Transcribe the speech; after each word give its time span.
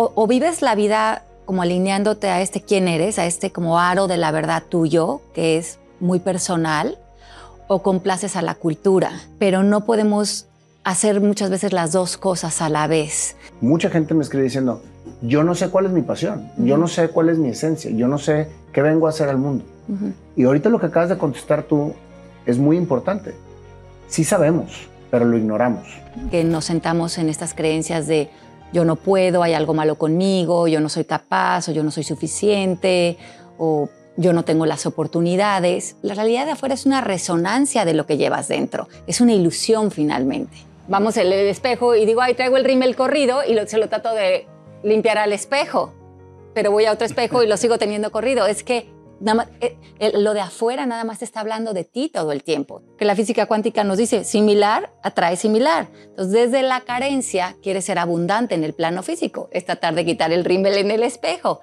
o, 0.00 0.26
vives 0.28 0.62
la 0.62 0.76
vida 0.76 1.24
como 1.44 1.62
alineándote 1.62 2.28
a 2.28 2.40
este 2.40 2.60
quién 2.60 2.86
eres, 2.86 3.18
a 3.18 3.26
este 3.26 3.50
como 3.50 3.80
aro 3.80 4.06
de 4.06 4.16
la 4.16 4.30
verdad 4.30 4.62
tuyo, 4.68 5.22
que 5.34 5.58
es 5.58 5.80
muy 5.98 6.20
personal, 6.20 6.98
o 7.66 7.82
complaces 7.82 8.36
a 8.36 8.42
la 8.42 8.54
cultura, 8.54 9.10
pero 9.40 9.64
no 9.64 9.84
podemos 9.84 10.46
hacer 10.84 11.20
muchas 11.20 11.50
veces 11.50 11.72
las 11.72 11.90
dos 11.90 12.16
cosas 12.16 12.62
a 12.62 12.68
la 12.68 12.86
vez. 12.86 13.34
Mucha 13.60 13.90
gente 13.90 14.14
me 14.14 14.22
escribe 14.22 14.44
diciendo, 14.44 14.82
yo 15.20 15.42
no 15.42 15.56
sé 15.56 15.68
cuál 15.68 15.86
es 15.86 15.92
mi 15.92 16.02
pasión, 16.02 16.48
yo 16.58 16.78
no 16.78 16.86
sé 16.86 17.08
cuál 17.08 17.28
es 17.28 17.38
mi 17.38 17.48
esencia, 17.48 17.90
yo 17.90 18.06
no 18.06 18.18
sé 18.18 18.48
qué 18.72 18.82
vengo 18.82 19.08
a 19.08 19.10
hacer 19.10 19.28
al 19.28 19.38
mundo. 19.38 19.64
Y 20.36 20.44
ahorita 20.44 20.68
lo 20.68 20.78
que 20.78 20.86
acabas 20.86 21.08
de 21.08 21.18
contestar 21.18 21.64
tú 21.64 21.92
es 22.46 22.56
muy 22.56 22.76
importante. 22.76 23.34
Sí 24.06 24.22
sabemos, 24.22 24.86
pero 25.10 25.24
lo 25.24 25.36
ignoramos. 25.36 25.88
Que 26.30 26.44
nos 26.44 26.66
sentamos 26.66 27.18
en 27.18 27.28
estas 27.30 27.52
creencias 27.52 28.06
de 28.06 28.30
yo 28.72 28.84
no 28.84 28.96
puedo, 28.96 29.42
hay 29.42 29.54
algo 29.54 29.74
malo 29.74 29.96
conmigo, 29.96 30.68
yo 30.68 30.80
no 30.80 30.88
soy 30.88 31.04
capaz 31.04 31.68
o 31.68 31.72
yo 31.72 31.82
no 31.82 31.90
soy 31.90 32.04
suficiente 32.04 33.16
o 33.56 33.88
yo 34.16 34.32
no 34.32 34.44
tengo 34.44 34.66
las 34.66 34.86
oportunidades. 34.86 35.96
La 36.02 36.14
realidad 36.14 36.44
de 36.44 36.52
afuera 36.52 36.74
es 36.74 36.86
una 36.86 37.00
resonancia 37.00 37.84
de 37.84 37.94
lo 37.94 38.06
que 38.06 38.16
llevas 38.16 38.48
dentro, 38.48 38.88
es 39.06 39.20
una 39.20 39.32
ilusión 39.32 39.90
finalmente. 39.90 40.56
Vamos 40.88 41.16
al 41.18 41.32
espejo 41.32 41.94
y 41.94 42.06
digo, 42.06 42.22
ay, 42.22 42.34
traigo 42.34 42.56
el 42.56 42.64
rímel 42.64 42.96
corrido 42.96 43.40
y 43.46 43.54
se 43.66 43.78
lo 43.78 43.88
trato 43.88 44.12
de 44.14 44.46
limpiar 44.82 45.18
al 45.18 45.32
espejo, 45.32 45.92
pero 46.54 46.70
voy 46.70 46.86
a 46.86 46.92
otro 46.92 47.06
espejo 47.06 47.42
y 47.42 47.46
lo 47.46 47.56
sigo 47.56 47.78
teniendo 47.78 48.10
corrido. 48.10 48.46
Es 48.46 48.62
que 48.62 48.88
eh, 49.60 50.12
lo 50.14 50.34
de 50.34 50.40
afuera 50.40 50.86
nada 50.86 51.04
más 51.04 51.22
está 51.22 51.40
hablando 51.40 51.72
de 51.72 51.84
ti 51.84 52.10
todo 52.12 52.32
el 52.32 52.42
tiempo. 52.42 52.82
Que 52.96 53.04
la 53.04 53.16
física 53.16 53.46
cuántica 53.46 53.84
nos 53.84 53.98
dice, 53.98 54.24
similar 54.24 54.92
atrae 55.02 55.36
similar. 55.36 55.88
Entonces, 56.10 56.32
desde 56.32 56.62
la 56.62 56.82
carencia, 56.82 57.56
quieres 57.62 57.84
ser 57.84 57.98
abundante 57.98 58.54
en 58.54 58.64
el 58.64 58.74
plano 58.74 59.02
físico. 59.02 59.48
Es 59.52 59.64
tratar 59.64 59.94
de 59.94 60.04
quitar 60.04 60.32
el 60.32 60.44
rímel 60.44 60.74
en 60.74 60.90
el 60.90 61.02
espejo. 61.02 61.60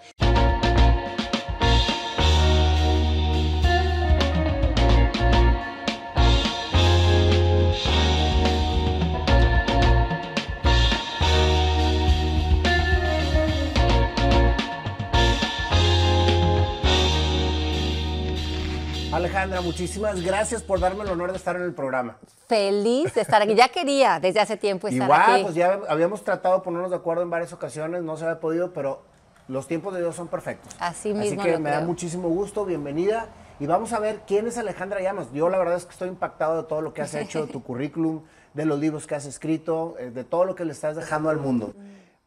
Alejandra, 19.15 19.61
muchísimas 19.61 20.21
gracias 20.21 20.61
por 20.61 20.81
darme 20.81 21.05
el 21.05 21.09
honor 21.09 21.31
de 21.31 21.37
estar 21.37 21.55
en 21.55 21.61
el 21.61 21.73
programa. 21.73 22.17
Feliz 22.47 23.13
de 23.13 23.21
estar 23.21 23.41
aquí. 23.41 23.55
Ya 23.55 23.69
quería 23.69 24.19
desde 24.19 24.41
hace 24.41 24.57
tiempo 24.57 24.89
estar 24.89 25.05
Igual, 25.05 25.21
aquí. 25.21 25.43
pues 25.43 25.55
ya 25.55 25.79
habíamos 25.87 26.21
tratado 26.21 26.57
de 26.57 26.63
ponernos 26.63 26.89
de 26.89 26.97
acuerdo 26.97 27.23
en 27.23 27.29
varias 27.29 27.53
ocasiones, 27.53 28.03
no 28.03 28.17
se 28.17 28.25
había 28.25 28.41
podido, 28.41 28.73
pero 28.73 29.03
los 29.47 29.67
tiempos 29.69 29.93
de 29.93 30.01
Dios 30.01 30.17
son 30.17 30.27
perfectos. 30.27 30.75
Así 30.79 31.13
mismo. 31.13 31.41
Así 31.41 31.49
que 31.49 31.57
me 31.59 31.69
da 31.69 31.79
muchísimo 31.79 32.27
gusto, 32.27 32.65
bienvenida. 32.65 33.29
Y 33.61 33.67
vamos 33.67 33.93
a 33.93 33.99
ver 33.99 34.23
quién 34.27 34.47
es 34.47 34.57
Alejandra 34.57 34.99
Llamas. 34.99 35.31
Yo 35.31 35.49
la 35.49 35.59
verdad 35.59 35.77
es 35.77 35.85
que 35.85 35.91
estoy 35.91 36.09
impactado 36.09 36.61
de 36.61 36.67
todo 36.67 36.81
lo 36.81 36.93
que 36.93 37.01
has 37.01 37.13
hecho, 37.15 37.45
de 37.45 37.53
tu 37.53 37.63
currículum, 37.63 38.23
de 38.53 38.65
los 38.65 38.77
libros 38.77 39.07
que 39.07 39.15
has 39.15 39.25
escrito, 39.25 39.95
eh, 39.97 40.11
de 40.11 40.25
todo 40.25 40.43
lo 40.43 40.55
que 40.55 40.65
le 40.65 40.73
estás 40.73 40.97
dejando 40.97 41.29
al 41.29 41.37
mundo. 41.37 41.73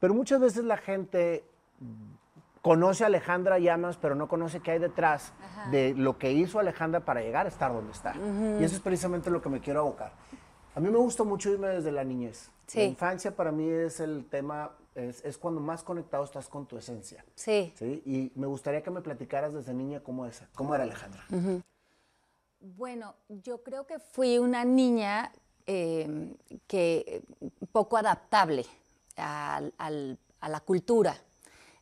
Pero 0.00 0.14
muchas 0.14 0.40
veces 0.40 0.64
la 0.64 0.78
gente 0.78 1.44
conoce 2.62 3.04
a 3.04 3.06
Alejandra 3.06 3.58
Llamas, 3.58 3.96
pero 3.96 4.14
no 4.14 4.28
conoce 4.28 4.60
qué 4.60 4.72
hay 4.72 4.78
detrás 4.78 5.32
de 5.70 5.94
lo 5.94 6.18
que 6.18 6.32
hizo 6.32 6.58
Alejandra 6.58 7.00
para 7.00 7.20
llegar 7.20 7.46
a 7.46 7.48
estar 7.48 7.72
donde 7.72 7.92
está. 7.92 8.14
Y 8.60 8.64
eso 8.64 8.76
es 8.76 8.80
precisamente 8.80 9.30
lo 9.30 9.40
que 9.40 9.48
me 9.48 9.60
quiero 9.60 9.80
abocar. 9.80 10.12
A 10.74 10.80
mí 10.80 10.90
me 10.90 10.98
gusta 10.98 11.24
mucho 11.24 11.50
irme 11.50 11.68
desde 11.68 11.90
la 11.90 12.04
niñez. 12.04 12.50
La 12.74 12.84
infancia 12.84 13.34
para 13.34 13.50
mí 13.50 13.68
es 13.68 14.00
el 14.00 14.26
tema, 14.26 14.72
es, 14.94 15.38
cuando 15.38 15.60
más 15.60 15.82
conectado 15.82 16.24
estás 16.24 16.48
con 16.48 16.66
tu 16.66 16.76
esencia. 16.76 17.24
Sí. 17.34 17.72
Y 18.04 18.32
me 18.34 18.46
gustaría 18.46 18.82
que 18.82 18.90
me 18.90 19.00
platicaras 19.00 19.54
desde 19.54 19.72
niña 19.72 20.00
cómo, 20.00 20.26
es, 20.26 20.42
cómo 20.54 20.74
era 20.74 20.84
Alejandra. 20.84 21.24
Bueno, 22.60 23.14
yo 23.28 23.62
creo 23.62 23.86
que 23.86 23.98
fui 23.98 24.38
una 24.38 24.64
niña 24.64 25.32
em, 25.66 26.34
que 26.66 27.22
poco 27.72 27.96
adaptable 27.96 28.66
a 29.16 29.60
la 30.48 30.60
cultura 30.60 31.16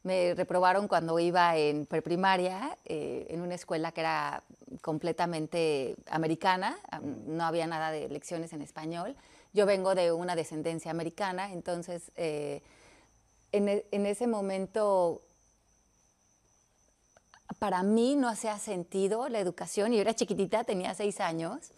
me 0.07 0.35
reprobaron 0.37 0.87
cuando 0.87 1.19
iba 1.19 1.57
en 1.57 1.85
preprimaria, 1.85 2.79
eh, 2.85 3.27
en 3.29 3.41
una 3.41 3.57
escuela 3.57 3.91
que 3.91 4.03
era 4.03 4.45
completamente 4.81 5.97
americana, 6.09 6.79
no 7.03 7.45
había 7.45 7.67
nada 7.67 7.91
de 7.91 8.09
lecciones 8.09 8.53
en 8.53 8.63
español. 8.63 9.17
Yo 9.53 9.67
vengo 9.67 9.97
de 9.97 10.13
una 10.13 10.37
descendencia 10.37 10.93
americana, 10.93 11.53
entonces 11.53 12.13
eh, 12.15 12.63
en, 13.51 13.83
en, 13.91 14.07
ese 14.07 14.29
momento 14.29 15.23
para 17.59 17.83
mí 17.83 18.15
no 18.15 18.29
hacía 18.29 18.61
sentido 18.61 19.29
la 19.29 19.41
educación. 19.41 19.93
Yo 19.93 20.01
era 20.01 20.15
chiquitita, 20.15 20.63
tenía 20.63 20.95
seis 20.95 21.19
años, 21.19 21.73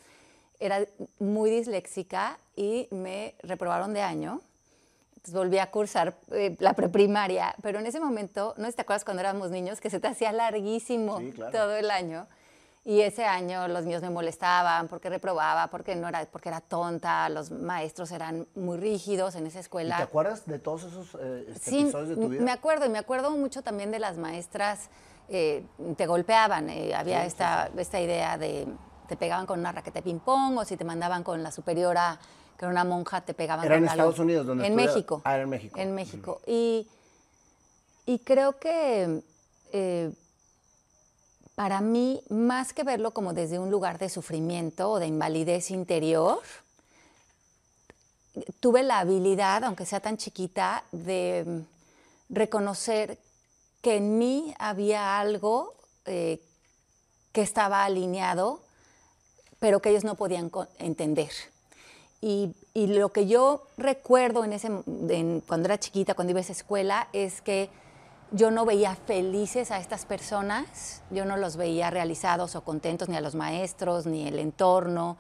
era 0.61 0.85
muy 1.19 1.51
disléxica 1.51 2.39
y 2.57 2.89
me 2.91 3.37
reprobaron 3.43 3.95
de 3.95 4.03
año 4.03 4.43
volví 5.33 5.59
a 5.59 5.71
cursar 5.71 6.19
eh, 6.33 6.57
la 6.59 6.75
preprimaria, 6.75 7.55
pero 7.63 7.79
en 7.79 7.87
ese 7.87 8.01
momento, 8.01 8.55
¿no 8.57 8.71
te 8.73 8.83
acuerdas 8.83 9.05
cuando 9.05 9.21
éramos 9.21 9.51
niños 9.51 9.81
que 9.81 9.91
se 9.91 10.01
te 10.01 10.09
hacía 10.09 10.33
larguísimo 10.33 11.21
todo 11.53 11.77
el 11.77 11.91
año? 11.91 12.27
Y 12.85 13.03
ese 13.03 13.27
año 13.27 13.69
los 13.69 13.85
niños 13.85 14.01
me 14.01 14.09
molestaban 14.09 14.89
porque 14.89 15.11
reprobaba, 15.11 15.67
porque 15.67 15.95
no 15.95 16.09
era, 16.09 16.25
porque 16.27 16.49
era 16.49 16.61
tonta, 16.61 17.29
los 17.29 17.51
maestros 17.51 18.11
eran 18.13 18.47
muy 18.55 18.79
rígidos 18.79 19.35
en 19.35 19.47
esa 19.47 19.61
escuela. 19.61 19.99
¿Te 19.99 20.05
acuerdas 20.05 20.47
de 20.47 20.59
todos 20.59 20.85
esos 20.85 21.15
eh, 21.21 21.53
este, 21.55 21.81
episodios 21.81 22.09
de 22.09 22.15
tu 22.17 22.29
vida? 22.29 22.43
Me 22.43 22.51
acuerdo, 22.51 22.87
y 22.87 22.89
me 22.89 22.99
acuerdo 22.99 23.31
mucho 23.33 23.63
también 23.63 23.91
de 23.91 23.99
las 23.99 24.17
maestras, 24.17 24.89
eh, 25.29 25.67
te 25.97 26.07
golpeaban, 26.07 26.71
había 26.95 27.27
esta, 27.27 27.71
esta 27.77 28.01
idea 28.01 28.39
de, 28.39 28.67
te 29.09 29.17
pegaban 29.17 29.47
con 29.47 29.59
una 29.59 29.73
raqueta 29.73 29.99
de 29.99 30.03
ping-pong 30.05 30.59
o 30.59 30.65
si 30.65 30.77
te 30.77 30.85
mandaban 30.85 31.25
con 31.25 31.43
la 31.43 31.51
superiora 31.51 32.19
que 32.59 32.65
era 32.65 32.73
una 32.73 32.85
monja, 32.85 33.21
te 33.21 33.35
pegaban 33.35 33.65
¿Era 33.65 33.77
en 33.77 33.85
Estados 33.85 34.19
Unidos? 34.19 34.45
Donde 34.45 34.67
en 34.67 34.75
México. 34.75 35.23
Ah, 35.25 35.39
en 35.39 35.49
México. 35.49 35.79
En 35.79 35.95
México. 35.95 36.41
Y, 36.45 36.89
y, 38.05 38.19
creo 38.19 38.59
que 38.59 39.23
eh, 39.73 40.13
para 41.55 41.81
mí, 41.81 42.21
más 42.31 42.73
que 42.73 42.83
verlo 42.83 43.13
como 43.13 43.33
desde 43.33 43.61
un 43.61 43.71
lugar 43.71 43.99
de 43.99 44.09
sufrimiento 44.09 44.91
o 44.91 44.99
de 44.99 45.07
invalidez 45.07 45.71
interior, 45.71 46.41
tuve 48.59 48.83
la 48.83 48.99
habilidad, 48.99 49.63
aunque 49.63 49.87
sea 49.87 50.01
tan 50.01 50.17
chiquita, 50.17 50.83
de 50.91 51.63
reconocer 52.29 53.19
que 53.83 53.97
en 53.97 54.19
mí 54.19 54.53
había 54.59 55.21
algo 55.21 55.75
eh, 56.07 56.41
que 57.31 57.43
estaba 57.43 57.85
alineado, 57.85 58.61
pero 59.61 59.81
que 59.81 59.91
ellos 59.91 60.03
no 60.03 60.17
podían 60.17 60.51
entender. 60.79 61.31
Y, 62.21 62.55
lo 62.75 63.11
que 63.11 63.27
yo 63.27 63.67
recuerdo 63.77 64.45
en 64.45 64.53
ese, 64.53 64.69
cuando 65.47 65.67
era 65.67 65.79
chiquita, 65.79 66.15
cuando 66.15 66.31
iba 66.31 66.39
a 66.39 66.43
esa 66.43 66.53
escuela, 66.53 67.09
es 67.13 67.43
que 67.43 67.71
yo 68.31 68.51
no 68.51 68.65
veía 68.65 68.95
felices 68.95 69.71
a 69.71 69.79
estas 69.79 70.05
personas, 70.05 71.03
yo 71.11 71.25
no 71.25 71.37
los 71.37 71.57
veía 71.57 71.91
realizados 71.91 72.55
o 72.57 72.63
contentos, 72.63 73.09
ni 73.09 73.17
a 73.17 73.21
los 73.21 73.35
maestros, 73.35 74.07
ni 74.07 74.29
el 74.29 74.39
entorno. 74.39 75.17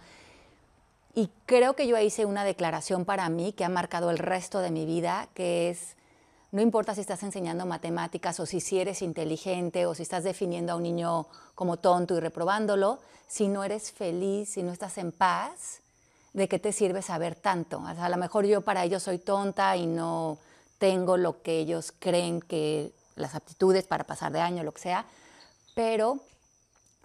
Y 1.14 1.30
creo 1.46 1.74
que 1.74 1.86
yo 1.86 1.98
hice 1.98 2.26
una 2.26 2.44
declaración 2.44 3.04
para 3.04 3.28
mí 3.28 3.52
que 3.52 3.64
ha 3.64 3.68
marcado 3.68 4.10
el 4.10 4.18
resto 4.18 4.60
de 4.60 4.70
mi 4.70 4.84
vida, 4.84 5.28
que 5.34 5.70
es, 5.70 5.96
no 6.52 6.60
importa 6.60 6.94
si 6.94 7.00
estás 7.00 7.22
enseñando 7.22 7.66
matemáticas 7.66 8.38
o 8.40 8.46
si, 8.46 8.60
si 8.60 8.78
eres 8.78 9.02
inteligente 9.02 9.86
o 9.86 9.94
si 9.94 10.02
estás 10.02 10.22
definiendo 10.22 10.72
a 10.72 10.76
un 10.76 10.82
niño 10.82 11.26
como 11.54 11.78
tonto 11.78 12.16
y 12.16 12.20
reprobándolo, 12.20 12.98
si 13.26 13.48
no 13.48 13.64
eres 13.64 13.90
feliz, 13.90 14.50
si 14.50 14.62
no 14.62 14.72
estás 14.72 14.98
en 14.98 15.12
paz, 15.12 15.80
¿de 16.32 16.48
qué 16.48 16.58
te 16.58 16.72
sirve 16.72 17.02
saber 17.02 17.34
tanto? 17.34 17.82
a 17.84 18.08
lo 18.08 18.16
mejor 18.16 18.44
yo 18.46 18.60
para 18.60 18.84
ellos 18.84 19.02
soy 19.02 19.18
tonta 19.18 19.76
y 19.76 19.86
no 19.86 20.38
tengo 20.78 21.16
lo 21.16 21.42
que 21.42 21.58
ellos 21.58 21.92
creen 21.98 22.40
que 22.40 22.92
las 23.16 23.34
aptitudes 23.34 23.84
para 23.84 24.04
pasar 24.04 24.32
de 24.32 24.40
año, 24.40 24.62
lo 24.62 24.72
que 24.72 24.80
sea, 24.80 25.04
pero 25.74 26.20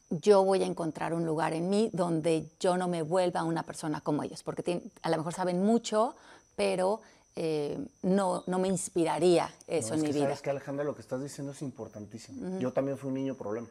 yo 0.09 0.43
voy 0.43 0.61
a 0.61 0.65
encontrar 0.65 1.13
un 1.13 1.25
lugar 1.25 1.53
en 1.53 1.69
mí 1.69 1.89
donde 1.91 2.51
yo 2.59 2.77
no 2.77 2.87
me 2.87 3.01
vuelva 3.01 3.43
una 3.43 3.63
persona 3.63 4.01
como 4.01 4.23
ellos, 4.23 4.43
porque 4.43 4.83
a 5.01 5.09
lo 5.09 5.17
mejor 5.17 5.33
saben 5.33 5.63
mucho, 5.65 6.15
pero 6.55 7.01
eh, 7.35 7.83
no, 8.03 8.43
no 8.45 8.59
me 8.59 8.67
inspiraría 8.67 9.51
eso 9.67 9.95
en 9.95 10.01
mi 10.01 10.11
vida. 10.11 10.25
Sabes 10.25 10.41
que 10.41 10.49
Alejandra, 10.51 10.85
lo 10.85 10.93
que 10.93 11.01
estás 11.01 11.21
diciendo 11.21 11.53
es 11.53 11.61
importantísimo. 11.61 12.59
Yo 12.59 12.71
también 12.71 12.97
fui 12.97 13.09
un 13.09 13.15
niño 13.15 13.35
problema. 13.35 13.67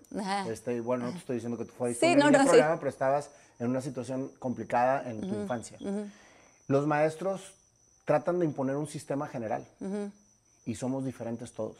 Este, 0.48 0.80
bueno, 0.80 1.06
no 1.06 1.12
te 1.12 1.18
estoy 1.18 1.36
diciendo 1.36 1.56
que 1.56 1.64
tú 1.64 1.72
fuiste 1.72 2.12
un 2.12 2.18
niño 2.18 2.44
problema, 2.44 2.76
pero 2.78 2.88
estabas 2.88 3.30
en 3.58 3.70
una 3.70 3.80
situación 3.80 4.30
complicada 4.38 5.08
en 5.08 5.20
tu 5.20 5.28
infancia. 5.28 5.78
Los 6.66 6.86
maestros 6.86 7.54
tratan 8.04 8.40
de 8.40 8.46
imponer 8.46 8.76
un 8.76 8.88
sistema 8.88 9.28
general 9.28 9.66
y 10.66 10.74
somos 10.74 11.04
diferentes 11.04 11.52
todos. 11.52 11.76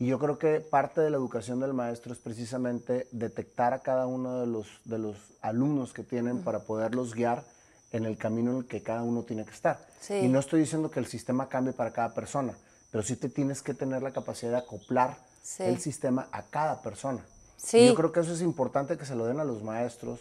Y 0.00 0.06
yo 0.06 0.20
creo 0.20 0.38
que 0.38 0.60
parte 0.60 1.00
de 1.00 1.10
la 1.10 1.16
educación 1.16 1.58
del 1.58 1.74
maestro 1.74 2.12
es 2.12 2.20
precisamente 2.20 3.08
detectar 3.10 3.72
a 3.72 3.80
cada 3.80 4.06
uno 4.06 4.38
de 4.38 4.46
los, 4.46 4.68
de 4.84 4.98
los 4.98 5.16
alumnos 5.40 5.92
que 5.92 6.04
tienen 6.04 6.42
para 6.44 6.60
poderlos 6.60 7.14
guiar 7.14 7.44
en 7.92 8.04
el 8.04 8.16
camino 8.18 8.50
en 8.52 8.58
el 8.58 8.66
que 8.66 8.82
cada 8.82 9.02
uno 9.02 9.22
tiene 9.22 9.44
que 9.44 9.52
estar. 9.52 9.78
Y 10.10 10.28
no 10.28 10.38
estoy 10.38 10.60
diciendo 10.60 10.90
que 10.90 11.00
el 11.00 11.06
sistema 11.06 11.48
cambie 11.48 11.72
para 11.72 11.92
cada 11.92 12.14
persona. 12.14 12.54
pero 12.90 13.04
sí 13.04 13.16
te 13.16 13.28
tienes 13.28 13.60
que 13.60 13.74
tener 13.74 14.02
la 14.02 14.12
capacidad 14.12 14.50
de 14.52 14.56
acoplar 14.58 15.18
Sí. 15.42 15.62
el 15.62 15.78
sistema 15.78 16.26
a 16.32 16.42
cada 16.44 16.80
persona. 16.80 17.22
Sí. 17.58 17.80
Y 17.80 17.86
yo 17.88 17.94
creo 17.94 18.12
que 18.12 18.20
eso 18.20 18.32
es 18.32 18.40
importante 18.40 18.96
que 18.96 19.04
se 19.04 19.14
lo 19.14 19.26
den 19.26 19.40
a 19.40 19.44
los 19.44 19.62
maestros. 19.62 20.20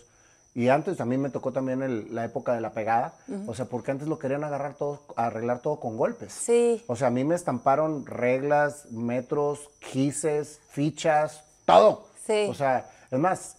Y 0.54 0.68
antes 0.68 0.98
también 0.98 1.22
me 1.22 1.30
tocó 1.30 1.54
también 1.54 1.82
el- 1.82 2.14
la 2.14 2.26
época 2.26 2.54
de 2.54 2.60
la 2.60 2.72
pegada, 2.74 3.14
o 3.46 3.54
sea, 3.54 3.66
porque 3.66 3.92
antes 3.92 4.08
lo 4.10 4.20
querían 4.20 4.44
agarrar 4.44 4.74
todo, 4.74 5.02
arreglar 5.16 5.62
todo 5.62 5.80
con 5.80 5.96
golpes. 5.96 6.34
Sí. 6.34 6.84
O 6.88 6.96
sea, 6.98 7.08
a 7.08 7.12
mí 7.12 7.24
me 7.24 7.36
estamparon 7.36 8.06
reglas, 8.06 8.88
metros, 8.92 9.70
gises, 9.80 10.60
fichas, 10.70 11.44
todo. 11.66 12.08
Sí. 12.26 12.48
O 12.50 12.54
sea, 12.54 12.90
es 13.12 13.20
más, 13.20 13.56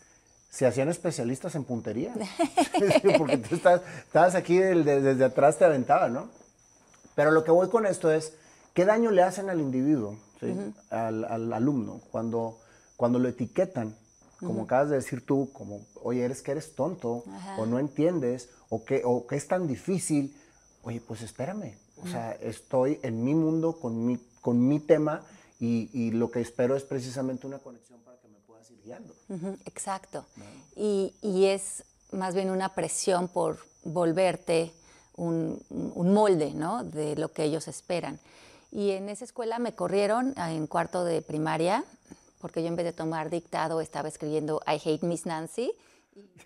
se 0.51 0.67
hacían 0.67 0.89
especialistas 0.89 1.55
en 1.55 1.65
puntería. 1.65 2.15
Porque 3.19 3.39
tú 3.39 3.55
estás, 3.55 3.83
estabas 4.07 4.35
aquí 4.35 4.59
del- 4.59 4.85
de- 4.85 5.01
desde 5.01 5.25
atrás, 5.25 5.59
te 5.59 5.65
aventaba, 5.65 6.09
¿no? 6.09 6.29
Pero 7.15 7.31
lo 7.31 7.45
que 7.45 7.51
voy 7.51 7.69
con 7.69 7.87
esto 7.87 8.11
es, 8.11 8.33
¿qué 8.75 8.85
daño 8.85 9.11
le 9.11 9.23
hacen 9.23 9.51
al 9.51 9.61
individuo, 9.61 10.17
¿sí? 10.41 10.55
al, 10.91 11.25
al 11.25 11.53
alumno, 11.53 12.01
cuando, 12.11 12.59
cuando 12.97 13.19
lo 13.19 13.29
etiquetan? 13.29 13.97
Como 14.39 14.63
acabas 14.63 14.89
de 14.91 14.95
decir 14.97 15.27
tú, 15.27 15.51
como, 15.53 15.81
oye, 16.05 16.25
eres 16.25 16.43
que 16.43 16.53
eres 16.53 16.77
tonto, 16.77 17.25
o 17.59 17.67
no 17.67 17.81
entiendes, 17.81 18.49
o 18.69 18.85
que, 18.85 19.03
o 19.05 19.27
que 19.27 19.35
es 19.35 19.49
tan 19.49 19.67
difícil. 19.67 20.33
Oye, 20.85 21.01
pues 21.01 21.23
espérame. 21.23 21.75
O 22.05 22.07
sea, 22.07 22.31
estoy 22.41 23.01
en 23.03 23.25
mi 23.25 23.35
mundo 23.35 23.81
con 23.81 24.07
mi, 24.07 24.17
con 24.41 24.69
mi 24.69 24.79
tema 24.79 25.25
y, 25.59 25.91
y 25.93 26.13
lo 26.13 26.31
que 26.31 26.41
espero 26.41 26.77
es 26.77 26.85
precisamente 26.85 27.49
una 27.49 27.59
conexión 27.59 27.99
para 28.03 28.17
que 28.21 28.28
Exacto. 29.67 30.25
Y, 30.77 31.13
y 31.23 31.47
es 31.47 31.85
más 32.13 32.35
bien 32.35 32.51
una 32.51 32.75
presión 32.75 33.29
por 33.29 33.59
volverte 33.85 34.73
un, 35.17 35.61
un 35.71 36.13
molde, 36.15 36.53
¿no? 36.55 36.85
De 36.85 37.17
lo 37.17 37.33
que 37.33 37.45
ellos 37.45 37.69
esperan. 37.69 38.19
Y 38.71 38.91
en 38.91 39.09
esa 39.09 39.25
escuela 39.25 39.59
me 39.59 39.73
corrieron 39.75 40.35
ah, 40.37 40.53
en 40.53 40.67
cuarto 40.67 41.05
de 41.05 41.23
primaria, 41.23 41.85
porque 42.41 42.63
yo 42.63 42.69
en 42.69 42.77
vez 42.77 42.85
de 42.87 42.93
tomar 42.93 43.31
dictado 43.31 43.81
estaba 43.81 44.09
escribiendo 44.09 44.61
I 44.67 44.81
hate 44.85 45.03
Miss 45.03 45.27
Nancy. 45.27 45.73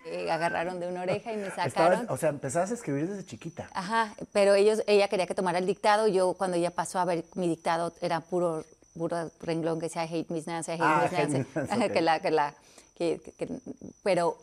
Me 0.05 0.29
agarraron 0.31 0.79
de 0.79 0.87
una 0.87 1.01
oreja 1.01 1.33
y 1.33 1.37
me 1.37 1.47
Estabas- 1.47 1.73
sacaron. 1.73 2.05
o 2.09 2.17
sea, 2.17 2.29
empezabas 2.29 2.71
a 2.71 2.73
escribir 2.75 3.09
desde 3.09 3.25
chiquita. 3.25 3.69
Ajá, 3.73 4.15
pero 4.31 4.53
ellos, 4.53 4.81
ella 4.87 5.07
quería 5.07 5.27
que 5.27 5.35
tomara 5.35 5.59
el 5.59 5.65
dictado. 5.65 6.07
Yo, 6.07 6.33
cuando 6.33 6.57
ella 6.57 6.71
pasó 6.71 6.99
a 6.99 7.05
ver 7.05 7.25
mi 7.35 7.47
dictado, 7.47 7.93
era 8.01 8.21
puro, 8.21 8.63
puro 8.93 9.31
renglón 9.41 9.79
que 9.79 9.87
I 9.87 9.99
hate 9.99 10.25
Miss 10.29 10.47
Nancy, 10.47 10.71
I 10.71 10.75
hate 10.75 10.83
Ah, 10.83 11.01
Miss 11.03 11.11
hate 11.13 11.21
Nancy. 11.23 11.37
Miss 11.39 11.55
Nancy, 11.55 11.73
Ajá, 11.73 11.85
ok. 11.85 11.91
que 11.93 12.01
la, 12.01 12.19
que 12.21 12.31
la, 12.31 12.53
que- 12.95 13.21
que- 13.21 13.31
que- 13.47 13.59
pero 14.03 14.37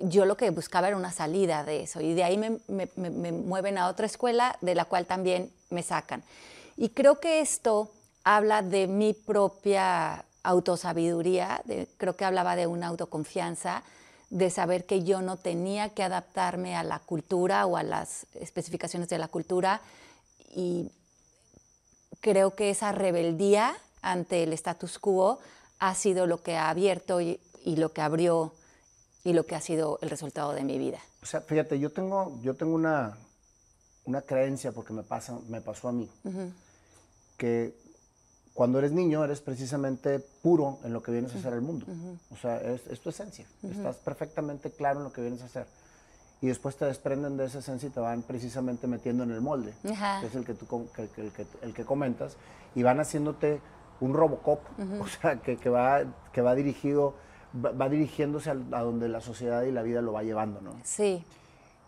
yo 0.00 0.24
lo 0.24 0.36
que 0.36 0.50
buscaba 0.50 0.88
era 0.88 0.96
una 0.96 1.12
salida 1.12 1.64
de 1.64 1.82
eso. 1.84 2.00
Y 2.00 2.14
de 2.14 2.24
ahí 2.24 2.36
me, 2.36 2.58
me- 2.68 2.88
me- 2.96 3.10
me 3.10 3.32
mueven 3.32 3.78
a 3.78 3.88
otra 3.88 4.06
escuela, 4.06 4.58
de 4.60 4.74
la 4.74 4.84
cual 4.86 5.06
también 5.06 5.52
me 5.70 5.82
sacan. 5.82 6.22
Y 6.76 6.88
creo 6.90 7.20
que 7.20 7.40
esto 7.40 7.92
habla 8.24 8.62
de 8.62 8.88
mi 8.88 9.12
propia 9.14 10.24
autosabiduría, 10.42 11.62
de- 11.64 11.88
creo 11.96 12.16
que 12.16 12.24
hablaba 12.24 12.56
de 12.56 12.66
una 12.66 12.88
autoconfianza, 12.88 13.82
de 14.30 14.50
saber 14.50 14.84
que 14.84 15.04
yo 15.04 15.22
no 15.22 15.36
tenía 15.36 15.90
que 15.90 16.02
adaptarme 16.02 16.74
a 16.74 16.82
la 16.82 16.98
cultura 16.98 17.66
o 17.66 17.76
a 17.76 17.84
las 17.84 18.26
especificaciones 18.34 19.08
de 19.08 19.18
la 19.18 19.28
cultura 19.28 19.80
y 20.56 20.90
creo 22.24 22.54
que 22.54 22.70
esa 22.70 22.90
rebeldía 22.90 23.76
ante 24.00 24.44
el 24.44 24.54
status 24.54 24.98
quo 24.98 25.40
ha 25.78 25.94
sido 25.94 26.26
lo 26.26 26.42
que 26.42 26.56
ha 26.56 26.70
abierto 26.70 27.20
y, 27.20 27.38
y 27.66 27.76
lo 27.76 27.92
que 27.92 28.00
abrió 28.00 28.54
y 29.24 29.34
lo 29.34 29.44
que 29.44 29.54
ha 29.54 29.60
sido 29.60 29.98
el 30.00 30.08
resultado 30.08 30.54
de 30.54 30.64
mi 30.64 30.78
vida. 30.78 31.00
O 31.22 31.26
sea, 31.26 31.42
fíjate, 31.42 31.78
yo 31.78 31.92
tengo, 31.92 32.40
yo 32.42 32.54
tengo 32.54 32.74
una, 32.74 33.18
una 34.06 34.22
creencia, 34.22 34.72
porque 34.72 34.94
me, 34.94 35.02
pasa, 35.02 35.38
me 35.48 35.60
pasó 35.60 35.88
a 35.88 35.92
mí, 35.92 36.10
que 37.36 37.74
cuando 38.54 38.78
eres 38.78 38.92
niño 38.92 39.22
eres 39.22 39.42
precisamente 39.42 40.18
puro 40.18 40.78
en 40.82 40.94
lo 40.94 41.02
que 41.02 41.12
vienes 41.12 41.34
a 41.34 41.38
hacer 41.38 41.52
al 41.52 41.60
mundo. 41.60 41.84
O 42.30 42.36
sea, 42.38 42.56
es, 42.58 42.86
es 42.86 43.00
tu 43.00 43.10
esencia. 43.10 43.44
Estás 43.62 43.96
perfectamente 43.96 44.70
claro 44.70 45.00
en 45.00 45.04
lo 45.04 45.12
que 45.12 45.20
vienes 45.20 45.42
a 45.42 45.44
hacer. 45.44 45.66
Y 46.44 46.48
después 46.48 46.76
te 46.76 46.84
desprenden 46.84 47.38
de 47.38 47.46
esa 47.46 47.60
esencia 47.60 47.86
y 47.88 47.90
te 47.90 48.00
van 48.00 48.20
precisamente 48.20 48.86
metiendo 48.86 49.24
en 49.24 49.30
el 49.30 49.40
molde, 49.40 49.72
Ajá. 49.90 50.20
que 50.20 50.26
es 50.26 50.34
el 50.34 50.44
que, 50.44 50.52
tú, 50.52 50.66
que- 50.94 51.08
que- 51.08 51.22
el, 51.22 51.32
que, 51.32 51.46
el 51.62 51.72
que 51.72 51.86
comentas, 51.86 52.36
y 52.74 52.82
van 52.82 53.00
haciéndote 53.00 53.62
un 54.00 54.12
Robocop, 54.12 54.60
o 55.00 55.06
sea, 55.06 55.36
que, 55.40 55.56
que 55.56 55.70
va, 55.70 56.02
que 56.34 56.42
va 56.42 56.54
dirigido, 56.54 57.14
va, 57.64 57.70
va 57.70 57.88
dirigiéndose 57.88 58.50
al- 58.50 58.66
a 58.74 58.80
donde 58.82 59.08
la 59.08 59.22
sociedad 59.22 59.62
y 59.62 59.72
la 59.72 59.80
vida 59.80 60.02
lo 60.02 60.12
va 60.12 60.22
llevando, 60.22 60.60
¿no? 60.60 60.72
Sí, 60.84 61.24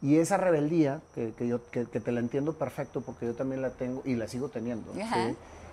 Y 0.01 0.17
esa 0.17 0.39
rebeldía, 0.39 1.03
que, 1.15 1.35
que 1.35 1.47
yo, 1.47 1.61
que, 1.71 1.85
te 1.85 2.11
la 2.11 2.21
entiendo 2.21 2.55
perfecto 2.55 3.03
porque 3.03 3.27
yo 3.27 3.35
también 3.35 3.61
la 3.61 3.69
tengo 3.71 4.01
y 4.07 4.15
la 4.15 4.27
sigo 4.27 4.49
teniendo, 4.49 4.91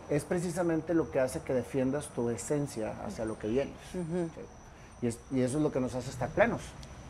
es 0.10 0.26
precisamente 0.26 0.94
lo 0.94 1.10
que 1.10 1.22
hace 1.22 1.40
que 1.40 1.54
defiendas 1.54 2.08
tu 2.10 2.30
esencia 2.30 2.96
hacia 3.06 3.24
lo 3.24 3.40
que 3.40 3.48
vienes. 3.48 3.78
¿sí? 3.94 4.00
y, 5.04 5.08
es- 5.08 5.20
y 5.32 5.40
eso 5.40 5.56
es 5.58 5.64
lo 5.64 5.72
que 5.72 5.80
nos 5.80 5.96
hace 5.96 6.10
estar 6.10 6.28
plenos. 6.32 6.62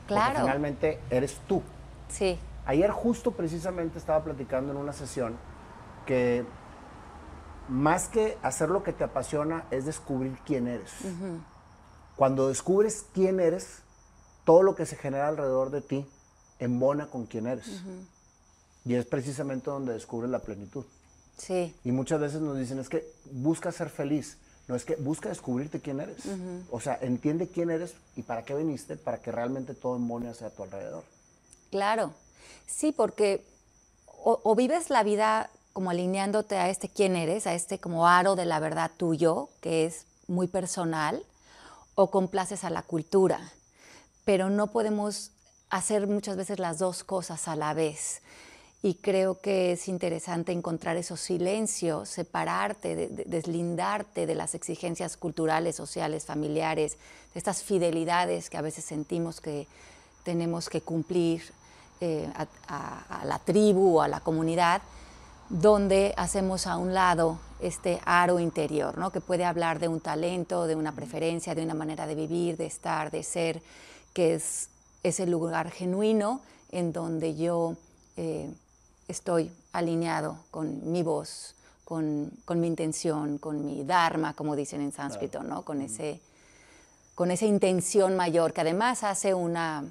Porque 0.08 0.14
Claro. 0.22 0.40
finalmente 0.42 1.00
eres 1.10 1.40
tú. 1.48 1.62
sí, 2.10 2.38
Ayer 2.66 2.92
justo 2.92 3.32
precisamente 3.32 3.98
estaba 4.00 4.24
platicando 4.24 4.72
en 4.72 4.78
una 4.78 4.94
sesión 4.94 5.36
que 6.06 6.46
más 7.68 8.08
que 8.08 8.38
hacer 8.42 8.70
lo 8.70 8.84
que 8.84 8.94
te 8.94 9.04
apasiona 9.04 9.66
es 9.70 9.86
descubrir 9.86 10.38
quién 10.46 10.68
eres. 10.70 10.92
Cuando 12.16 12.48
descubres 12.48 13.06
quién 13.14 13.42
eres, 13.42 13.82
todo 14.46 14.64
lo 14.64 14.76
que 14.76 14.86
se 14.86 14.96
genera 14.96 15.28
alrededor 15.28 15.72
de 15.72 15.82
ti 15.82 16.08
embona 16.60 17.08
con 17.08 17.26
quién 17.26 17.48
eres. 17.48 17.84
Y 18.86 18.96
es 18.96 19.06
precisamente 19.06 19.70
donde 19.70 19.92
descubres 19.94 20.30
la 20.32 20.40
plenitud. 20.40 20.86
sí, 21.36 21.76
Y 21.84 21.92
muchas 21.92 22.22
veces 22.22 22.40
nos 22.40 22.58
dicen, 22.58 22.80
es 22.80 22.88
que 22.88 23.06
busca 23.32 23.74
ser 23.74 23.90
feliz. 23.90 24.38
No, 24.68 24.76
es 24.76 24.86
que 24.86 24.96
busca 24.96 25.30
descubrirte 25.30 25.82
quién 25.82 26.00
eres. 26.00 26.24
O 26.72 26.80
sea, 26.80 26.98
entiende 27.02 27.48
quién 27.48 27.70
eres 27.70 27.96
y 28.16 28.24
para 28.24 28.44
qué 28.44 28.56
viniste, 28.56 28.96
para 28.96 29.18
que 29.18 29.32
realmente 29.32 29.74
todo 29.74 29.96
embone 29.96 30.30
hacia 30.30 30.50
tu 30.50 30.64
alrededor. 30.64 31.04
claro. 31.70 32.14
Sí, 32.66 32.94
porque 32.94 33.44
o, 34.24 34.40
o 34.44 34.56
vives 34.56 34.90
la 34.90 35.04
vida 35.04 35.50
como 35.74 35.90
alineándote 35.90 36.56
a 36.56 36.70
este 36.70 36.88
quién 36.88 37.16
eres, 37.16 37.46
a 37.48 37.54
este 37.56 37.80
como 37.80 38.08
aro 38.08 38.36
de 38.36 38.46
la 38.46 38.60
verdad 38.60 38.92
tuyo, 38.96 39.50
que 39.60 39.86
es 39.86 40.06
muy 40.28 40.48
personal, 40.48 41.26
o 41.96 42.10
complaces 42.10 42.64
a 42.64 42.70
la 42.70 42.84
cultura. 42.84 43.52
Pero 44.24 44.50
no 44.50 44.68
podemos 44.68 45.32
hacer 45.70 46.08
muchas 46.08 46.38
veces 46.38 46.60
las 46.60 46.78
dos 46.78 47.04
cosas 47.04 47.48
a 47.48 47.56
la 47.56 47.74
vez. 47.74 48.22
Y 48.86 48.96
creo 48.96 49.40
que 49.40 49.72
es 49.72 49.88
interesante 49.88 50.52
encontrar 50.52 50.98
esos 50.98 51.22
silencios, 51.22 52.10
separarte, 52.10 52.96
de- 52.98 53.08
de- 53.08 53.24
deslindarte 53.24 54.26
de 54.26 54.36
las 54.36 54.56
exigencias 54.56 55.16
culturales, 55.16 55.78
sociales, 55.78 56.26
familiares, 56.26 56.98
de 57.34 57.38
estas 57.40 57.64
fidelidades 57.64 58.50
que 58.50 58.58
a 58.58 58.62
veces 58.62 58.84
sentimos 58.84 59.40
que 59.40 59.68
tenemos 60.26 60.68
que 60.70 60.82
cumplir 60.82 61.42
eh, 62.02 62.30
a, 62.36 62.46
a- 62.68 63.22
a 63.22 63.26
la 63.26 63.40
tribu 63.40 64.00
o 64.00 64.02
a 64.02 64.10
la 64.10 64.20
comunidad, 64.20 64.82
donde 65.50 66.14
hacemos 66.18 66.68
a 66.68 66.76
un 66.76 66.94
lado 66.94 67.40
este 67.62 68.02
aro 68.04 68.40
interior, 68.40 68.98
¿no? 68.98 69.12
que 69.12 69.22
puede 69.22 69.46
hablar 69.46 69.80
de 69.80 69.88
un 69.88 70.02
talento, 70.02 70.68
de 70.68 70.76
una 70.76 70.92
preferencia, 70.92 71.56
de 71.56 71.64
una 71.64 71.74
manera 71.74 72.06
de 72.06 72.16
vivir, 72.16 72.58
de 72.58 72.66
estar, 72.66 73.12
de 73.12 73.24
ser, 73.24 73.62
que 74.14 74.34
es 74.36 74.68
ese 75.04 75.26
lugar 75.26 75.72
genuino 75.72 76.42
en 76.74 76.92
donde 76.92 77.36
yo 77.38 77.78
eh, 78.18 78.52
estoy 79.08 79.52
alineado 79.72 80.38
con 80.52 80.92
mi 80.92 81.04
voz, 81.04 81.56
con, 81.84 82.32
con 82.46 82.60
mi 82.60 82.68
intención, 82.68 83.38
con 83.38 83.66
mi 83.66 83.84
dharma, 83.84 84.34
como 84.34 84.56
dicen 84.56 84.82
en 84.82 84.92
sánscrito, 84.92 85.44
¿no? 85.44 85.64
con, 85.64 85.82
ese, 85.82 86.20
con 87.16 87.32
esa 87.32 87.46
intención 87.46 88.16
mayor, 88.16 88.54
que 88.54 88.62
además 88.62 89.04
hace 89.04 89.34
una, 89.34 89.84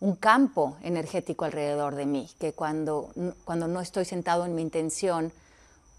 un 0.00 0.16
campo 0.16 0.76
energético 0.82 1.44
alrededor 1.44 1.94
de 1.94 2.06
mí, 2.06 2.28
que 2.38 2.52
cuando, 2.52 3.10
cuando 3.44 3.68
no 3.68 3.80
estoy 3.80 4.04
sentado 4.04 4.44
en 4.46 4.54
mi 4.54 4.62
intención, 4.62 5.32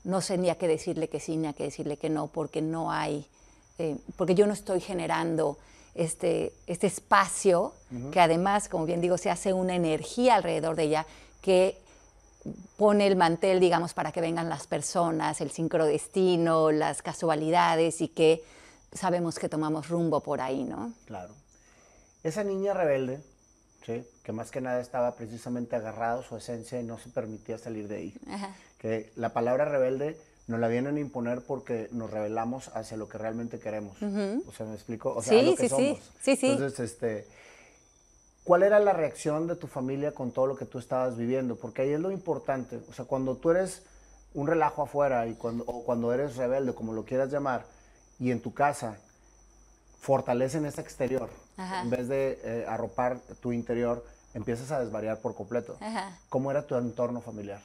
no 0.03 0.21
sé 0.21 0.37
ni 0.37 0.49
a 0.49 0.55
qué 0.55 0.67
decirle 0.67 1.07
que 1.07 1.19
sí 1.19 1.37
ni 1.37 1.47
a 1.47 1.53
qué 1.53 1.63
decirle 1.63 1.97
que 1.97 2.09
no, 2.09 2.27
porque 2.27 2.61
no 2.61 2.91
hay, 2.91 3.25
eh, 3.77 3.97
porque 4.15 4.35
yo 4.35 4.47
no 4.47 4.53
estoy 4.53 4.81
generando 4.81 5.57
este, 5.93 6.53
este 6.67 6.87
espacio 6.87 7.73
que 8.11 8.21
además, 8.21 8.69
como 8.69 8.85
bien 8.85 9.01
digo, 9.01 9.17
se 9.17 9.29
hace 9.29 9.51
una 9.53 9.75
energía 9.75 10.35
alrededor 10.35 10.77
de 10.77 10.83
ella 10.83 11.05
que 11.41 11.77
pone 12.77 13.07
el 13.07 13.15
mantel, 13.15 13.59
digamos, 13.59 13.93
para 13.93 14.11
que 14.11 14.21
vengan 14.21 14.49
las 14.49 14.67
personas, 14.67 15.41
el 15.41 15.51
sincrodestino, 15.51 16.71
las 16.71 17.01
casualidades 17.01 18.01
y 18.01 18.07
que 18.07 18.43
sabemos 18.91 19.39
que 19.39 19.49
tomamos 19.49 19.89
rumbo 19.89 20.21
por 20.21 20.41
ahí, 20.41 20.63
¿no? 20.63 20.93
Claro. 21.05 21.33
Esa 22.23 22.43
niña 22.43 22.73
rebelde, 22.73 23.19
¿sí? 23.85 24.03
que 24.23 24.31
más 24.31 24.51
que 24.51 24.61
nada 24.61 24.79
estaba 24.79 25.15
precisamente 25.15 25.75
agarrado 25.75 26.21
a 26.21 26.23
su 26.23 26.37
esencia 26.37 26.79
y 26.79 26.83
no 26.83 26.97
se 26.99 27.09
permitía 27.09 27.57
salir 27.57 27.87
de 27.87 27.95
ahí. 27.95 28.13
Ajá. 28.27 28.55
Que 28.77 29.11
la 29.15 29.29
palabra 29.33 29.65
rebelde 29.65 30.17
nos 30.47 30.59
la 30.59 30.67
vienen 30.67 30.97
a 30.97 30.99
imponer 30.99 31.41
porque 31.41 31.87
nos 31.91 32.11
rebelamos 32.11 32.69
hacia 32.75 32.97
lo 32.97 33.07
que 33.07 33.17
realmente 33.17 33.59
queremos. 33.59 33.97
O 34.01 34.51
sea, 34.51 34.65
¿me 34.65 34.75
explico? 34.75 35.13
O 35.15 35.21
sea, 35.21 35.37
a 35.37 35.41
Sí, 35.41 35.45
lo 35.45 35.55
que 35.55 35.69
sí, 35.69 35.75
sí. 35.75 35.99
Sí, 36.21 36.35
sí. 36.35 36.51
Entonces, 36.51 36.91
este, 36.91 37.27
¿cuál 38.43 38.63
era 38.63 38.79
la 38.79 38.93
reacción 38.93 39.47
de 39.47 39.55
tu 39.55 39.67
familia 39.67 40.13
con 40.13 40.31
todo 40.31 40.47
lo 40.47 40.55
que 40.55 40.65
tú 40.65 40.79
estabas 40.79 41.17
viviendo? 41.17 41.55
Porque 41.55 41.83
ahí 41.83 41.91
es 41.91 41.99
lo 41.99 42.11
importante. 42.11 42.79
O 42.89 42.93
sea, 42.93 43.05
cuando 43.05 43.35
tú 43.35 43.51
eres 43.51 43.83
un 44.33 44.47
relajo 44.47 44.83
afuera 44.83 45.27
y 45.27 45.35
cuando, 45.35 45.63
o 45.65 45.83
cuando 45.83 46.13
eres 46.13 46.37
rebelde, 46.37 46.73
como 46.73 46.93
lo 46.93 47.03
quieras 47.03 47.29
llamar, 47.31 47.65
y 48.19 48.31
en 48.31 48.41
tu 48.41 48.53
casa 48.53 48.97
fortalecen 49.99 50.65
ese 50.65 50.81
exterior, 50.81 51.29
en 51.57 51.89
vez 51.89 52.07
de 52.07 52.39
eh, 52.43 52.65
arropar 52.67 53.19
tu 53.39 53.51
interior, 53.51 54.03
empiezas 54.33 54.71
a 54.71 54.79
desvariar 54.79 55.19
por 55.19 55.35
completo. 55.35 55.77
¿Cómo 56.29 56.51
era 56.51 56.65
tu 56.65 56.75
entorno 56.75 57.21
familiar? 57.21 57.61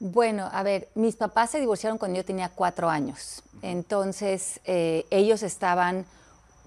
Bueno, 0.00 0.48
a 0.52 0.62
ver, 0.62 0.88
mis 0.94 1.14
papás 1.14 1.50
se 1.50 1.60
divorciaron 1.60 1.96
cuando 1.96 2.16
yo 2.16 2.24
tenía 2.24 2.48
cuatro 2.48 2.88
años. 2.88 3.42
Entonces, 3.62 4.60
eh, 4.64 5.06
ellos 5.10 5.42
estaban, 5.42 6.04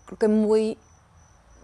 creo 0.06 0.18
que 0.18 0.28
muy, 0.28 0.78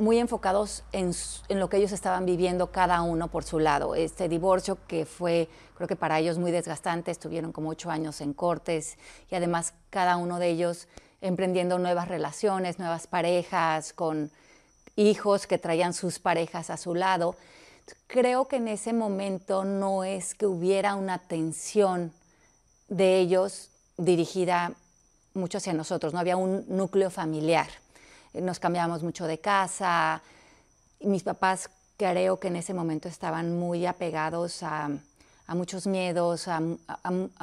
muy 0.01 0.17
enfocados 0.17 0.84
en, 0.91 1.13
lo 1.50 1.70
que 1.70 1.77
ellos 1.77 1.91
estaban 1.91 2.25
viviendo 2.25 2.72
cada 2.72 3.01
uno 3.01 3.29
por 3.29 3.43
su 3.43 3.60
lado. 3.60 3.96
Este 3.96 4.27
divorcio 4.27 4.77
que 4.88 5.05
fue, 5.05 5.48
creo 5.75 5.88
que 5.88 5.96
para 5.96 6.20
ellos 6.20 6.38
muy 6.38 6.51
desgastante, 6.51 7.12
estuvieron 7.12 7.51
como 7.51 7.70
ocho 7.70 7.89
años 7.89 8.20
en 8.22 8.34
cortes 8.34 8.98
y 9.29 9.36
además 9.36 9.74
cada 9.89 10.17
uno 10.17 10.39
de 10.39 10.50
ellos 10.50 10.88
emprendiendo 11.22 11.77
nuevas 11.77 12.08
relaciones, 12.08 12.79
nuevas 12.79 13.08
parejas, 13.08 13.93
con 13.93 14.31
hijos 14.96 15.48
que 15.48 15.58
traían 15.58 15.93
sus 15.93 16.20
parejas 16.20 16.70
a 16.70 16.77
su 16.77 16.96
lado 16.96 17.36
creo 18.08 18.48
que 18.48 18.58
en 18.58 18.67
ese 18.67 18.93
momento 18.93 19.63
no 19.63 20.03
es 20.03 20.36
que 20.36 20.46
hubiera 20.46 20.96
una 20.96 21.15
atención 21.15 22.13
de 22.88 23.20
ellos 23.20 23.70
dirigida 23.98 24.74
mucho 25.34 25.60
hacia 25.60 25.74
nosotros, 25.74 26.13
no 26.13 26.20
había 26.20 26.38
un 26.38 26.65
núcleo 26.67 27.10
familiar. 27.10 27.67
Nos 28.34 28.60
cambiábamos 28.60 29.04
mucho 29.04 29.28
de 29.28 29.40
casa. 29.40 30.22
Mis 31.02 31.24
papás 31.24 31.70
creo 31.98 32.40
que 32.40 32.48
en 32.48 32.56
ese 32.56 32.74
momento 32.74 33.08
estaban 33.08 33.58
muy 33.58 33.86
apegados 33.86 34.64
a, 34.64 34.90
muchos 35.50 35.86
miedos, 35.86 36.48
a, 36.48 36.62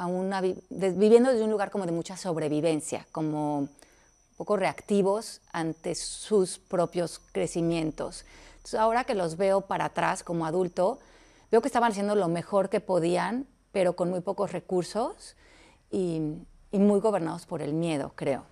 una, 0.07 0.41
viviendo 0.41 1.31
desde 1.31 1.43
un 1.43 1.51
lugar 1.51 1.69
como 1.69 1.85
de 1.85 1.91
mucha 1.91 2.17
sobrevivencia, 2.17 3.05
como 3.11 3.59
un 3.59 3.69
poco 4.37 4.57
reactivos 4.57 5.41
ante 5.51 5.93
sus 5.95 6.57
propios 6.57 7.19
crecimientos 7.31 8.25
ahora 8.77 9.03
que 9.03 9.15
los 9.15 9.37
veo 9.37 9.61
para 9.61 9.85
atrás 9.85 10.23
como 10.23 10.45
adulto, 10.45 10.99
veo 11.51 11.61
que 11.61 11.67
estaban 11.67 11.91
haciendo 11.91 12.15
lo 12.15 12.27
mejor 12.27 12.69
que 12.69 12.79
podían, 12.79 13.47
pero 13.71 13.95
con 13.95 14.09
muy 14.09 14.21
pocos 14.21 14.51
recursos 14.51 15.35
y, 15.91 16.21
muy 16.71 16.99
gobernados 16.99 17.45
por 17.45 17.61
el 17.61 17.73
miedo, 17.73 18.11
creo. 18.15 18.43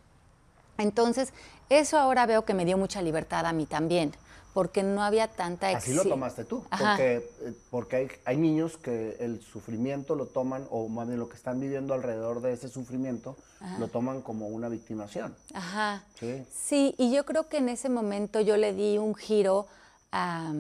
Entonces, 0.77 1.34
eso 1.69 1.98
ahora 1.98 2.25
veo 2.25 2.46
que 2.46 2.53
me 2.53 2.65
dio 2.65 2.77
mucha 2.77 3.01
libertad 3.01 3.46
a 3.46 3.53
mí 3.53 3.65
también, 3.65 4.13
porque 4.53 4.84
no 4.84 5.03
había 5.03 5.27
tanta 5.27 5.69
Así 5.69 5.93
lo 5.93 6.03
tomaste 6.03 6.46
tú, 6.46 6.63
porque, 6.69 7.29
eh, 7.41 7.53
porque 7.69 8.19
hay, 8.25 8.38
niños 8.38 8.77
que 8.77 9.17
el 9.19 9.41
sufrimiento 9.41 10.15
lo 10.15 10.27
toman, 10.27 10.65
o 10.69 10.88
más 10.88 11.07
bien 11.07 11.19
lo 11.19 11.29
que 11.29 11.36
están 11.36 11.60
viviendo 11.60 11.93
alrededor 11.93 12.41
de 12.41 12.53
ese 12.53 12.69
sufrimiento, 12.69 13.36
lo 13.79 13.88
toman 13.88 14.22
como 14.22 14.48
una 14.48 14.69
victimación. 14.69 15.36
Ajá. 15.53 16.03
Sí. 16.19 16.46
sí, 16.51 16.96
y 16.98 17.12
yo 17.12 17.25
creo 17.25 17.48
que 17.50 17.57
en 17.57 17.69
ese 17.69 17.89
momento 17.89 18.39
yo 18.39 18.55
le 18.55 18.74
di 18.74 18.98
un 18.98 19.15
giro 19.15 19.67
a, 20.12 20.53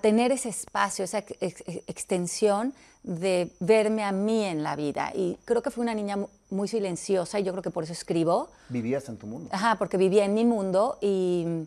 tener 0.00 0.30
ese 0.30 0.50
espacio, 0.50 1.04
esa 1.04 1.18
extensión 1.18 2.72
de 3.02 3.50
verme 3.60 4.04
a 4.04 4.12
mí 4.12 4.44
en 4.44 4.62
la 4.62 4.76
vida. 4.76 5.12
Y 5.14 5.38
creo 5.44 5.62
que 5.62 5.70
fui 5.70 5.82
una 5.82 5.94
niña 5.94 6.16
muy 6.50 6.68
silenciosa 6.68 7.40
y 7.40 7.44
yo 7.44 7.52
creo 7.52 7.62
que 7.62 7.70
por 7.70 7.84
eso 7.84 7.92
escribo. 7.92 8.50
Vivías 8.68 9.08
en 9.08 9.16
tu 9.16 9.26
mundo. 9.26 9.50
Ajá, 9.52 9.76
porque 9.76 9.96
vivía 9.96 10.24
en 10.24 10.34
mi 10.34 10.44
mundo 10.44 10.98
y 11.00 11.66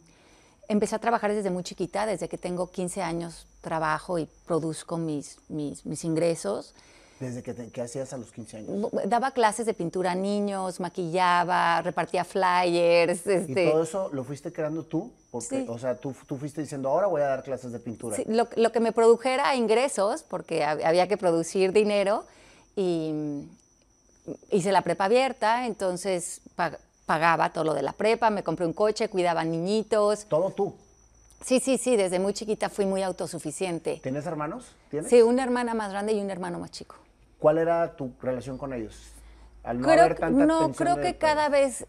empecé 0.68 0.96
a 0.96 1.00
trabajar 1.00 1.34
desde 1.34 1.50
muy 1.50 1.64
chiquita, 1.64 2.06
desde 2.06 2.28
que 2.28 2.38
tengo 2.38 2.72
15 2.72 3.02
años 3.02 3.48
trabajo 3.62 4.20
y 4.20 4.28
produzco 4.46 4.98
mis, 4.98 5.38
mis, 5.50 5.86
mis 5.86 6.04
ingresos. 6.04 6.74
¿Desde 7.20 7.42
que, 7.42 7.82
hacías 7.82 8.12
a 8.12 8.18
los 8.18 8.32
15 8.32 8.58
años? 8.58 8.92
Daba 9.06 9.32
clases 9.32 9.66
de 9.66 9.74
pintura 9.74 10.12
a 10.12 10.16
niños, 10.16 10.80
maquillaba, 10.80 11.82
repartía 11.82 12.26
flyers. 12.26 13.26
Este... 13.26 13.52
¿Y 13.52 13.72
todo 13.72 13.84
eso 13.84 14.10
lo 14.12 14.24
fuiste 14.24 14.52
creando 14.52 14.84
tú? 14.84 15.12
Porque, 15.32 15.66
O 15.70 15.80
sea, 15.80 15.96
tú, 15.96 16.14
tú, 16.28 16.38
fuiste 16.38 16.62
diciendo, 16.62 16.90
ahora 16.90 17.08
voy 17.08 17.22
a 17.22 17.28
dar 17.28 17.44
clases 17.44 17.72
de 17.72 17.80
pintura. 17.80 18.16
Sí, 18.16 18.24
lo, 18.28 18.48
lo, 18.56 18.72
que 18.72 18.80
me 18.80 18.92
produjera 18.92 19.56
ingresos, 19.56 20.24
porque 20.24 20.64
había 20.64 21.08
que 21.08 21.18
producir 21.18 21.72
dinero, 21.72 22.26
y 22.76 23.48
hice 24.52 24.72
la 24.72 24.82
prepa 24.82 25.06
abierta, 25.06 25.66
entonces 25.66 26.42
pagaba 27.06 27.52
todo 27.52 27.64
lo 27.64 27.74
de 27.74 27.82
la 27.82 27.94
prepa, 27.94 28.30
me 28.30 28.44
compré 28.44 28.66
un 28.66 28.74
coche, 28.74 29.10
cuidaba 29.10 29.44
niñitos. 29.44 30.26
¿Todo 30.26 30.52
tú? 30.52 30.76
Sí, 31.44 31.60
sí, 31.60 31.78
sí, 31.78 31.98
desde 31.98 32.20
muy 32.20 32.34
chiquita 32.34 32.70
fui 32.70 32.86
muy 32.86 33.04
autosuficiente. 33.04 34.00
¿Tienes 34.02 34.26
hermanos? 34.26 34.66
¿Tienes? 34.90 35.10
Sí, 35.10 35.22
una 35.22 35.44
hermana 35.44 35.74
más 35.74 35.92
grande 35.92 36.14
y 36.14 36.22
un 36.22 36.32
hermano 36.32 36.60
más 36.60 36.72
chico. 36.72 36.96
¿Cuál 37.38 37.58
era 37.58 37.96
tu 37.96 38.12
relación 38.22 38.58
con 38.58 38.74
ellos? 38.74 38.96
Al 39.64 39.80
no 39.80 39.88
creo, 39.88 40.02
haber 40.02 40.20
tanta 40.20 40.46
no, 40.46 40.72
creo 40.74 40.98
que 40.98 41.18
cada 41.18 41.48
vez 41.48 41.86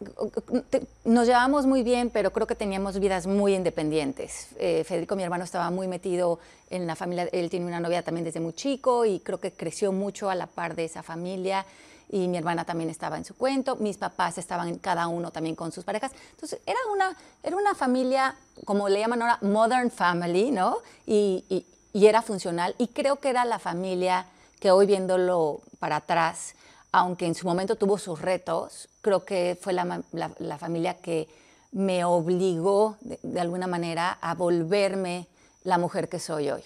nos 1.04 1.26
llevábamos 1.26 1.66
muy 1.66 1.82
bien, 1.82 2.10
pero 2.10 2.32
creo 2.32 2.46
que 2.46 2.54
teníamos 2.54 2.98
vidas 3.00 3.26
muy 3.26 3.54
independientes. 3.54 4.48
Eh, 4.58 4.84
Federico, 4.84 5.16
mi 5.16 5.24
hermano, 5.24 5.42
estaba 5.42 5.70
muy 5.70 5.88
metido 5.88 6.38
en 6.70 6.86
la 6.86 6.94
familia, 6.94 7.28
él 7.32 7.50
tiene 7.50 7.66
una 7.66 7.80
novia 7.80 8.02
también 8.02 8.24
desde 8.24 8.38
muy 8.38 8.52
chico 8.52 9.04
y 9.04 9.20
creo 9.20 9.40
que 9.40 9.52
creció 9.52 9.92
mucho 9.92 10.30
a 10.30 10.36
la 10.36 10.46
par 10.46 10.76
de 10.76 10.84
esa 10.84 11.02
familia 11.02 11.66
y 12.08 12.28
mi 12.28 12.36
hermana 12.38 12.64
también 12.64 12.90
estaba 12.90 13.16
en 13.16 13.24
su 13.24 13.34
cuento, 13.34 13.76
mis 13.76 13.96
papás 13.96 14.38
estaban 14.38 14.78
cada 14.78 15.08
uno 15.08 15.30
también 15.30 15.56
con 15.56 15.72
sus 15.72 15.84
parejas. 15.84 16.12
Entonces 16.32 16.60
era 16.66 16.78
una, 16.92 17.16
era 17.42 17.56
una 17.56 17.74
familia, 17.74 18.36
como 18.64 18.88
le 18.88 19.00
llaman 19.00 19.22
ahora, 19.22 19.38
modern 19.42 19.90
family, 19.90 20.50
¿no? 20.50 20.78
Y, 21.06 21.44
y, 21.48 21.66
y 21.92 22.06
era 22.06 22.22
funcional 22.22 22.74
y 22.76 22.88
creo 22.88 23.16
que 23.16 23.30
era 23.30 23.44
la 23.44 23.58
familia 23.58 24.26
que 24.60 24.70
hoy 24.70 24.86
viéndolo 24.86 25.60
para 25.78 25.96
atrás, 25.96 26.54
aunque 26.90 27.26
en 27.26 27.34
su 27.34 27.46
momento 27.46 27.76
tuvo 27.76 27.98
sus 27.98 28.20
retos, 28.20 28.88
creo 29.00 29.24
que 29.24 29.58
fue 29.60 29.72
la, 29.72 30.02
la, 30.12 30.58
familia 30.58 30.94
que 30.94 31.28
me 31.72 32.04
obligó 32.04 32.96
de, 33.00 33.40
alguna 33.40 33.66
manera 33.66 34.12
a 34.20 34.34
volverme 34.34 35.28
la 35.62 35.76
mujer 35.76 36.08
que 36.08 36.18
soy 36.18 36.50
hoy. 36.50 36.62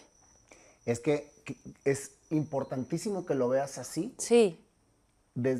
Es 0.86 1.00
que, 1.00 1.32
es 1.84 2.12
importantísimo 2.30 3.26
que 3.26 3.34
lo 3.34 3.48
veas 3.48 3.78
así. 3.78 4.14
Sí. 4.18 4.64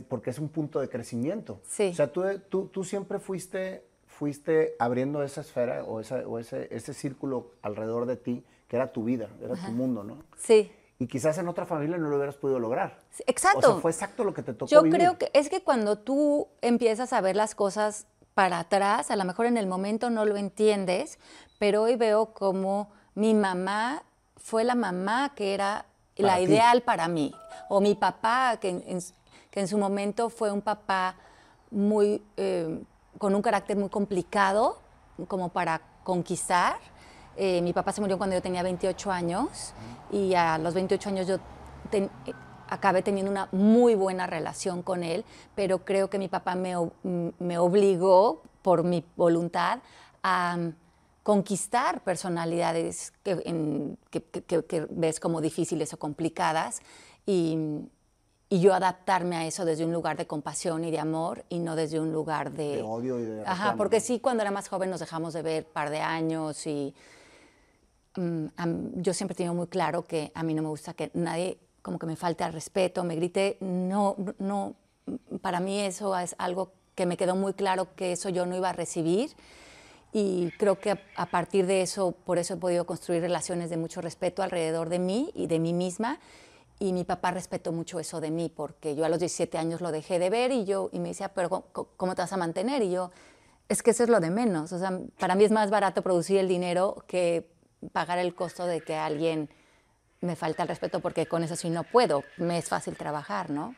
Porque 0.09 0.31
es 0.31 0.39
un 0.39 0.49
punto 0.49 0.81
de 0.81 0.89
crecimiento. 0.89 1.61
Sí. 1.69 1.91
O 1.93 1.95
sea, 1.95 2.13
tú, 2.13 2.23
tú, 2.49 2.67
tú 2.67 2.85
siempre 2.85 3.19
fuiste, 3.19 3.85
fuiste 4.07 4.75
abriendo 4.79 5.23
esa 5.23 5.41
esfera 5.41 5.85
o, 5.85 6.01
esa, 6.01 6.27
o 6.27 6.39
ese, 6.39 6.69
ese 6.71 6.95
círculo 6.95 7.53
alrededor 7.63 8.07
de 8.07 8.17
ti, 8.17 8.45
que 8.67 8.77
era 8.77 8.93
tu 8.93 9.05
vida, 9.05 9.29
era 9.43 9.55
tu 9.55 9.73
mundo, 9.73 10.05
¿no? 10.05 10.19
Sí 10.37 10.71
y 10.99 11.07
quizás 11.07 11.39
en 11.39 11.49
otra 11.49 11.65
familia 11.65 11.97
no 11.97 12.09
lo 12.09 12.17
hubieras 12.17 12.37
podido 12.37 12.59
lograr. 12.59 12.99
Exacto. 13.27 13.59
O 13.59 13.73
sea, 13.73 13.81
fue 13.81 13.91
exacto 13.93 14.25
lo 14.25 14.35
que 14.35 14.43
te 14.43 14.53
tocó 14.53 14.71
Yo 14.71 14.83
creo 14.83 15.17
que 15.17 15.31
es 15.33 15.49
que 15.49 15.63
cuando 15.63 15.99
tú 15.99 16.49
empiezas 16.61 17.13
a 17.13 17.21
ver 17.21 17.37
las 17.37 17.55
cosas 17.55 18.07
para 18.35 18.59
atrás, 18.59 19.11
a 19.11 19.17
lo 19.17 19.25
mejor 19.25 19.47
en 19.47 19.57
el 19.57 19.67
momento 19.67 20.11
no 20.11 20.25
lo 20.25 20.37
entiendes, 20.37 21.19
pero 21.59 21.83
hoy 21.83 21.97
veo 21.97 22.35
como 22.35 22.91
mi 23.15 23.35
mamá 23.35 24.03
fue 24.37 24.65
la 24.65 24.75
mamá 24.75 25.35
que 25.35 25.55
era 25.55 25.87
la 26.17 26.41
ideal 26.41 26.83
para 26.83 27.07
mí, 27.07 27.33
o 27.69 27.81
mi 27.81 27.95
papá, 27.95 28.59
que 28.61 28.71
en, 28.71 29.01
que 29.59 29.63
en, 29.63 29.69
su 29.69 29.79
momento 29.79 30.31
fue 30.31 30.53
un 30.53 30.63
papá 30.63 31.17
muy, 31.71 32.23
eh, 32.37 32.81
con 33.19 33.35
un 33.35 33.43
carácter 33.43 33.77
muy 33.77 33.89
complicado, 33.89 34.79
como 35.27 35.49
para 35.49 35.81
conquistar, 36.05 36.77
eh, 37.37 37.61
mi 37.63 37.73
papá 37.73 37.93
se 37.93 38.01
murió 38.01 38.19
cuando 38.19 38.37
yo 38.37 38.43
tenía 38.43 38.63
28 38.63 39.11
años 39.11 39.75
y 40.11 40.35
a 40.35 40.59
los 40.59 40.75
28 40.75 41.09
años 41.09 41.27
yo 41.27 41.37
eh, 41.93 42.09
acabé 42.69 43.03
teniendo 43.03 43.31
una 43.31 43.49
muy 43.53 43.95
buena 43.95 44.27
relación 44.27 44.83
con 44.83 45.03
él, 45.03 45.25
pero 45.55 45.85
creo 45.85 46.09
que 46.09 46.19
mi 46.19 46.29
papá 46.29 46.55
me, 46.55 46.75
me 47.39 47.59
obligó 47.59 48.43
por 48.63 48.85
mi 48.85 49.05
voluntad 49.17 49.81
a 50.23 50.57
mm, 50.57 50.75
conquistar 51.23 52.03
personalidades 52.03 53.13
que, 53.23 53.97
que, 54.11 54.87
ves 54.91 55.21
como 55.21 55.41
difíciles 55.41 55.93
o 55.93 55.99
complicadas 55.99 56.81
y, 57.27 57.59
y, 58.49 58.61
yo 58.61 58.75
adaptarme 58.75 59.37
a 59.37 59.47
eso 59.47 59.65
desde 59.65 59.85
un 59.85 59.93
lugar 59.93 60.17
de 60.17 60.27
compasión 60.27 60.85
y 60.85 60.91
de 60.91 60.99
amor 60.99 61.45
y 61.49 61.59
no 61.59 61.77
desde 61.77 62.01
un 62.01 62.13
lugar 62.13 62.53
de... 62.53 62.77
De 62.77 62.83
odio 62.83 63.19
y 63.19 63.25
de... 63.25 63.47
Ajá, 63.47 63.75
porque 63.77 64.01
sí, 64.01 64.21
cuando 64.21 64.43
era 64.43 64.51
más 64.51 64.69
joven 64.69 64.91
nos 64.91 65.01
dejamos 65.01 65.35
de 65.35 65.43
ver 65.43 65.65
par 65.67 65.91
de 65.91 66.01
años 66.01 66.67
y 66.67 66.95
Mm, 68.19 69.01
yo 69.01 69.15
siempre 69.15 69.35
he 69.35 69.37
tenido 69.37 69.55
muy 69.55 69.69
claro 69.69 70.03
que 70.03 70.33
a 70.35 70.43
mí 70.43 70.53
no 70.53 70.63
me 70.63 70.69
gusta 70.69 70.93
que 70.93 71.11
nadie 71.15 71.59
como 71.83 72.01
que 72.01 72.07
me 72.07 72.17
falte 72.17 72.43
al 72.43 72.53
respeto, 72.53 73.05
me 73.05 73.15
grite, 73.15 73.59
no, 73.61 74.17
no, 74.39 74.75
para 75.41 75.61
mí 75.61 75.79
eso 75.79 76.19
es 76.19 76.35
algo 76.39 76.73
que 76.97 77.07
me 77.07 77.17
quedó 77.17 77.37
muy 77.37 77.55
claro 77.55 77.95
que 77.95 78.13
eso 78.13 78.29
yo 78.29 78.45
no 78.45 78.57
iba 78.57 78.71
a 78.71 78.73
recibir 78.73 79.31
y 80.13 80.51
creo 80.59 80.81
que 80.81 80.99
a, 81.15 81.27
partir 81.27 81.67
de 81.67 81.83
eso, 81.83 82.11
por 82.11 82.39
eso 82.39 82.55
he 82.55 82.57
podido 82.57 82.87
construir 82.87 83.23
relaciones 83.23 83.71
de 83.71 83.77
mucho 83.77 84.01
respeto 84.01 84.43
alrededor 84.43 84.89
de 84.89 84.99
mí 84.99 85.31
y 85.35 85.47
de 85.47 85.61
mí 85.61 85.73
misma 85.73 86.19
y 86.79 86.93
mi 86.93 87.05
papá 87.05 87.31
respetó 87.33 87.73
mucho 87.73 87.99
eso 87.99 88.21
de 88.21 88.31
mí 88.31 88.53
porque 88.55 88.95
yo 88.95 89.05
a 89.05 89.09
los 89.09 89.19
17 89.19 89.59
años 89.59 89.81
lo 89.81 89.91
dejé 89.93 90.19
de 90.19 90.31
ver 90.31 90.53
y 90.53 90.65
yo 90.65 90.91
y 90.93 91.01
me 91.01 91.09
decía, 91.09 91.29
pero 91.35 91.49
¿cómo 91.73 92.15
te 92.15 92.23
vas 92.23 92.33
a 92.33 92.37
mantener? 92.37 92.83
Y 92.83 92.91
yo, 92.93 93.11
es 93.69 93.83
que 93.83 93.91
eso 93.91 94.05
es 94.05 94.09
lo 94.09 94.21
de 94.21 94.31
menos, 94.31 94.73
o 94.73 94.79
sea, 94.79 94.99
para 95.19 95.35
mí 95.35 95.45
es 95.45 95.51
más 95.51 95.71
barato 95.71 96.03
producir 96.03 96.39
el 96.39 96.49
dinero 96.49 97.05
que 97.07 97.51
pagar 97.93 98.19
el 98.19 98.35
costo 98.35 98.67
de 98.67 98.81
que 98.81 98.95
alguien 98.97 99.49
me 100.21 100.35
falta 100.37 100.63
el 100.65 100.69
respeto 100.69 101.01
porque 101.01 101.27
con 101.27 101.43
eso 101.45 101.55
sí 101.57 101.71
no 101.71 101.85
puedo, 101.85 102.23
me 102.39 102.59
es 102.59 102.69
fácil 102.69 102.97
trabajar, 102.97 103.51
¿no? 103.51 103.75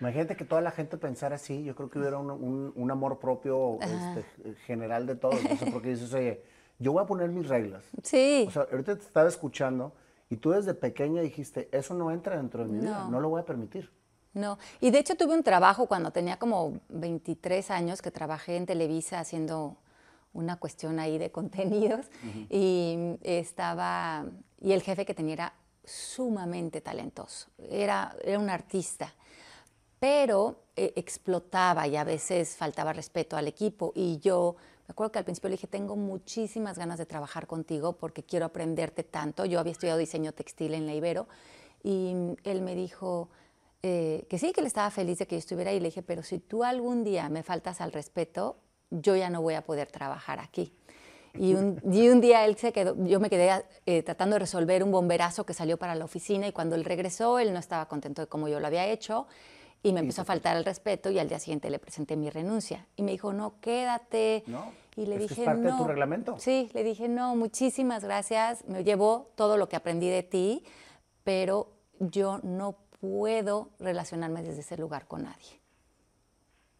Imagínate 0.00 0.34
que 0.34 0.44
toda 0.46 0.62
la 0.62 0.70
gente 0.70 0.96
pensara 0.96 1.36
así, 1.36 1.62
yo 1.62 1.74
creo 1.74 1.90
que 1.90 1.98
hubiera 1.98 2.16
un, 2.18 2.30
un- 2.30 2.72
un 2.74 2.90
amor 2.90 3.18
propio 3.18 3.78
este, 3.82 4.24
general 4.66 5.06
de 5.06 5.14
todos. 5.14 5.42
No 5.44 5.56
sé 5.58 5.70
por 5.70 5.82
qué 5.82 5.90
dices, 5.90 6.12
oye, 6.14 6.42
yo 6.78 6.92
voy 6.92 7.02
a 7.02 7.06
poner 7.06 7.28
mis 7.28 7.46
reglas. 7.46 7.84
Sí. 8.02 8.46
O 8.48 8.50
sea, 8.50 8.66
ahorita 8.72 8.96
te 8.96 9.02
estaba 9.02 9.28
escuchando 9.28 9.92
y 10.30 10.36
tú 10.36 10.50
desde 10.52 10.72
pequeña 10.74 11.20
dijiste, 11.20 11.68
eso 11.72 11.92
no 11.94 12.10
entra 12.10 12.36
dentro 12.36 12.64
de 12.64 12.70
mi 12.72 12.78
vida, 12.78 13.00
No. 13.04 13.10
no 13.10 13.20
lo 13.20 13.28
voy 13.28 13.42
a 13.42 13.44
permitir. 13.44 13.92
No, 14.32 14.58
y 14.80 14.92
de 14.92 15.00
hecho 15.00 15.16
tuve 15.16 15.34
un 15.34 15.42
trabajo 15.42 15.86
cuando 15.86 16.12
tenía 16.12 16.38
como 16.38 16.78
23 16.88 17.68
años 17.72 18.00
que 18.00 18.12
trabajé 18.12 18.56
en 18.56 18.64
Televisa 18.64 19.18
haciendo 19.18 19.76
una 20.32 20.56
cuestión 20.60 21.00
ahí 21.00 21.18
de 21.18 21.32
contenidos 21.32 22.06
y 22.48 23.18
estaba, 23.22 24.24
y 24.60 24.70
el 24.70 24.82
jefe 24.82 25.04
que 25.04 25.14
tenía 25.14 25.32
era 25.34 25.52
sumamente 25.84 26.80
talentoso, 26.80 27.48
era, 27.58 28.14
era 28.22 28.38
un 28.38 28.48
artista, 28.50 29.12
pero 29.98 30.62
eh, 30.76 30.92
explotaba 30.94 31.88
y 31.88 31.96
a 31.96 32.04
veces 32.04 32.56
faltaba 32.56 32.92
respeto 32.92 33.36
al 33.36 33.48
equipo 33.48 33.90
y 33.96 34.18
yo 34.20 34.54
me 34.90 34.92
acuerdo 34.92 35.12
que 35.12 35.18
al 35.20 35.24
principio 35.24 35.50
le 35.50 35.54
dije, 35.54 35.68
tengo 35.68 35.94
muchísimas 35.94 36.76
ganas 36.76 36.98
de 36.98 37.06
trabajar 37.06 37.46
contigo 37.46 37.92
porque 37.92 38.24
quiero 38.24 38.44
aprenderte 38.44 39.04
tanto. 39.04 39.44
Yo 39.44 39.60
había 39.60 39.70
estudiado 39.70 40.00
diseño 40.00 40.32
textil 40.32 40.74
en 40.74 40.84
la 40.84 40.94
Ibero 40.94 41.28
y 41.84 42.12
él 42.42 42.60
me 42.62 42.74
dijo 42.74 43.28
eh, 43.84 44.26
que 44.28 44.36
sí, 44.36 44.52
que 44.52 44.62
él 44.62 44.66
estaba 44.66 44.90
feliz 44.90 45.18
de 45.18 45.28
que 45.28 45.36
yo 45.36 45.38
estuviera 45.38 45.70
ahí. 45.70 45.78
Le 45.78 45.90
dije, 45.90 46.02
pero 46.02 46.24
si 46.24 46.40
tú 46.40 46.64
algún 46.64 47.04
día 47.04 47.28
me 47.28 47.44
faltas 47.44 47.80
al 47.80 47.92
respeto, 47.92 48.56
yo 48.90 49.14
ya 49.14 49.30
no 49.30 49.42
voy 49.42 49.54
a 49.54 49.62
poder 49.62 49.92
trabajar 49.92 50.40
aquí. 50.40 50.74
Y 51.34 51.54
un, 51.54 51.80
y 51.92 52.08
un 52.08 52.20
día 52.20 52.44
él 52.44 52.56
se 52.56 52.72
quedó, 52.72 52.96
yo 53.06 53.20
me 53.20 53.30
quedé 53.30 53.64
eh, 53.86 54.02
tratando 54.02 54.34
de 54.34 54.40
resolver 54.40 54.82
un 54.82 54.90
bomberazo 54.90 55.46
que 55.46 55.54
salió 55.54 55.76
para 55.76 55.94
la 55.94 56.04
oficina 56.04 56.48
y 56.48 56.52
cuando 56.52 56.74
él 56.74 56.84
regresó, 56.84 57.38
él 57.38 57.52
no 57.52 57.60
estaba 57.60 57.86
contento 57.86 58.22
de 58.22 58.26
cómo 58.26 58.48
yo 58.48 58.58
lo 58.58 58.66
había 58.66 58.88
hecho 58.88 59.28
y 59.82 59.92
me 59.92 60.00
empezó 60.00 60.22
a 60.22 60.24
faltar 60.24 60.56
el 60.56 60.64
respeto 60.64 61.10
y 61.10 61.18
al 61.18 61.28
día 61.28 61.38
siguiente 61.38 61.70
le 61.70 61.78
presenté 61.78 62.16
mi 62.16 62.28
renuncia. 62.30 62.86
Y 62.96 63.02
me 63.02 63.12
dijo, 63.12 63.32
no, 63.32 63.54
quédate. 63.60 64.44
No, 64.46 64.70
y 64.96 65.06
le 65.06 65.14
es 65.16 65.18
que 65.20 65.24
es 65.24 65.30
dije, 65.30 65.44
parte 65.44 65.62
de 65.62 65.70
no. 65.70 65.78
tu 65.78 65.84
reglamento. 65.84 66.36
Sí, 66.38 66.70
le 66.74 66.82
dije, 66.84 67.08
no, 67.08 67.34
muchísimas 67.36 68.04
gracias, 68.04 68.66
me 68.66 68.84
llevo 68.84 69.30
todo 69.36 69.56
lo 69.56 69.68
que 69.68 69.76
aprendí 69.76 70.08
de 70.10 70.22
ti, 70.22 70.64
pero 71.24 71.68
yo 71.98 72.40
no 72.42 72.76
puedo 73.00 73.70
relacionarme 73.78 74.42
desde 74.42 74.60
ese 74.60 74.76
lugar 74.76 75.06
con 75.06 75.22
nadie. 75.22 75.58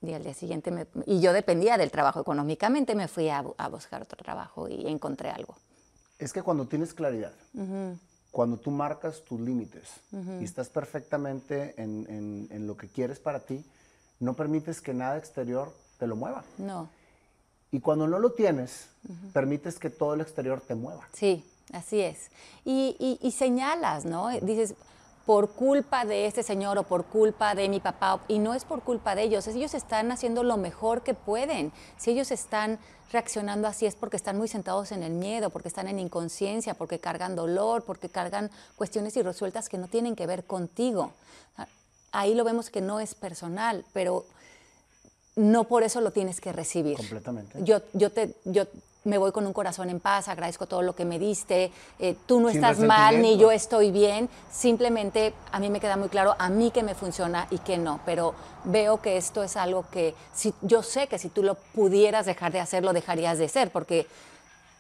Y 0.03 0.13
al 0.15 0.23
día 0.23 0.35
siguiente, 0.35 0.71
me- 0.71 0.87
y 1.07 1.21
yo 1.21 1.33
dependía 1.33 1.77
del 1.79 1.91
trabajo 1.91 2.21
económicamente, 2.21 2.95
me 2.95 3.07
fui 3.09 3.29
a, 3.29 3.45
a 3.57 3.69
buscar 3.69 4.03
otro 4.03 4.17
trabajo 4.23 4.67
y 4.69 4.87
encontré 4.87 5.31
algo. 5.31 5.55
Es 6.19 6.33
que 6.33 6.43
cuando 6.43 6.67
tienes 6.67 6.93
claridad, 6.95 7.33
cuando 8.31 8.57
tú 8.57 8.71
marcas 8.71 9.23
tus 9.25 9.41
límites 9.41 9.89
y 10.41 10.45
estás 10.45 10.69
perfectamente 10.69 11.75
en, 11.77 12.07
en- 12.09 12.49
en 12.51 12.67
lo 12.67 12.77
que 12.77 12.89
quieres 12.89 13.19
para 13.19 13.41
ti, 13.41 13.65
no 14.21 14.35
permites 14.35 14.81
que 14.81 14.95
nada 14.95 15.17
exterior 15.19 15.75
te 15.99 16.07
lo 16.07 16.15
mueva. 16.17 16.45
No, 16.59 16.89
Y 17.73 17.81
cuando 17.81 18.07
no 18.09 18.19
lo 18.19 18.33
tienes, 18.33 18.89
permites 19.33 19.79
que 19.79 19.91
todo 19.91 20.15
el 20.15 20.21
exterior 20.21 20.61
te 20.61 20.75
mueva. 20.75 21.07
Sí, 21.13 21.45
así 21.73 22.01
es. 22.01 22.31
Y, 22.65 22.97
y- 22.99 23.19
y 23.27 23.31
señalas, 23.33 24.05
¿no? 24.05 24.29
Dices, 24.41 24.75
por 25.27 25.51
culpa 25.51 26.05
de 26.05 26.27
este 26.27 26.43
señor 26.43 26.79
o 26.79 26.83
por 26.83 27.05
culpa 27.05 27.55
de 27.55 27.69
mi 27.69 27.81
papá, 27.81 28.21
y 28.29 28.39
no 28.39 28.55
es 28.55 28.65
por 28.65 28.83
culpa 28.83 29.15
de 29.15 29.23
ellos, 29.23 29.47
ellos 29.47 29.75
están 29.75 30.11
haciendo 30.13 30.43
lo 30.43 30.57
mejor 30.57 31.03
que 31.03 31.15
pueden. 31.15 31.73
Si 31.99 32.11
ellos 32.11 32.31
están 32.31 32.79
reaccionando 33.13 33.69
así 33.69 33.87
es 33.87 33.97
porque 33.97 34.17
están 34.17 34.39
muy 34.39 34.49
sentados 34.49 34.93
en 34.93 35.03
el 35.03 35.13
miedo, 35.13 35.51
porque 35.51 35.69
están 35.69 35.89
en 35.89 35.99
inconsciencia, 35.99 36.75
porque 36.75 36.99
cargan 36.99 37.37
dolor, 37.37 37.85
porque 37.85 38.09
cargan 38.09 38.51
cuestiones 38.77 39.17
irresueltas 39.17 39.69
que 39.69 39.79
no 39.79 39.89
tienen 39.89 40.17
que 40.17 40.27
ver 40.27 40.45
contigo. 40.45 41.13
Ahí 42.13 42.35
lo 42.35 42.45
vemos 42.45 42.71
que 42.71 42.81
no 42.81 42.99
es 43.01 43.15
personal, 43.15 43.85
pero 43.93 44.25
no 45.37 45.65
por 45.65 45.83
eso 45.83 46.01
lo 46.01 46.11
tienes 46.11 46.41
que 46.41 46.53
recibir. 46.53 46.97
Completamente. 46.97 47.63
Yo, 47.63 47.81
yo, 47.93 48.11
te, 48.11 48.35
yo 48.45 48.65
me 49.05 49.19
voy 49.19 49.33
con 49.33 49.47
un 49.47 49.53
corazón 49.53 49.89
en 49.89 50.01
paz, 50.01 50.29
agradezco 50.29 50.67
todo 50.67 50.83
lo 50.83 50.95
que 50.95 51.05
me 51.05 51.19
diste, 51.19 51.73
eh, 51.99 52.17
tú 52.27 52.41
no 52.41 52.49
Sin 52.49 52.57
estás 52.59 52.79
mal 52.81 53.23
ni 53.23 53.39
yo 53.39 53.51
estoy 53.51 53.91
bien, 53.91 54.29
simplemente 54.53 55.33
a 55.53 55.59
mí 55.59 55.71
me 55.71 55.81
queda 55.81 55.97
muy 55.97 56.09
claro 56.09 56.37
a 56.39 56.49
mí 56.51 56.71
que 56.71 56.83
me 56.83 56.95
funciona 56.95 57.47
y 57.51 57.59
que 57.59 57.79
no, 57.79 58.01
pero 58.05 58.35
veo 58.65 59.01
que 59.01 59.17
esto 59.17 59.43
es 59.43 59.57
algo 59.57 59.87
que 59.91 60.15
si, 60.35 60.53
yo 60.61 60.83
sé 60.83 61.07
que 61.07 61.19
si 61.19 61.29
tú 61.29 61.43
lo 61.43 61.55
pudieras 61.55 62.27
dejar 62.27 62.53
de 62.53 62.61
hacer, 62.61 62.85
lo 62.85 62.93
dejarías 62.93 63.39
de 63.39 63.47
hacer, 63.47 63.71
porque 63.71 64.07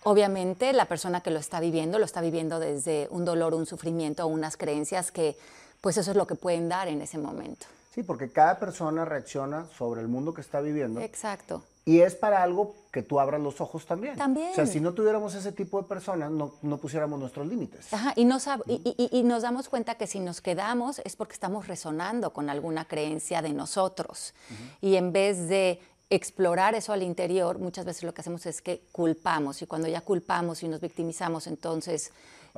obviamente 0.02 0.72
la 0.72 0.84
persona 0.84 1.22
que 1.22 1.30
lo 1.30 1.38
está 1.38 1.60
viviendo 1.60 1.98
lo 1.98 2.04
está 2.04 2.20
viviendo 2.20 2.60
desde 2.60 3.08
un 3.10 3.24
dolor, 3.24 3.54
un 3.54 3.66
sufrimiento, 3.66 4.26
unas 4.26 4.56
creencias 4.56 5.10
que 5.10 5.36
pues 5.80 5.96
eso 5.96 6.10
es 6.10 6.16
lo 6.16 6.26
que 6.26 6.34
pueden 6.34 6.68
dar 6.68 6.88
en 6.88 7.00
ese 7.00 7.16
momento. 7.16 7.66
Sí, 7.94 8.02
porque 8.02 8.30
cada 8.30 8.58
persona 8.58 9.04
reacciona 9.04 9.66
sobre 9.76 10.00
el 10.00 10.08
mundo 10.08 10.34
que 10.34 10.42
está 10.42 10.60
viviendo. 10.60 11.00
Exacto. 11.00 11.64
Y 11.86 12.00
es 12.00 12.14
para 12.14 12.42
algo 12.42 12.74
que 12.92 13.02
tú 13.02 13.18
abras 13.20 13.40
los 13.40 13.60
ojos 13.60 13.86
también. 13.86 14.16
También. 14.16 14.50
O 14.50 14.54
sea, 14.54 14.66
si 14.66 14.80
no 14.80 14.92
tuviéramos 14.92 15.34
ese 15.34 15.50
tipo 15.52 15.80
de 15.80 15.88
personas, 15.88 16.30
no, 16.30 16.52
no 16.62 16.76
pusiéramos 16.78 17.18
nuestros 17.18 17.46
límites. 17.46 17.92
Ajá, 17.92 18.12
y, 18.16 18.24
nos, 18.26 18.46
ab- 18.48 18.62
y, 18.66 18.82
y- 18.98 19.18
y 19.18 19.22
nos 19.22 19.42
damos 19.42 19.68
cuenta 19.68 19.94
que 19.94 20.06
si 20.06 20.20
nos 20.20 20.40
quedamos 20.40 21.00
es 21.04 21.16
porque 21.16 21.32
estamos 21.32 21.66
resonando 21.68 22.32
con 22.32 22.50
alguna 22.50 22.84
creencia 22.86 23.40
de 23.42 23.52
nosotros. 23.54 24.34
Y 24.82 24.96
en 24.96 25.12
vez 25.12 25.48
de 25.48 25.80
explorar 26.10 26.74
eso 26.74 26.92
al 26.92 27.02
interior, 27.02 27.58
muchas 27.58 27.84
veces 27.86 28.02
lo 28.02 28.12
que 28.12 28.20
hacemos 28.20 28.44
es 28.44 28.60
que 28.60 28.82
culpamos. 28.92 29.62
Y 29.62 29.66
cuando 29.66 29.88
ya 29.88 30.00
culpamos 30.02 30.62
y 30.62 30.68
nos 30.68 30.80
victimizamos, 30.80 31.46
entonces 31.46 32.12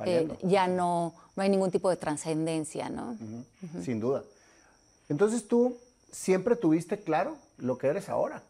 eh, 0.05 0.27
ya 0.49 0.67
no, 0.67 1.13
no 1.35 1.43
hay 1.43 1.49
ningún 1.49 1.71
tipo 1.71 1.89
de 1.89 1.95
trascendencia, 1.95 2.89
¿no? 2.89 3.15
Sin 3.83 3.99
duda. 3.99 4.23
Entonces 5.07 5.47
tú 5.47 5.77
siempre 6.11 6.55
tuviste 6.55 6.99
claro 6.99 7.37
lo 7.57 7.77
que 7.77 7.87
eres 7.87 8.09
ahora. 8.09 8.43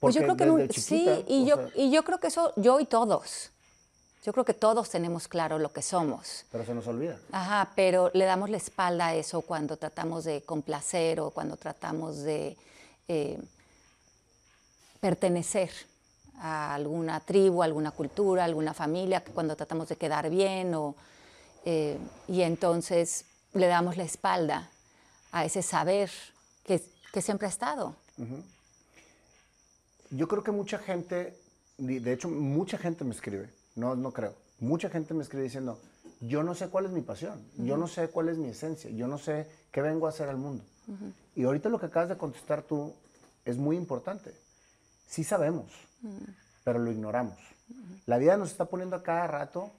Pues 0.00 0.14
yo 0.14 0.22
creo 0.22 0.36
que 0.36 0.44
desde 0.44 0.80
sí, 0.80 1.24
y 1.26 1.46
yo, 1.46 1.56
sea, 1.56 1.70
y 1.74 1.90
yo 1.90 2.04
creo 2.04 2.18
que 2.18 2.26
eso, 2.28 2.52
yo 2.56 2.80
y 2.80 2.84
todos. 2.84 3.50
Yo 4.24 4.32
creo 4.32 4.44
que 4.44 4.54
todos 4.54 4.90
tenemos 4.90 5.28
claro 5.28 5.58
lo 5.58 5.72
que 5.72 5.82
somos. 5.82 6.44
Pero 6.50 6.64
se 6.66 6.74
nos 6.74 6.86
olvida. 6.88 7.16
Ajá, 7.30 7.70
pero 7.76 8.10
le 8.12 8.24
damos 8.24 8.50
la 8.50 8.56
espalda 8.56 9.06
a 9.06 9.14
eso 9.14 9.40
cuando 9.42 9.76
tratamos 9.76 10.24
de 10.24 10.42
complacer 10.42 11.20
o 11.20 11.30
cuando 11.30 11.56
tratamos 11.56 12.18
de 12.18 12.56
eh, 13.06 13.38
pertenecer 14.98 15.70
a 16.38 16.74
alguna 16.74 17.20
tribu, 17.20 17.62
alguna 17.62 17.92
cultura, 17.92 18.44
alguna 18.44 18.74
familia, 18.74 19.22
cuando 19.22 19.54
tratamos 19.54 19.88
de 19.88 19.96
quedar 19.96 20.28
bien 20.28 20.74
o, 20.74 20.96
eh, 21.64 21.96
y 22.26 22.42
entonces 22.42 23.26
le 23.54 23.68
damos 23.68 23.96
la 23.96 24.04
espalda 24.04 24.68
a 25.30 25.44
ese 25.44 25.62
saber 25.62 26.10
que, 26.64 26.82
que 27.12 27.22
siempre 27.22 27.46
ha 27.46 27.50
estado. 27.50 27.94
Yo 30.16 30.28
creo 30.28 30.42
que 30.42 30.50
mucha 30.50 30.78
gente, 30.78 31.36
de 31.76 32.12
hecho, 32.12 32.28
mucha 32.28 32.78
gente 32.78 33.04
me 33.04 33.14
escribe, 33.14 33.50
no, 33.74 33.94
no 33.94 34.12
creo, 34.12 34.34
mucha 34.60 34.88
gente 34.88 35.12
me 35.12 35.22
escribe 35.22 35.44
diciendo, 35.44 35.78
yo 36.20 36.42
no 36.42 36.54
sé 36.54 36.68
cuál 36.68 36.86
es 36.86 36.90
mi 36.90 37.02
pasión, 37.02 37.38
yo 37.58 37.76
no 37.76 37.86
sé 37.86 38.08
cuál 38.08 38.30
es 38.30 38.38
mi 38.38 38.48
esencia, 38.48 38.90
yo 38.90 39.06
no 39.08 39.18
sé 39.18 39.46
qué 39.70 39.82
vengo 39.82 40.06
a 40.06 40.08
hacer 40.08 40.28
al 40.28 40.38
mundo. 40.38 40.64
Y 41.34 41.44
ahorita 41.44 41.68
lo 41.68 41.78
que 41.78 41.86
acabas 41.86 42.08
de 42.08 42.16
contestar 42.16 42.62
tú 42.62 42.94
es 43.44 43.58
muy 43.58 43.76
importante. 43.76 44.32
Sí 45.06 45.22
sabemos, 45.22 45.66
pero 46.64 46.78
lo 46.78 46.90
ignoramos. 46.90 47.36
La 48.06 48.16
vida 48.16 48.38
nos 48.38 48.52
está 48.52 48.64
poniendo 48.64 48.96
a 48.96 49.02
cada 49.02 49.26
rato 49.26 49.70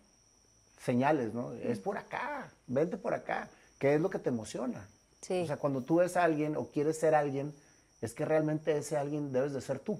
señales, 0.83 1.33
¿no? 1.33 1.53
Es 1.53 1.79
por 1.79 1.97
acá, 1.97 2.51
vente 2.67 2.97
por 2.97 3.15
acá, 3.15 3.49
¿qué 3.79 3.95
es 3.95 4.01
lo 4.01 4.11
que 4.11 4.19
te 4.19 4.29
emociona? 4.29 4.87
Sí. 5.21 5.41
O 5.41 5.47
sea, 5.47 5.57
cuando 5.57 5.81
tú 5.81 5.95
ves 5.95 6.15
a 6.15 6.23
alguien 6.23 6.55
o 6.55 6.67
quieres 6.67 6.99
ser 6.99 7.15
alguien, 7.15 7.55
es 8.01 8.13
que 8.13 8.25
realmente 8.25 8.77
ese 8.77 8.97
alguien 8.97 9.31
debes 9.31 9.53
de 9.53 9.61
ser 9.61 9.79
tú. 9.79 9.99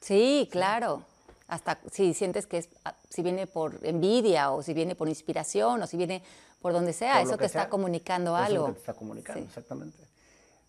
Sí, 0.00 0.48
claro. 0.50 1.04
Hasta 1.48 1.78
si 1.90 2.12
sientes 2.14 2.46
que 2.46 2.58
es, 2.58 2.68
ah, 2.84 2.94
si 3.08 3.22
viene 3.22 3.46
por 3.46 3.78
envidia 3.82 4.50
o 4.50 4.62
si 4.62 4.74
viene 4.74 4.94
por 4.94 5.08
inspiración 5.08 5.82
o 5.82 5.86
si 5.86 5.96
viene 5.96 6.22
por 6.60 6.72
donde 6.72 6.92
sea, 6.92 7.14
por 7.18 7.22
eso 7.28 7.38
te 7.38 7.46
está 7.46 7.60
sea, 7.62 7.70
comunicando 7.70 8.36
eso 8.36 8.44
algo. 8.44 8.66
que 8.66 8.72
te 8.72 8.78
está 8.80 8.94
comunicando, 8.94 9.40
Sí. 9.40 9.46
exactamente. 9.48 9.98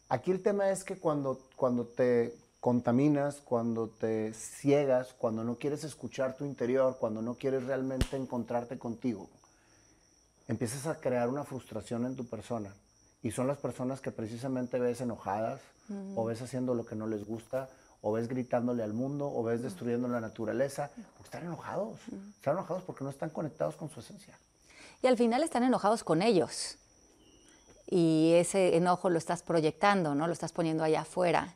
Aquí 0.07 0.31
el 0.31 0.41
tema 0.41 0.69
es 0.71 0.83
que 0.83 0.97
cuando, 0.97 1.39
cuando 1.55 1.85
te 1.85 2.33
contaminas, 2.61 3.37
cuando 3.41 3.87
te 3.89 4.33
ciegas, 4.33 5.13
cuando 5.17 5.43
no 5.43 5.55
quieres 5.57 5.83
escuchar 5.83 6.35
tu 6.35 6.45
interior, 6.45 6.97
cuando 6.99 7.21
no 7.21 7.35
quieres 7.35 7.63
realmente 7.65 8.15
encontrarte 8.17 8.77
contigo, 8.79 9.29
empiezas 10.47 10.85
a 10.87 10.95
crear 10.99 11.29
una 11.29 11.43
frustración 11.43 12.05
en 12.05 12.15
tu 12.15 12.25
persona. 12.25 12.73
Y 13.21 13.31
son 13.31 13.47
las 13.47 13.57
personas 13.57 14.01
que 14.01 14.11
precisamente 14.11 14.79
ves 14.79 15.01
enojadas, 15.01 15.61
o 16.15 16.23
ves 16.23 16.41
haciendo 16.41 16.75
lo 16.75 16.85
que 16.85 16.95
no 16.95 17.07
les 17.07 17.25
gusta, 17.25 17.67
o 18.01 18.11
ves 18.11 18.27
gritándole 18.27 18.83
al 18.83 18.93
mundo, 18.93 19.31
o 19.33 19.43
ves 19.43 19.61
destruyendo 19.61 20.07
la 20.07 20.21
naturaleza, 20.21 20.91
porque 21.15 21.23
están 21.27 21.45
enojados. 21.45 21.99
Están 22.35 22.53
enojados 22.53 22.83
porque 22.83 23.03
no 23.03 23.09
están 23.09 23.29
conectados 23.29 23.75
con 23.75 23.89
su 23.89 23.99
esencia. 23.99 24.37
Y 25.01 25.07
al 25.07 25.17
final 25.17 25.43
están 25.43 25.63
enojados 25.63 26.03
con 26.03 26.21
ellos. 26.21 26.77
Y 27.87 28.33
ese 28.35 28.77
enojo 28.77 29.09
lo 29.09 29.17
estás 29.17 29.41
proyectando, 29.41 30.13
¿no? 30.13 30.27
Lo 30.27 30.33
estás 30.33 30.51
poniendo 30.51 30.83
allá 30.83 31.01
afuera. 31.01 31.55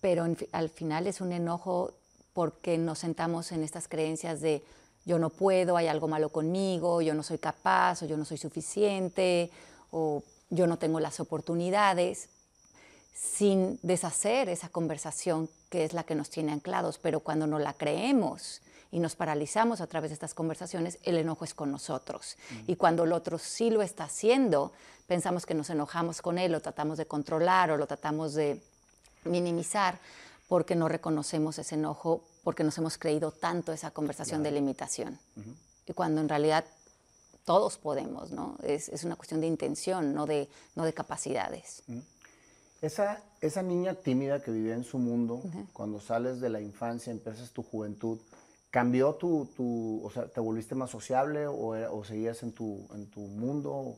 Pero 0.00 0.24
en 0.24 0.36
al 0.52 0.70
final 0.70 1.06
es 1.06 1.20
un 1.20 1.32
enojo 1.32 1.92
porque 2.32 2.78
nos 2.78 3.00
sentamos 3.00 3.50
en 3.50 3.64
estas 3.64 3.88
creencias 3.88 4.40
de 4.40 4.62
yo 5.06 5.18
no 5.18 5.30
puedo, 5.30 5.76
hay 5.76 5.88
algo 5.88 6.06
malo 6.08 6.28
conmigo, 6.30 7.00
yo 7.00 7.14
no 7.14 7.22
soy 7.22 7.38
capaz, 7.38 8.02
o 8.02 8.06
yo 8.06 8.16
no 8.16 8.24
soy 8.24 8.36
suficiente, 8.36 9.50
o 9.90 10.22
yo 10.50 10.66
no 10.66 10.78
tengo 10.78 11.00
las 11.00 11.20
oportunidades. 11.20 12.28
sin 13.16 13.78
deshacer 13.82 14.50
esa 14.50 14.68
conversación 14.68 15.48
que 15.70 15.84
es 15.84 15.94
la 15.94 16.04
que 16.04 16.14
nos 16.14 16.28
tiene 16.28 16.52
anclados. 16.52 16.98
Pero 16.98 17.20
cuando 17.20 17.46
no 17.46 17.58
la 17.58 17.72
creemos 17.72 18.60
y 18.90 19.00
nos 19.00 19.16
paralizamos 19.16 19.80
a 19.80 19.86
través 19.86 20.10
de 20.10 20.14
estas 20.14 20.34
conversaciones, 20.34 20.98
el 21.02 21.16
enojo 21.16 21.44
es 21.46 21.54
con 21.54 21.70
nosotros. 21.70 22.36
Y 22.66 22.76
cuando 22.76 23.04
el 23.04 23.12
otro 23.12 23.38
sí 23.38 23.70
lo 23.70 23.80
está 23.80 24.04
haciendo, 24.04 24.72
pensamos 25.06 25.46
que 25.46 25.54
nos 25.54 25.70
enojamos 25.70 26.20
con 26.20 26.38
él, 26.38 26.52
lo 26.52 26.60
tratamos 26.60 26.98
de 26.98 27.06
controlar 27.06 27.70
o 27.70 27.78
lo 27.78 27.86
tratamos 27.86 28.34
de 28.34 28.62
minimizar 29.24 29.98
porque 30.46 30.76
no 30.76 30.86
reconocemos 30.88 31.58
ese 31.58 31.74
enojo, 31.74 32.22
porque 32.44 32.64
nos 32.64 32.76
hemos 32.78 32.98
creído 32.98 33.32
tanto 33.32 33.72
esa 33.72 33.90
conversación 33.90 34.42
de 34.42 34.52
limitación. 34.52 35.18
Y 35.86 35.92
cuando 35.94 36.20
en 36.20 36.28
realidad 36.28 36.64
todos 37.46 37.78
podemos, 37.78 38.32
¿no? 38.32 38.56
Es, 38.62 38.90
es, 38.90 39.04
una 39.04 39.16
cuestión 39.16 39.40
de 39.40 39.46
intención, 39.46 40.12
no 40.12 40.26
de, 40.26 40.48
no 40.74 40.84
de 40.84 40.92
capacidades. 40.92 41.84
Esa, 42.82 43.22
esa 43.40 43.62
niña 43.62 43.94
tímida 43.94 44.42
que 44.42 44.50
vivía 44.50 44.74
en 44.74 44.84
su 44.84 44.98
mundo, 44.98 45.40
cuando 45.72 46.00
sales 46.00 46.40
de 46.40 46.50
la 46.50 46.60
infancia, 46.60 47.12
empiezas 47.12 47.52
tu 47.52 47.62
juventud, 47.62 48.18
¿cambió 48.70 49.14
tu, 49.14 49.48
tu 49.56 50.02
o 50.04 50.10
sea, 50.10 50.26
te 50.26 50.40
volviste 50.40 50.74
más 50.74 50.90
sociable 50.90 51.46
o, 51.46 51.68
o, 51.96 52.04
seguías 52.04 52.42
en 52.42 52.52
tu, 52.52 52.84
en 52.92 53.06
tu 53.06 53.20
mundo? 53.20 53.94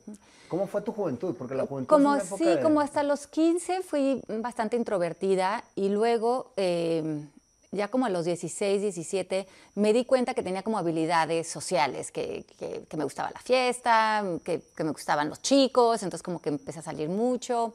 ¿Cómo 0.49 0.67
fue 0.67 0.83
tu 0.83 0.93
juventud? 0.93 1.35
Porque 1.35 1.55
la 1.55 1.67
juventud 1.67 1.89
como, 1.89 2.15
es 2.15 2.31
una 2.31 2.39
Sí, 2.39 2.63
como 2.63 2.81
hasta 2.83 3.03
los 3.03 3.27
15 3.27 3.83
fui 3.83 4.23
bastante 4.29 4.77
introvertida 4.77 5.65
y 5.75 5.89
luego... 5.89 6.53
Eh, 6.57 7.27
ya 7.71 7.89
como 7.89 8.07
a 8.07 8.09
los 8.09 8.25
16, 8.25 8.81
17, 8.81 9.47
me 9.75 9.93
di 9.93 10.05
cuenta 10.05 10.35
que 10.35 10.43
tenía 10.43 10.63
como 10.63 10.79
habilidades 10.79 11.49
sociales, 11.49 12.11
que, 12.11 12.45
que, 12.59 12.97
me 12.97 13.05
gustaba 13.05 13.31
la 13.31 13.41
fiesta, 13.41 14.25
que, 14.43 14.63
que, 14.75 14.85
me 14.85 14.91
gustaban 14.91 15.29
los 15.29 15.43
chicos, 15.43 16.03
entonces 16.03 16.23
como 16.23 16.41
que 16.41 16.49
empecé 16.49 16.79
a 16.79 16.83
salir 16.83 17.09
mucho. 17.09 17.75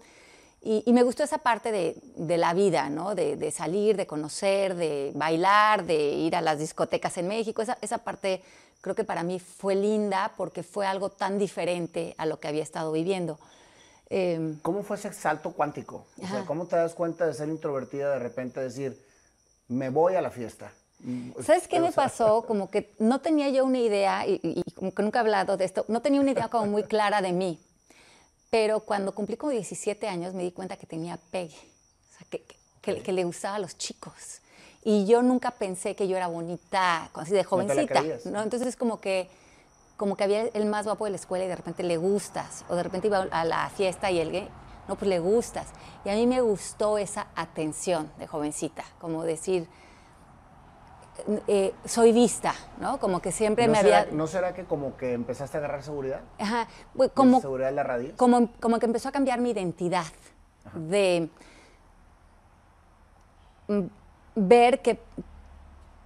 Y, 0.66 0.92
me 0.94 1.04
gustó 1.04 1.24
esa 1.24 1.40
parte 1.40 1.74
de, 1.74 1.98
de 2.16 2.38
la 2.38 2.54
vida, 2.54 2.90
¿no? 2.90 3.16
De, 3.16 3.36
de, 3.36 3.52
salir, 3.52 3.98
de 3.98 4.08
conocer, 4.08 4.76
de 4.76 5.12
bailar, 5.14 5.86
de 5.86 5.96
ir 5.96 6.38
a 6.38 6.42
las 6.42 6.58
discotecas 6.58 7.18
en 7.18 7.28
México. 7.28 7.62
Esa, 7.62 7.78
esa 7.82 7.98
parte 7.98 8.42
creo 8.80 8.96
que 8.96 9.04
para 9.04 9.24
mí 9.24 9.40
fue 9.40 9.76
linda 9.76 10.32
porque 10.38 10.64
fue 10.64 10.86
algo 10.86 11.10
tan 11.10 11.38
diferente 11.38 12.16
a 12.18 12.26
lo 12.26 12.40
que 12.40 12.48
había 12.48 12.64
estado 12.64 12.94
viviendo. 12.94 13.38
Eh, 14.10 14.56
¿Cómo 14.62 14.84
fue 14.84 14.96
ese 14.96 15.12
salto 15.12 15.52
cuántico? 15.52 16.06
O 16.22 16.28
sea, 16.28 16.46
¿Cómo 16.46 16.66
te 16.66 16.78
das 16.78 16.94
cuenta 16.94 17.26
de 17.26 17.34
ser 17.34 17.50
introvertida 17.50 18.12
de 18.12 18.20
repente 18.20 18.62
decir 18.62 18.98
me 19.68 19.90
voy 19.90 20.16
a 20.16 20.22
la 20.22 20.32
fiesta. 20.32 20.72
¿Sabes 21.44 21.68
qué 21.68 21.80
me 21.80 21.92
pasó? 21.92 22.44
Como 22.48 22.70
que 22.70 22.94
no 23.00 23.20
tenía 23.20 23.50
yo 23.50 23.66
una 23.66 23.80
idea, 23.80 24.26
y, 24.26 24.64
como 24.76 24.94
que 24.94 25.04
nunca 25.04 25.20
he 25.20 25.22
hablado 25.22 25.58
de 25.58 25.66
esto, 25.66 25.86
no 25.88 26.02
tenía 26.02 26.22
una 26.22 26.32
idea 26.32 26.48
como 26.48 26.68
muy 26.68 26.84
clara 26.84 27.22
de 27.22 27.34
mí. 27.34 27.60
Pero 28.50 28.82
cuando 28.82 29.14
cumplí 29.14 29.36
como 29.36 29.52
17 29.52 30.08
años 30.08 30.34
me 30.34 30.44
di 30.44 30.52
cuenta 30.52 30.78
que 30.78 30.86
tenía 30.86 31.18
pegue, 31.32 31.56
o 31.56 32.18
sea, 32.18 32.28
que, 32.30 32.44
que, 32.82 33.02
que 33.02 33.12
le 33.12 33.24
gustaba 33.24 33.56
a 33.56 33.60
los 33.60 33.78
chicos. 33.78 34.42
Y 34.86 35.06
yo 35.06 35.22
nunca 35.22 35.52
pensé 35.52 35.96
que 35.96 36.08
yo 36.08 36.18
era 36.18 36.28
bonita, 36.28 37.10
así 37.14 37.32
de 37.32 37.44
jovencita. 37.44 38.02
¿No, 38.26 38.32
¿no? 38.32 38.44
Entonces 38.44 38.68
es 38.68 38.76
como 38.76 39.00
que, 39.00 39.30
como 39.98 40.18
que 40.18 40.26
había 40.26 40.42
el 40.42 40.66
más 40.66 40.86
guapo 40.86 41.06
de 41.06 41.12
la 41.12 41.18
escuela 41.18 41.46
y 41.46 41.48
de 41.48 41.56
repente 41.56 41.84
le 41.84 41.98
gustas. 41.98 42.66
O 42.70 42.76
de 42.76 42.84
repente 42.84 43.08
iba 43.08 43.28
a 43.32 43.46
la 43.46 43.70
fiesta 43.70 44.12
y 44.12 44.20
él, 44.20 44.50
no, 44.88 44.96
pues 44.96 45.08
le 45.10 45.20
gustas. 45.20 45.68
Y 46.06 46.10
a 46.10 46.14
mí 46.14 46.28
me 46.28 46.42
gustó 46.42 46.98
esa 46.98 47.28
atención 47.36 48.12
de 48.18 48.28
jovencita, 48.28 48.84
como 49.00 49.24
decir, 49.24 49.68
eh, 51.48 51.74
soy 51.86 52.12
vista, 52.12 52.54
¿no? 52.80 53.00
Como 53.00 53.22
que 53.22 53.32
siempre 53.32 53.68
me 53.68 53.80
será, 53.80 54.02
había... 54.02 54.14
¿No 54.14 54.28
será 54.28 54.54
que 54.54 54.66
como 54.66 54.98
que 54.98 55.14
empezaste 55.14 55.58
a 55.58 55.60
agarrar 55.60 55.84
seguridad? 55.84 56.22
Ajá, 56.40 56.68
pues, 56.96 57.12
como... 57.14 57.40
¿Seguridad 57.40 57.70
de 57.70 57.76
la 57.76 57.84
radio? 57.84 58.14
Como, 58.18 58.50
como 58.60 58.80
que 58.80 58.86
empezó 58.88 59.10
a 59.10 59.12
cambiar 59.12 59.40
mi 59.40 59.52
identidad, 59.52 60.06
de 60.74 61.30
ver 64.36 64.82
que, 64.82 65.00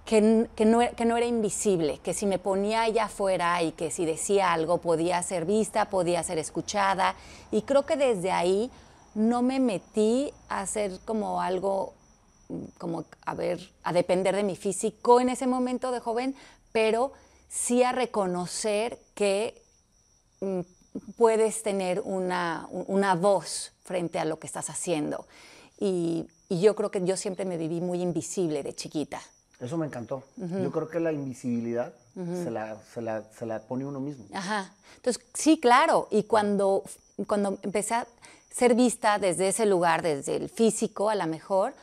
que, 0.08 0.48
que, 0.56 0.64
no, 0.64 0.80
era 0.80 1.26
invisible, 1.26 1.98
que 2.02 2.14
si 2.14 2.24
me 2.24 2.38
ponía 2.38 2.80
allá 2.80 3.04
afuera 3.04 3.62
y 3.62 3.72
que 3.72 3.90
si 3.90 4.06
decía 4.06 4.54
algo 4.54 4.78
podía 4.78 5.22
ser 5.22 5.44
vista, 5.44 5.90
podía 5.90 6.22
ser 6.22 6.38
escuchada. 6.38 7.14
Y 7.50 7.60
creo 7.60 7.84
que 7.84 7.98
desde 7.98 8.32
ahí 8.32 8.70
no 9.14 9.42
me 9.42 9.60
metí 9.60 10.32
a 10.48 10.62
hacer 10.62 10.98
como 11.04 11.42
algo, 11.42 11.92
como 12.78 13.04
a 13.26 13.34
ver, 13.34 13.60
a 13.82 13.92
depender 13.92 14.34
de 14.34 14.44
mi 14.44 14.56
físico 14.56 15.20
en 15.20 15.28
ese 15.28 15.46
momento 15.46 15.90
de 15.90 16.00
joven, 16.00 16.34
pero 16.72 17.12
sí 17.50 17.82
a 17.82 17.92
reconocer 17.92 18.98
que 19.14 19.60
mm, 20.40 20.60
puedes 21.18 21.62
tener 21.62 22.00
una, 22.00 22.66
una, 22.70 23.14
voz 23.14 23.72
frente 23.84 24.18
a 24.18 24.24
lo 24.24 24.38
que 24.38 24.46
estás 24.46 24.70
haciendo. 24.70 25.26
Y 25.78 26.26
yo 26.48 26.74
creo 26.74 26.90
que 26.90 27.04
yo 27.04 27.18
siempre 27.18 27.44
me 27.44 27.58
viví 27.58 27.82
muy 27.82 28.00
invisible 28.00 28.62
de 28.62 28.74
chiquita. 28.74 29.20
Eso 29.60 29.76
me 29.76 29.86
encantó. 29.86 30.22
Uh 30.36 30.44
-huh. 30.44 30.62
Yo 30.62 30.70
creo 30.70 30.88
que 30.88 31.00
la 31.00 31.12
invisibilidad 31.12 31.92
uh 32.14 32.20
-huh. 32.20 32.44
se, 32.44 32.50
la, 32.50 32.76
se, 32.94 33.02
la, 33.02 33.24
se, 33.36 33.46
la, 33.46 33.60
pone 33.60 33.84
uno 33.84 33.98
mismo. 34.00 34.24
Ajá. 34.32 34.72
Entonces, 34.96 35.22
sí, 35.34 35.58
claro. 35.58 36.06
Y 36.10 36.24
cuando, 36.24 36.84
cuando 37.26 37.58
empecé 37.62 37.94
a 37.94 38.06
ser 38.50 38.74
vista 38.74 39.18
desde 39.18 39.48
ese 39.48 39.66
lugar, 39.66 40.02
desde 40.02 40.36
el 40.36 40.48
físico 40.48 41.10
a 41.10 41.14
lo 41.16 41.26
mejor, 41.26 41.74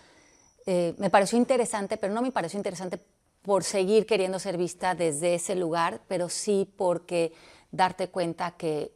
eh, 0.65 0.95
me 0.97 1.09
pareció 1.09 1.38
interesante, 1.38 1.97
pero 1.97 2.13
no 2.13 2.21
me 2.21 2.31
pareció 2.31 2.57
interesante 2.57 2.99
por 3.41 3.63
seguir 3.63 4.05
queriendo 4.05 4.39
ser 4.39 4.57
vista 4.57 4.95
desde 4.95 5.35
ese 5.35 5.55
lugar, 5.55 6.01
pero 6.07 6.29
sí 6.29 6.67
porque 6.77 7.33
darte 7.71 8.07
cuenta 8.07 8.51
que, 8.51 8.91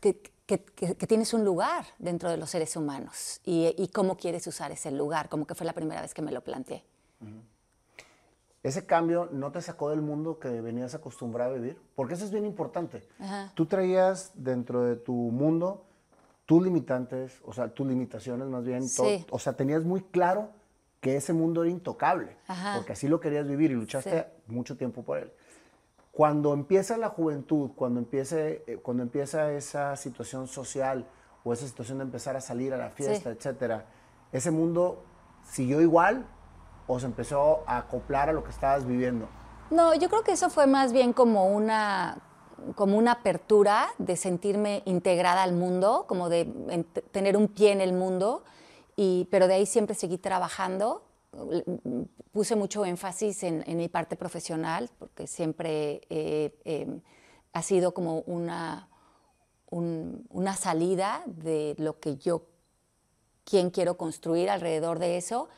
que, 0.00 0.18
que, 0.46 0.64
que, 0.64 1.06
tienes 1.06 1.34
un 1.34 1.44
lugar 1.44 1.84
dentro 1.98 2.30
de 2.30 2.38
los 2.38 2.50
seres 2.50 2.74
humanos 2.76 3.40
y, 3.44 3.74
y 3.76 3.88
cómo 3.88 4.16
quieres 4.16 4.46
usar 4.46 4.72
ese 4.72 4.90
lugar, 4.90 5.28
como 5.28 5.46
que 5.46 5.54
fue 5.54 5.66
la 5.66 5.74
primera 5.74 6.00
vez 6.00 6.14
que 6.14 6.22
me 6.22 6.32
lo 6.32 6.40
planteé. 6.40 6.84
Ese 8.62 8.86
cambio 8.86 9.28
no 9.32 9.50
te 9.50 9.60
sacó 9.60 9.90
del 9.90 10.02
mundo 10.02 10.38
que 10.38 10.60
venías 10.60 10.94
acostumbrado 10.94 11.52
a 11.52 11.54
vivir, 11.54 11.80
porque 11.96 12.14
eso 12.14 12.24
es 12.24 12.30
bien 12.30 12.46
importante. 12.46 13.02
Ajá. 13.18 13.52
Tú 13.54 13.66
traías 13.66 14.30
dentro 14.34 14.82
de 14.82 14.96
tu 14.96 15.12
mundo 15.12 15.84
tus 16.46 16.62
limitantes, 16.62 17.40
o 17.44 17.52
sea, 17.52 17.68
tus 17.68 17.86
limitaciones 17.86 18.46
más 18.48 18.64
bien, 18.64 18.88
sí. 18.88 19.24
o 19.30 19.38
sea, 19.38 19.54
tenías 19.54 19.84
muy 19.84 20.02
claro 20.02 20.50
que 21.00 21.16
ese 21.16 21.32
mundo 21.32 21.62
era 21.62 21.70
intocable, 21.70 22.36
Ajá. 22.46 22.74
porque 22.76 22.92
así 22.92 23.08
lo 23.08 23.20
querías 23.20 23.46
vivir 23.46 23.70
y 23.70 23.74
luchaste 23.74 24.20
sí. 24.20 24.52
mucho 24.52 24.76
tiempo 24.76 25.02
por 25.02 25.18
él. 25.18 25.32
Cuando 26.10 26.52
empieza 26.52 26.96
la 26.98 27.08
juventud, 27.08 27.70
cuando 27.74 27.98
empieza, 28.00 28.38
eh, 28.38 28.78
cuando 28.82 29.02
empieza 29.02 29.50
esa 29.52 29.96
situación 29.96 30.46
social 30.46 31.06
o 31.42 31.52
esa 31.52 31.66
situación 31.66 31.98
de 31.98 32.04
empezar 32.04 32.36
a 32.36 32.40
salir 32.40 32.74
a 32.74 32.76
la 32.76 32.90
fiesta, 32.90 33.30
sí. 33.30 33.36
etcétera, 33.38 33.86
ese 34.30 34.50
mundo 34.50 35.04
siguió 35.42 35.80
igual 35.80 36.26
o 36.86 36.98
se 36.98 37.06
empezó 37.06 37.62
a 37.66 37.78
acoplar 37.78 38.28
a 38.28 38.32
lo 38.32 38.44
que 38.44 38.50
estabas 38.50 38.86
viviendo? 38.86 39.28
No, 39.70 39.94
yo 39.94 40.08
creo 40.08 40.22
que 40.22 40.32
eso 40.32 40.50
fue 40.50 40.66
más 40.66 40.92
bien 40.92 41.12
como 41.12 41.46
una, 41.46 42.18
como 42.74 42.98
una 42.98 43.12
apertura 43.12 43.88
de 43.98 44.16
sentirme 44.16 44.82
integrada 44.84 45.42
al 45.42 45.52
mundo, 45.52 46.04
como 46.06 46.28
de 46.28 46.40
en, 46.68 46.84
tener 46.84 47.36
un 47.36 47.48
pie 47.48 47.72
en 47.72 47.80
el 47.80 47.92
mundo, 47.92 48.44
y, 48.96 49.26
pero 49.30 49.48
de 49.48 49.54
ahí 49.54 49.66
siempre 49.66 49.94
seguí 49.94 50.18
trabajando. 50.18 51.04
Puse 52.32 52.56
mucho 52.56 52.84
énfasis 52.84 53.42
en, 53.44 53.64
en 53.66 53.78
mi 53.78 53.88
parte 53.88 54.16
profesional, 54.16 54.90
porque 54.98 55.26
siempre 55.26 56.02
eh, 56.10 56.54
eh, 56.64 57.00
ha 57.54 57.62
sido 57.62 57.94
como 57.94 58.18
una, 58.20 58.88
un, 59.70 60.26
una 60.28 60.54
salida 60.54 61.22
de 61.26 61.74
lo 61.78 61.98
que 61.98 62.16
yo, 62.16 62.42
quién 63.44 63.70
quiero 63.70 63.96
construir 63.96 64.50
alrededor 64.50 64.98
de 64.98 65.16
eso 65.16 65.48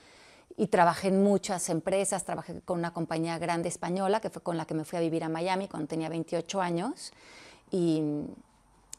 y 0.57 0.69
trabajé 0.69 1.09
en 1.09 1.23
muchas 1.23 1.69
empresas, 1.69 2.25
trabajé 2.25 2.61
con 2.61 2.79
una 2.79 2.93
compañía 2.93 3.39
grande 3.39 3.69
española 3.69 4.21
que 4.21 4.31
fue 4.31 4.43
con 4.43 4.57
la 4.57 4.67
que 4.67 4.75
me 4.75 4.85
fui 4.85 4.99
a 4.99 5.01
vivir 5.01 5.25
a 5.25 5.29
Miami 5.29 5.69
cuando 5.69 5.89
tenía 5.89 6.09
28 6.09 6.61
años 6.61 7.13
y, 7.71 8.03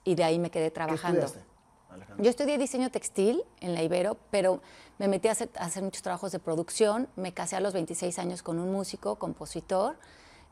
y 0.04 0.16
de 0.16 0.24
ahí 0.24 0.38
me 0.38 0.52
quedé 0.52 0.70
trabajando. 0.72 1.22
¿Qué 1.22 1.26
estudiaste, 1.26 2.24
Yo 2.24 2.30
estudié 2.30 2.58
diseño 2.58 2.92
textil 2.92 3.44
en 3.62 3.74
la 3.74 3.84
Ibero, 3.84 4.18
pero 4.32 4.62
me 4.98 5.08
metí 5.08 5.30
a 5.30 5.32
hacer, 5.32 5.50
a 5.58 5.66
hacer, 5.66 5.84
muchos 5.84 6.02
trabajos 6.02 6.34
de 6.34 6.40
producción. 6.40 7.08
Me 7.16 7.34
casé 7.34 7.56
a 7.56 7.62
los 7.62 7.74
26 7.74 8.20
años 8.20 8.44
con 8.44 8.60
un 8.60 8.72
músico, 8.72 9.16
compositor. 9.16 9.96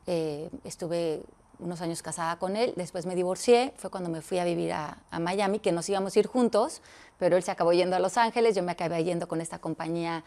Eh, 0.06 0.48
estuve 0.64 1.22
unos 1.58 1.82
años 1.82 2.02
casada 2.02 2.36
con 2.38 2.56
él, 2.56 2.74
después 2.76 3.06
me 3.06 3.14
divorcié, 3.14 3.72
fue 3.76 3.88
cuando 3.88 4.10
me 4.10 4.22
fui 4.22 4.38
a 4.38 4.44
vivir 4.44 4.72
a, 4.72 4.98
a, 5.10 5.20
Miami, 5.20 5.60
que 5.60 5.70
nos 5.70 5.88
íbamos 5.88 6.16
a 6.16 6.18
ir 6.18 6.26
juntos, 6.26 6.82
pero 7.16 7.36
él 7.36 7.44
se 7.44 7.52
acabó 7.52 7.72
yendo 7.72 7.94
a 7.94 8.00
Los 8.00 8.16
Ángeles, 8.16 8.56
yo 8.56 8.62
me 8.64 8.72
acabé 8.72 9.04
yendo 9.04 9.28
con 9.28 9.40
esta 9.40 9.60
compañía 9.60 10.24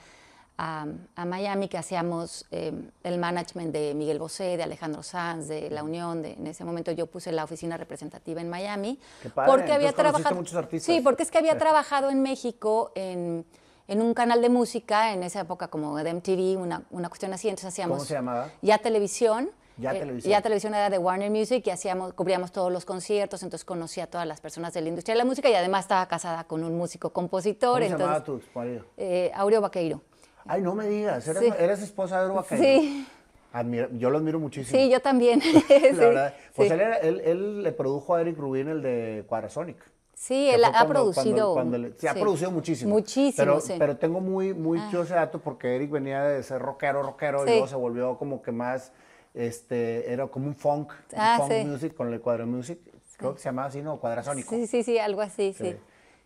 a, 0.58 0.86
a, 1.16 1.26
Miami, 1.26 1.68
que 1.68 1.78
hacíamos 1.78 2.46
eh, 2.52 2.74
el 3.04 3.18
management 3.20 3.72
de 3.72 3.94
Miguel 3.94 4.18
Bosé, 4.18 4.58
de 4.58 4.64
Alejandro 4.64 5.04
Sanz, 5.04 5.48
de 5.48 5.70
La 5.70 5.84
Unión. 5.84 6.22
De, 6.24 6.34
en 6.34 6.48
ese 6.48 6.64
momento 6.66 6.92
yo 6.92 7.06
puse 7.08 7.32
la 7.32 7.44
oficina 7.44 7.78
representativa 7.78 8.42
en 8.42 8.50
Miami. 8.50 9.00
Qué 9.22 9.30
padre. 9.30 9.52
Porque 9.52 9.72
había 9.72 9.94
trabajado. 9.94 10.36
Muchos 10.36 10.56
artistas. 10.56 10.86
Sí, 10.96 11.02
porque 11.02 11.24
es 11.24 11.32
que 11.32 11.38
había 11.38 11.54
sí. 11.54 11.60
trabajado 11.60 12.10
en 12.10 12.24
México 12.24 12.92
en, 12.96 13.46
en, 13.88 14.02
un 14.02 14.14
canal 14.16 14.42
de 14.42 14.50
música, 14.50 15.14
en 15.14 15.22
esa 15.24 15.42
época 15.42 15.68
como 15.68 15.96
de 15.98 16.14
MTV, 16.14 16.60
una, 16.60 16.82
una 16.90 17.10
cuestión 17.10 17.34
así. 17.34 17.50
Entonces 17.50 17.68
hacíamos. 17.70 17.98
¿Cómo 18.00 18.08
se 18.08 18.14
llamaba? 18.16 18.50
Ya 18.64 18.80
televisión. 18.80 19.52
Ya 19.80 19.94
Eh, 19.94 20.00
televisión. 20.00 20.32
Ya 20.32 20.42
televisión 20.42 20.74
era 20.74 20.90
de 20.90 20.98
Warner 20.98 21.30
Music 21.30 21.62
y 21.68 21.70
hacíamos, 21.70 22.14
cubríamos 22.14 22.52
todos 22.52 22.72
los 22.72 22.84
conciertos, 22.84 23.44
entonces 23.44 23.64
conocía 23.64 24.06
a 24.06 24.08
todas 24.08 24.26
las 24.26 24.42
personas 24.42 24.74
de 24.74 24.82
la 24.82 24.90
industria 24.90 25.14
de 25.14 25.20
la 25.20 25.26
música 25.26 25.52
y 25.52 25.54
además 25.54 25.82
estaba 25.82 26.08
casada 26.08 26.46
con 26.46 26.64
un 26.64 26.76
músico 26.76 27.12
compositor. 27.12 27.84
¿Cómo 27.84 27.92
se 27.96 28.02
llamaba 28.02 28.24
tu 28.24 28.38
exmarido? 28.38 28.86
eh, 28.98 29.32
Aureo 29.36 29.62
Vaqueiro. 29.62 30.02
Ay, 30.48 30.62
no 30.62 30.76
me 30.76 30.88
digas, 30.88 31.28
eres, 31.28 31.44
Sí. 31.44 31.54
eres 31.60 31.82
esposa 31.82 32.24
de 32.24 32.34
Vaqueiro. 32.34 32.64
Sí. 32.64 33.08
Admira- 33.54 33.90
yo 33.94 34.10
lo 34.10 34.18
admiro 34.18 34.40
muchísimo. 34.40 34.78
Sí, 34.78 34.90
yo 34.90 35.00
también. 35.02 35.40
La 35.70 35.80
sí, 35.80 35.96
verdad. 35.96 36.34
Pues 36.56 36.68
sí. 36.68 36.74
él, 36.74 36.80
era- 36.82 36.98
él, 36.98 37.22
él 37.26 37.64
le 37.64 37.72
produjo 37.72 38.16
a 38.16 38.22
Eric 38.22 38.38
Rubin 38.38 38.68
el 38.68 38.82
de 38.82 39.24
Quadrasonic. 39.28 39.78
Sí, 40.14 40.50
él 40.50 40.64
ha 40.66 40.72
cuando- 40.72 40.90
producido. 40.94 41.54
cuando- 41.54 41.78
cuando 41.78 41.98
sí, 42.00 42.08
ha 42.08 42.14
producido 42.14 42.52
muchísimo. 42.52 42.90
Muchísimo, 42.94 43.36
pero, 43.38 43.60
sí. 43.62 43.76
Pero 43.78 43.98
tengo 43.98 44.20
muy, 44.20 44.54
muy 44.54 44.80
yo 44.92 45.04
ese 45.04 45.14
dato 45.14 45.40
porque 45.40 45.76
Eric 45.76 45.92
venía 45.92 46.24
de 46.24 46.42
ser 46.44 46.60
rockero, 46.62 47.04
rockero, 47.04 47.44
y 47.44 47.50
luego 47.50 47.68
se 47.68 47.76
volvió 47.76 48.18
como 48.18 48.42
que 48.42 48.52
más, 48.52 48.92
este, 49.34 50.12
era 50.12 50.28
como 50.28 50.48
un 50.48 50.56
funk, 50.56 50.92
un 50.92 51.20
Ah, 51.20 51.36
funk 51.38 51.52
sí. 51.52 51.66
music 51.66 51.94
con 51.96 52.12
el 52.12 52.20
Quadra 52.20 52.46
Music. 52.46 52.80
Creo 53.18 53.34
que 53.36 53.40
se 53.40 53.46
llamaba 53.50 53.68
así, 53.70 53.82
¿no? 53.82 53.98
Cuadrasónico. 54.00 54.50
Sí, 54.50 54.68
sí, 54.68 54.84
sí, 54.84 54.98
algo 55.00 55.22
así, 55.22 55.54
Sí. 55.58 55.72
sí. 55.72 55.76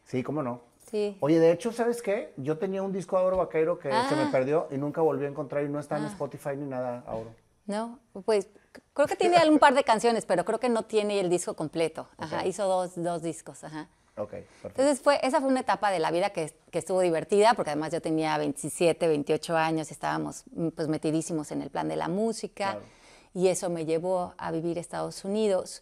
Sí, 0.05 0.23
cómo 0.23 0.41
no. 0.43 0.61
Sí. 0.91 1.17
Oye, 1.21 1.39
de 1.39 1.51
hecho, 1.51 1.71
¿sabes 1.71 2.01
qué? 2.01 2.33
Yo 2.37 2.57
tenía 2.57 2.83
un 2.83 2.91
disco 2.91 3.17
de 3.17 3.23
Oro 3.25 3.37
Vaqueiro 3.37 3.79
que 3.79 3.89
se 3.89 4.15
me 4.15 4.23
Ah. 4.23 4.29
perdió 4.31 4.67
y 4.71 4.77
nunca 4.77 5.01
volví 5.01 5.25
a 5.25 5.29
encontrar 5.29 5.63
y 5.63 5.69
no 5.69 5.79
está 5.79 5.97
en 5.97 6.05
Spotify 6.05 6.55
ni 6.57 6.65
nada, 6.67 7.03
Auro. 7.07 7.33
No, 7.65 7.99
pues 8.25 8.49
creo 8.93 9.07
que 9.07 9.15
tiene 9.15 9.37
un 9.49 9.57
par 9.59 9.73
de 9.73 9.83
canciones, 9.85 10.25
pero 10.25 10.43
creo 10.43 10.59
que 10.59 10.67
no 10.67 10.83
tiene 10.83 11.19
el 11.21 11.29
disco 11.29 11.55
completo. 11.55 12.09
Ajá, 12.17 12.45
hizo 12.45 12.67
dos, 12.67 12.91
dos 12.95 13.21
discos, 13.21 13.63
ajá. 13.63 13.87
Ok, 14.17 14.31
perfecto. 14.31 14.67
Entonces 14.67 15.01
fue, 15.01 15.19
esa 15.25 15.39
fue 15.39 15.47
una 15.47 15.61
etapa 15.61 15.89
de 15.89 15.99
la 15.99 16.11
vida 16.11 16.31
que, 16.31 16.53
que 16.69 16.79
estuvo 16.79 16.99
divertida, 16.99 17.53
porque 17.53 17.71
además 17.71 17.93
yo 17.93 18.01
tenía 18.01 18.37
27, 18.37 19.07
28 19.07 19.55
años 19.55 19.89
y 19.89 19.93
estábamos 19.93 20.43
mm, 20.53 20.69
pues 20.69 20.89
metidísimos 20.89 21.51
en 21.51 21.61
el 21.61 21.69
plan 21.69 21.87
de 21.87 21.95
la 21.95 22.09
música 22.09 22.71
Claro. 22.71 22.81
y 23.33 23.47
eso 23.47 23.69
me 23.69 23.85
llevó 23.85 24.33
a 24.37 24.51
vivir 24.51 24.77
a 24.77 24.81
Estados 24.81 25.23
Unidos. 25.23 25.81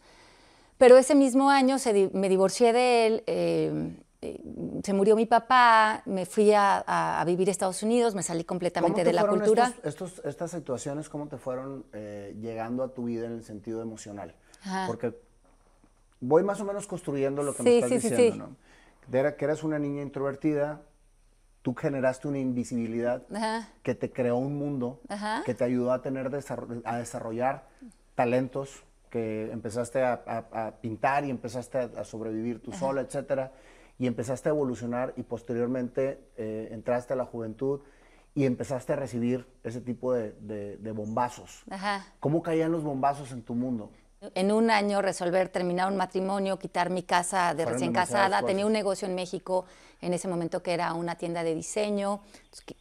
Pero 0.77 0.95
ese 0.97 1.15
mismo 1.15 1.49
año 1.49 1.79
se 1.79 2.11
me 2.13 2.29
divorcié 2.29 2.71
de 2.71 3.07
él, 3.07 3.23
eh, 3.25 3.95
eh, 4.21 4.41
se 4.83 4.93
murió 4.93 5.15
mi 5.15 5.25
papá, 5.25 6.01
me 6.05 6.25
fui 6.25 6.51
a, 6.51 6.83
a- 6.85 7.21
a 7.21 7.25
vivir 7.25 7.47
a 7.47 7.51
Estados 7.51 7.81
Unidos, 7.83 8.15
me 8.15 8.23
salí 8.23 8.43
completamente 8.43 9.01
te 9.01 9.05
de 9.07 9.13
la 9.13 9.25
cultura. 9.25 9.67
Estos, 9.83 9.85
estos- 10.11 10.25
estas 10.25 10.51
situaciones, 10.51 11.07
cómo 11.09 11.27
te 11.27 11.37
fueron 11.37 11.85
eh, 11.93 12.35
llegando 12.41 12.83
a 12.83 12.93
tu 12.93 13.05
vida 13.05 13.27
en 13.27 13.33
el 13.33 13.43
sentido 13.43 13.81
emocional? 13.81 14.35
Ajá. 14.63 14.87
Porque 14.87 15.15
voy 16.19 16.43
más 16.43 16.59
o 16.59 16.65
menos 16.65 16.85
construyendo 16.85 17.43
lo 17.43 17.53
que 17.55 17.63
me 17.63 17.75
estás 17.77 17.89
sí, 17.89 17.95
diciendo, 17.95 18.33
sí. 18.33 18.37
¿no? 18.39 18.55
De 19.07 19.19
era- 19.19 19.35
que 19.37 19.45
eras 19.45 19.63
una 19.63 19.79
niña 19.79 20.01
introvertida, 20.01 20.81
tú 21.61 21.73
generaste 21.75 22.27
una 22.27 22.39
invisibilidad 22.39 23.23
Ajá. 23.33 23.69
que 23.83 23.95
te 23.95 24.11
creó 24.11 24.35
un 24.37 24.57
mundo, 24.57 24.99
Ajá. 25.07 25.43
que 25.45 25.53
te 25.53 25.63
ayudó 25.63 25.93
a 25.93 26.01
tener 26.01 26.29
a 26.85 26.97
desarrollar 26.97 27.67
talentos, 28.15 28.83
que 29.09 29.49
empezaste 29.51 30.03
a, 30.03 30.21
a- 30.25 30.67
a 30.67 30.71
pintar 30.81 31.23
y 31.25 31.29
empezaste 31.29 31.77
a, 31.77 31.89
a 32.01 32.03
sobrevivir 32.03 32.61
tú 32.61 32.71
sola, 32.73 33.01
etcétera, 33.01 33.51
y 33.99 34.07
empezaste 34.07 34.49
a 34.49 34.53
evolucionar 34.53 35.13
y 35.17 35.23
posteriormente 35.23 36.19
eh, 36.37 36.69
entraste 36.71 37.13
a 37.13 37.15
la 37.17 37.25
juventud 37.25 37.81
y 38.33 38.45
empezaste 38.45 38.93
a 38.93 38.95
recibir 38.95 39.45
ese 39.63 39.81
tipo 39.81 40.13
de, 40.13 40.31
de- 40.39 40.77
de 40.77 40.91
bombazos. 40.91 41.63
Ajá. 41.69 42.05
¿Cómo 42.19 42.41
caían 42.41 42.71
los 42.71 42.83
bombazos 42.83 43.31
en 43.33 43.41
tu 43.43 43.53
mundo? 43.53 43.91
En 44.35 44.51
un 44.51 44.69
año 44.69 45.01
resolver 45.01 45.49
terminar 45.49 45.89
un 45.91 45.97
matrimonio, 45.97 46.59
quitar 46.59 46.89
mi 46.89 47.03
casa 47.03 47.49
de 47.53 47.63
Fueron 47.63 47.73
recién 47.73 47.93
casada. 47.93 48.41
Tenía 48.45 48.65
un 48.65 48.73
negocio 48.73 49.07
en 49.07 49.15
México 49.15 49.65
en 50.01 50.13
ese 50.13 50.27
momento 50.27 50.61
que 50.61 50.73
era 50.73 50.93
una 50.93 51.15
tienda 51.15 51.43
de 51.43 51.55
diseño. 51.55 52.21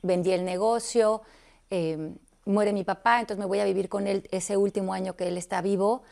Vendí 0.03 0.33
el 0.33 0.45
negocio, 0.45 1.23
eh, 1.71 2.13
muere 2.45 2.73
mi 2.73 2.83
papá, 2.85 3.21
entonces 3.21 3.39
me 3.39 3.47
voy 3.47 3.61
a 3.61 3.65
vivir 3.65 3.89
con 3.89 4.07
él 4.07 4.27
ese 4.33 4.57
último 4.57 4.93
año 4.93 5.15
que 5.17 5.29
él 5.29 5.37
está 5.39 5.61
vivo 5.63 6.03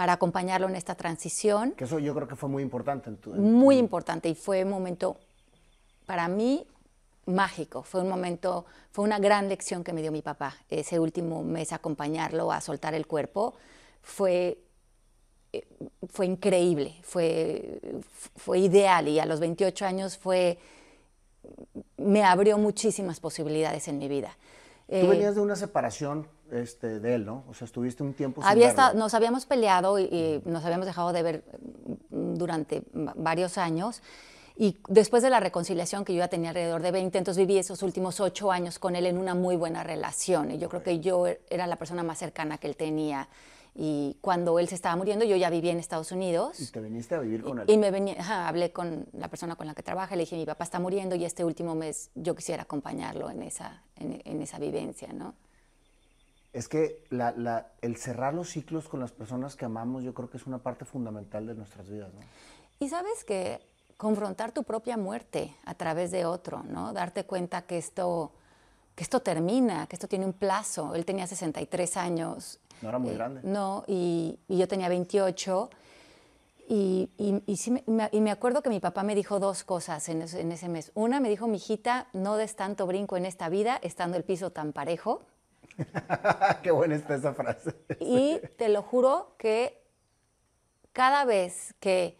para 0.00 0.14
acompañarlo 0.14 0.66
en 0.66 0.76
esta 0.76 0.94
transición. 0.94 1.72
Que 1.72 1.84
eso 1.84 1.98
yo 1.98 2.14
creo 2.14 2.26
que 2.26 2.34
fue 2.34 2.48
muy 2.48 2.62
importante 2.62 3.10
en 3.10 3.18
tu... 3.18 3.34
en- 3.34 3.52
Muy 3.52 3.76
importante 3.76 4.30
y 4.30 4.34
fue 4.34 4.64
un 4.64 4.70
momento 4.70 5.18
para 6.06 6.26
mí 6.26 6.66
mágico. 7.26 7.82
Fue 7.82 8.00
un 8.00 8.08
momento, 8.08 8.64
fue 8.92 9.04
una 9.04 9.18
gran 9.18 9.50
lección 9.50 9.84
que 9.84 9.92
me 9.92 10.00
dio 10.00 10.10
mi 10.10 10.22
papá. 10.22 10.56
Ese 10.70 10.98
último 10.98 11.42
mes 11.42 11.74
acompañarlo 11.74 12.50
a 12.50 12.62
soltar 12.62 12.94
el 12.94 13.06
cuerpo 13.06 13.52
fue, 14.00 14.56
eh, 15.52 15.66
fue 16.08 16.24
increíble, 16.24 16.94
fue, 17.02 17.78
fue 18.36 18.58
ideal 18.60 19.06
y 19.06 19.20
a 19.20 19.26
los 19.26 19.38
28 19.38 19.84
años 19.84 20.16
fue, 20.16 20.58
me 21.98 22.24
abrió 22.24 22.56
muchísimas 22.56 23.20
posibilidades 23.20 23.86
en 23.86 23.98
mi 23.98 24.08
vida. 24.08 24.30
Tú 24.88 24.96
Eh, 24.96 25.06
venías 25.06 25.34
de 25.34 25.42
una 25.42 25.56
separación 25.56 26.26
este, 26.52 27.00
de 27.00 27.14
él, 27.14 27.24
¿no? 27.26 27.44
O 27.48 27.54
sea, 27.54 27.64
estuviste 27.64 28.02
un 28.02 28.14
tiempo 28.14 28.40
sin 28.42 28.50
había 28.50 28.66
verlo. 28.68 28.82
estado- 28.82 28.98
nos 28.98 29.14
habíamos 29.14 29.46
peleado 29.46 29.98
y, 29.98 30.04
y 30.04 30.42
nos 30.44 30.64
habíamos 30.64 30.86
dejado 30.86 31.12
de 31.12 31.22
ver 31.22 31.44
mm, 32.10 32.34
durante 32.34 32.82
va- 32.94 33.14
varios 33.16 33.58
años. 33.58 34.02
Y 34.56 34.76
después 34.88 35.22
de 35.22 35.30
la 35.30 35.40
reconciliación, 35.40 36.04
que 36.04 36.12
yo 36.12 36.18
ya 36.18 36.28
tenía 36.28 36.50
alrededor 36.50 36.82
de 36.82 36.90
20, 36.90 37.16
entonces 37.16 37.46
viví 37.46 37.58
esos 37.58 37.82
últimos 37.82 38.20
ocho 38.20 38.52
años 38.52 38.78
con 38.78 38.94
él 38.94 39.06
en 39.06 39.16
una 39.16 39.34
muy 39.34 39.56
buena 39.56 39.82
relación. 39.84 40.50
Y 40.50 40.58
yo 40.58 40.68
creo 40.68 40.82
que 40.82 41.00
yo 41.00 41.26
er- 41.26 41.38
era 41.48 41.66
la 41.66 41.76
persona 41.76 42.02
más 42.02 42.18
cercana 42.18 42.58
que 42.58 42.66
él 42.68 42.76
tenía. 42.76 43.28
Y 43.74 44.16
cuando 44.20 44.58
él 44.58 44.68
se 44.68 44.74
estaba 44.74 44.96
muriendo, 44.96 45.24
yo 45.24 45.36
ya 45.36 45.48
vivía 45.48 45.70
en 45.72 45.78
Estados 45.78 46.10
Unidos. 46.12 46.60
Y 46.60 46.66
te 46.66 46.80
viniste 46.80 47.14
a 47.14 47.20
vivir 47.20 47.42
con 47.42 47.60
él. 47.60 47.64
Y 47.70 47.78
me 47.78 47.90
venía, 47.92 48.16
ajá, 48.18 48.48
hablé 48.48 48.72
con 48.72 49.06
la 49.12 49.28
persona 49.28 49.54
con 49.56 49.66
la 49.66 49.74
que 49.74 49.82
trabaja, 49.84 50.16
le 50.16 50.22
dije, 50.24 50.36
mi 50.36 50.44
papá 50.44 50.64
está 50.64 50.78
muriendo 50.80 51.14
y 51.14 51.24
este 51.24 51.44
último 51.44 51.74
mes 51.76 52.10
yo 52.16 52.34
quisiera 52.34 52.64
acompañarlo 52.64 53.30
en 53.30 53.42
esa, 53.42 53.82
en, 53.96 54.20
en 54.24 54.42
esa 54.42 54.58
vivencia, 54.58 55.12
¿no? 55.14 55.34
Es 56.52 56.68
que 56.68 57.04
la- 57.10 57.32
la- 57.32 57.68
el 57.80 57.96
cerrar 57.96 58.34
los 58.34 58.48
ciclos 58.50 58.88
con 58.88 58.98
las 59.00 59.12
personas 59.12 59.54
que 59.56 59.64
amamos, 59.64 60.02
yo 60.02 60.12
creo 60.14 60.28
que 60.28 60.36
es 60.36 60.46
una 60.46 60.58
parte 60.58 60.84
fundamental 60.84 61.46
de 61.46 61.54
nuestras 61.54 61.88
vidas, 61.88 62.12
¿no? 62.12 62.20
Y 62.80 62.88
sabes 62.88 63.24
que 63.24 63.60
confrontar 63.96 64.50
tu 64.52 64.64
propia 64.64 64.96
muerte 64.96 65.54
a 65.64 65.74
través 65.74 66.10
de 66.10 66.24
otro, 66.24 66.62
¿no? 66.64 66.92
Darte 66.92 67.24
cuenta 67.24 67.62
que 67.62 67.78
esto, 67.78 68.32
que 68.96 69.04
esto 69.04 69.20
termina, 69.20 69.86
que 69.86 69.94
esto 69.96 70.08
tiene 70.08 70.24
un 70.26 70.32
plazo. 70.32 70.94
Él 70.94 71.04
tenía 71.04 71.26
63 71.26 71.96
años. 71.96 72.58
No 72.82 72.88
era 72.88 72.98
muy 72.98 73.10
eh, 73.10 73.14
grande. 73.14 73.40
No, 73.44 73.84
y, 73.86 74.38
y 74.48 74.56
yo 74.58 74.66
tenía 74.66 74.88
28. 74.88 75.70
Y, 76.68 77.10
y- 77.18 77.42
y 77.46 77.56
sí 77.58 77.70
me, 77.72 77.82
me- 77.86 78.08
y 78.12 78.20
me 78.20 78.30
acuerdo 78.30 78.62
que 78.62 78.70
mi 78.70 78.80
papá 78.80 79.02
me 79.02 79.14
dijo 79.14 79.38
dos 79.40 79.64
cosas 79.64 80.08
en 80.08 80.22
ese, 80.22 80.40
en 80.40 80.50
ese 80.52 80.68
mes. 80.68 80.90
Una, 80.94 81.20
me 81.20 81.28
dijo, 81.28 81.46
mijita, 81.46 82.06
no 82.12 82.36
des 82.36 82.56
tanto 82.56 82.86
brinco 82.86 83.16
en 83.16 83.26
esta 83.26 83.48
vida 83.48 83.78
estando 83.82 84.16
el 84.16 84.24
piso 84.24 84.50
tan 84.50 84.72
parejo. 84.72 85.22
Qué 86.62 86.70
buena 86.70 86.94
está 86.94 87.14
esa 87.14 87.34
frase. 87.34 87.74
Y 88.00 88.40
te 88.56 88.68
lo 88.68 88.82
juro 88.82 89.34
que 89.38 89.82
cada 90.92 91.24
vez 91.24 91.74
que 91.80 92.16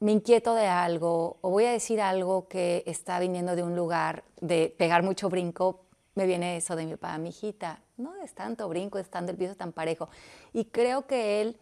me 0.00 0.12
inquieto 0.12 0.54
de 0.54 0.66
algo 0.66 1.38
o 1.40 1.50
voy 1.50 1.64
a 1.64 1.72
decir 1.72 2.00
algo 2.00 2.48
que 2.48 2.82
está 2.86 3.18
viniendo 3.18 3.56
de 3.56 3.62
un 3.62 3.74
lugar 3.76 4.24
de 4.40 4.74
pegar 4.76 5.02
mucho 5.02 5.28
brinco, 5.30 5.86
me 6.14 6.26
viene 6.26 6.56
eso 6.56 6.76
de 6.76 6.84
mi 6.86 6.96
papá, 6.96 7.18
mi 7.18 7.30
hijita, 7.30 7.80
no 7.96 8.14
es 8.16 8.34
tanto 8.34 8.68
brinco, 8.68 8.98
estando 8.98 9.32
el 9.32 9.38
piso 9.38 9.54
tan 9.54 9.72
parejo. 9.72 10.08
Y 10.52 10.66
creo 10.66 11.06
que 11.06 11.40
él 11.40 11.58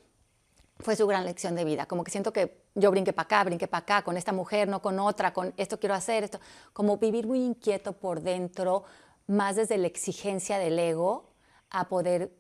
fue 0.79 0.97
su 0.97 1.07
gran 1.07 1.25
lección 1.25 1.55
de 1.55 1.65
vida. 1.65 1.87
Como 1.87 2.05
que 2.05 2.11
siento 2.11 2.33
que 2.33 2.65
yo 2.75 2.91
brinqué 2.91 3.13
para 3.13 3.25
acá, 3.25 3.45
brinqué 3.45 3.69
para 3.69 3.83
acá, 3.83 4.03
con 4.03 4.17
esta 4.17 4.33
mujer, 4.33 4.69
no 4.69 4.83
con 4.83 4.99
otra, 4.99 5.33
con 5.33 5.55
esto 5.57 5.79
quiero 5.79 5.95
hacer, 5.95 6.25
esto. 6.25 6.41
Como 6.73 6.99
vivir 6.99 7.27
muy 7.27 7.45
inquieto 7.45 7.93
por 7.93 8.21
dentro, 8.21 8.85
más 9.27 9.57
desde 9.57 9.79
la 9.79 9.87
exigencia 9.87 10.59
del 10.59 10.79
ego, 10.79 11.31
a 11.71 11.89
poder 11.89 12.31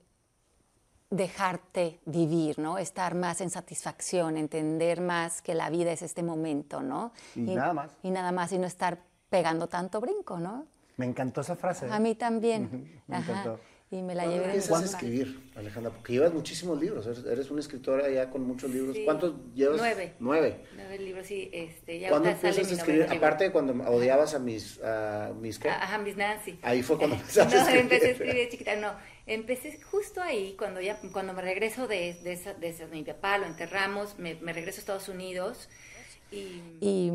dejarte 1.10 2.00
vivir, 2.06 2.58
¿no? 2.58 2.78
Estar 2.78 3.14
más 3.14 3.40
en 3.40 3.50
satisfacción, 3.50 4.36
entender 4.36 5.00
más 5.00 5.42
que 5.42 5.54
la 5.54 5.70
vida 5.70 5.92
es 5.92 6.02
este 6.02 6.22
momento, 6.22 6.82
¿no? 6.82 7.12
Y 7.36 7.42
nada 7.42 7.72
más. 7.72 7.90
Y 8.02 8.10
nada 8.10 8.32
más, 8.32 8.52
y 8.52 8.58
no 8.58 8.66
estar 8.66 8.98
pegando 9.30 9.68
tanto 9.68 10.00
brinco, 10.00 10.38
¿no? 10.38 10.66
Me 10.96 11.06
encantó 11.06 11.40
esa 11.40 11.56
frase. 11.56 11.88
A 11.90 11.98
mí 11.98 12.14
también. 12.14 13.02
Me 13.06 13.16
Ajá. 13.16 13.32
encantó. 13.32 13.60
Y 13.94 14.02
me 14.02 14.12
la 14.14 14.24
¿Cuándo 14.24 14.42
llevé 14.44 14.61
papá. 14.61 14.85
escribir, 14.85 15.40
Alejandra? 15.54 15.92
Porque 15.92 16.14
llevas 16.14 16.33
muchísimos 16.35 16.80
libros. 16.80 17.07
Eres, 17.07 17.24
eres 17.26 17.50
una 17.50 17.61
escritora 17.61 18.11
ya 18.11 18.28
con 18.28 18.42
muchos 18.42 18.68
libros. 18.70 18.96
Sí. 18.96 19.04
¿Cuántos 19.04 19.35
llevas? 19.54 19.76
Nueve. 19.78 20.14
Nueve. 20.18 20.64
Nueve 20.74 20.98
libros, 20.98 21.26
sí. 21.28 21.48
Este, 21.52 22.00
ya 22.00 22.09
¿Cuándo 22.09 22.28
empiezas 22.30 22.68
a 22.68 22.74
escribir? 22.74 23.07
Aparte 23.09 23.44
de 23.44 23.52
cuando 23.52 23.72
odiabas 23.88 24.35
a 24.35 24.40
mis, 24.40 24.80
a 24.83 25.33
mis 25.40 25.61
¿qué? 25.61 25.68
Ajá, 25.68 25.98
Miss 25.98 26.16
Nancy. 26.16 26.59
Ahí 26.62 26.83
fue 26.83 26.98
cuando 26.98 27.14
empezaste 27.20 27.54
a 27.54 27.59
no, 27.61 27.62
escribir. 27.68 27.83
empecé 27.83 28.07
a 28.07 28.11
escribir 28.11 28.35
de 28.35 28.48
chiquita, 28.48 28.76
no. 28.76 28.92
Empecé 29.26 29.80
justo 29.83 30.20
ahí, 30.20 30.57
cuando 30.59 30.80
ya 30.80 30.98
cuando 31.12 31.33
me 31.33 31.42
regreso 31.42 31.87
de, 31.87 32.14
de, 32.24 32.33
esa, 32.33 32.54
de 32.54 32.70
esa- 32.70 32.87
mi 32.88 33.04
papá, 33.04 33.38
lo 33.38 33.46
enterramos, 33.46 34.18
me, 34.18 34.35
me 34.37 34.52
regreso 34.52 34.78
a 34.78 34.80
Estados 34.80 35.09
Unidos 35.09 35.68
y... 36.33 36.61
y 36.80 37.12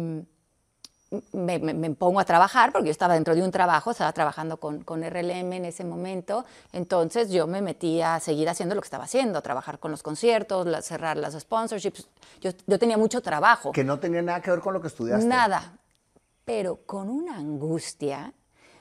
me, 1.32 1.58
me- 1.60 1.74
me 1.74 1.89
pongo 1.91 2.19
a 2.19 2.26
trabajar, 2.26 2.72
porque 2.72 2.88
yo 2.88 2.91
estaba 2.91 3.15
dentro 3.15 3.34
de 3.34 3.41
un 3.41 3.50
trabajo, 3.52 3.91
estaba 3.91 4.13
trabajando 4.13 4.58
con, 4.58 4.84
con 4.84 5.04
RLM 5.04 5.54
en 5.58 5.65
ese 5.65 5.84
momento, 5.84 6.45
entonces 6.72 7.30
yo 7.32 7.48
me 7.48 7.62
metí 7.62 8.02
a 8.02 8.19
seguir 8.19 8.48
haciendo 8.50 8.76
lo 8.76 8.82
que 8.82 8.86
estaba 8.86 9.06
haciendo, 9.06 9.39
a 9.39 9.41
trabajar 9.41 9.80
con 9.80 9.89
los 9.91 10.04
conciertos, 10.04 10.67
la- 10.67 10.82
cerrar 10.82 11.17
las 11.17 11.34
sponsorships, 11.34 12.08
yo, 12.41 12.52
yo 12.67 12.78
tenía 12.80 12.98
mucho 12.98 13.22
trabajo. 13.22 13.72
Que 13.72 13.84
no 13.84 14.00
tenía 14.00 14.22
nada 14.22 14.41
que 14.41 14.52
ver 14.52 14.60
con 14.60 14.74
lo 14.74 14.82
que 14.82 14.88
estudiaste. 14.88 15.26
Nada, 15.26 15.74
pero 16.45 16.78
con 16.86 17.10
una 17.10 17.38
angustia, 17.38 18.34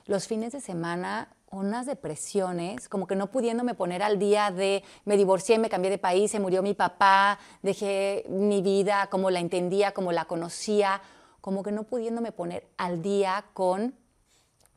los 0.07 0.27
fines 0.27 0.53
de 0.53 0.61
semana 0.61 1.29
unas 1.51 1.87
depresiones, 1.87 2.91
como 2.91 3.07
que 3.07 3.17
no 3.17 3.29
pudiéndome 3.29 3.73
poner 3.73 4.03
al 4.03 4.19
día 4.19 4.51
de 4.51 4.85
me 5.07 5.17
divorcié, 5.17 5.59
me 5.59 5.71
cambié 5.71 5.91
de 5.91 5.97
país, 5.97 6.31
se 6.31 6.41
murió 6.41 6.62
mi 6.62 6.75
papá, 6.75 7.38
dejé 7.62 8.27
mi 8.29 8.61
vida 8.61 9.07
como 9.11 9.31
la 9.31 9.38
entendía, 9.41 9.93
como 9.93 10.12
la 10.12 10.27
conocía, 10.27 11.01
como 11.40 11.62
que 11.62 11.72
no 11.72 11.85
pudiéndome 11.85 12.33
poner 12.33 12.66
al 12.77 13.03
día 13.03 13.44
con 13.55 13.94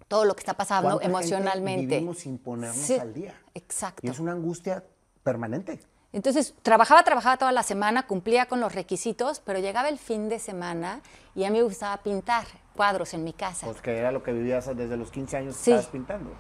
todo 0.07 0.25
lo 0.25 0.35
que 0.35 0.41
está 0.41 0.55
pasando 0.55 0.89
¿Cuánta 0.89 1.03
gente 1.05 1.17
emocionalmente. 1.17 1.95
Vivimos 1.95 2.19
sin 2.19 2.37
ponernos 2.37 2.77
Sí, 2.77 2.97
al 2.99 3.13
día. 3.13 3.33
Exacto. 3.53 4.01
Y 4.05 4.09
es 4.09 4.19
una 4.19 4.33
angustia 4.33 4.83
permanente. 5.23 5.79
Entonces, 6.13 6.53
trabajaba, 6.61 7.03
trabajaba 7.03 7.37
toda 7.37 7.53
la 7.53 7.63
semana, 7.63 8.05
cumplía 8.05 8.45
con 8.47 8.59
los 8.59 8.75
requisitos, 8.75 9.39
pero 9.39 9.59
llegaba 9.59 9.87
el 9.87 9.97
fin 9.97 10.27
de 10.27 10.39
semana 10.39 11.01
y 11.35 11.45
a 11.45 11.49
mí 11.49 11.57
me 11.59 11.63
gustaba 11.63 11.95
pintar 12.03 12.45
cuadros 12.75 13.13
en 13.13 13.23
mi 13.23 13.31
casa. 13.31 13.65
Pues 13.65 13.81
que 13.81 13.97
era 13.97 14.11
lo 14.11 14.21
que 14.21 14.33
vivías 14.33 14.65
desde 14.75 14.97
los 14.97 15.09
15 15.11 15.37
años 15.37 15.55
Sí. 15.55 15.71
estabas 15.71 15.87
pintando. 15.91 16.31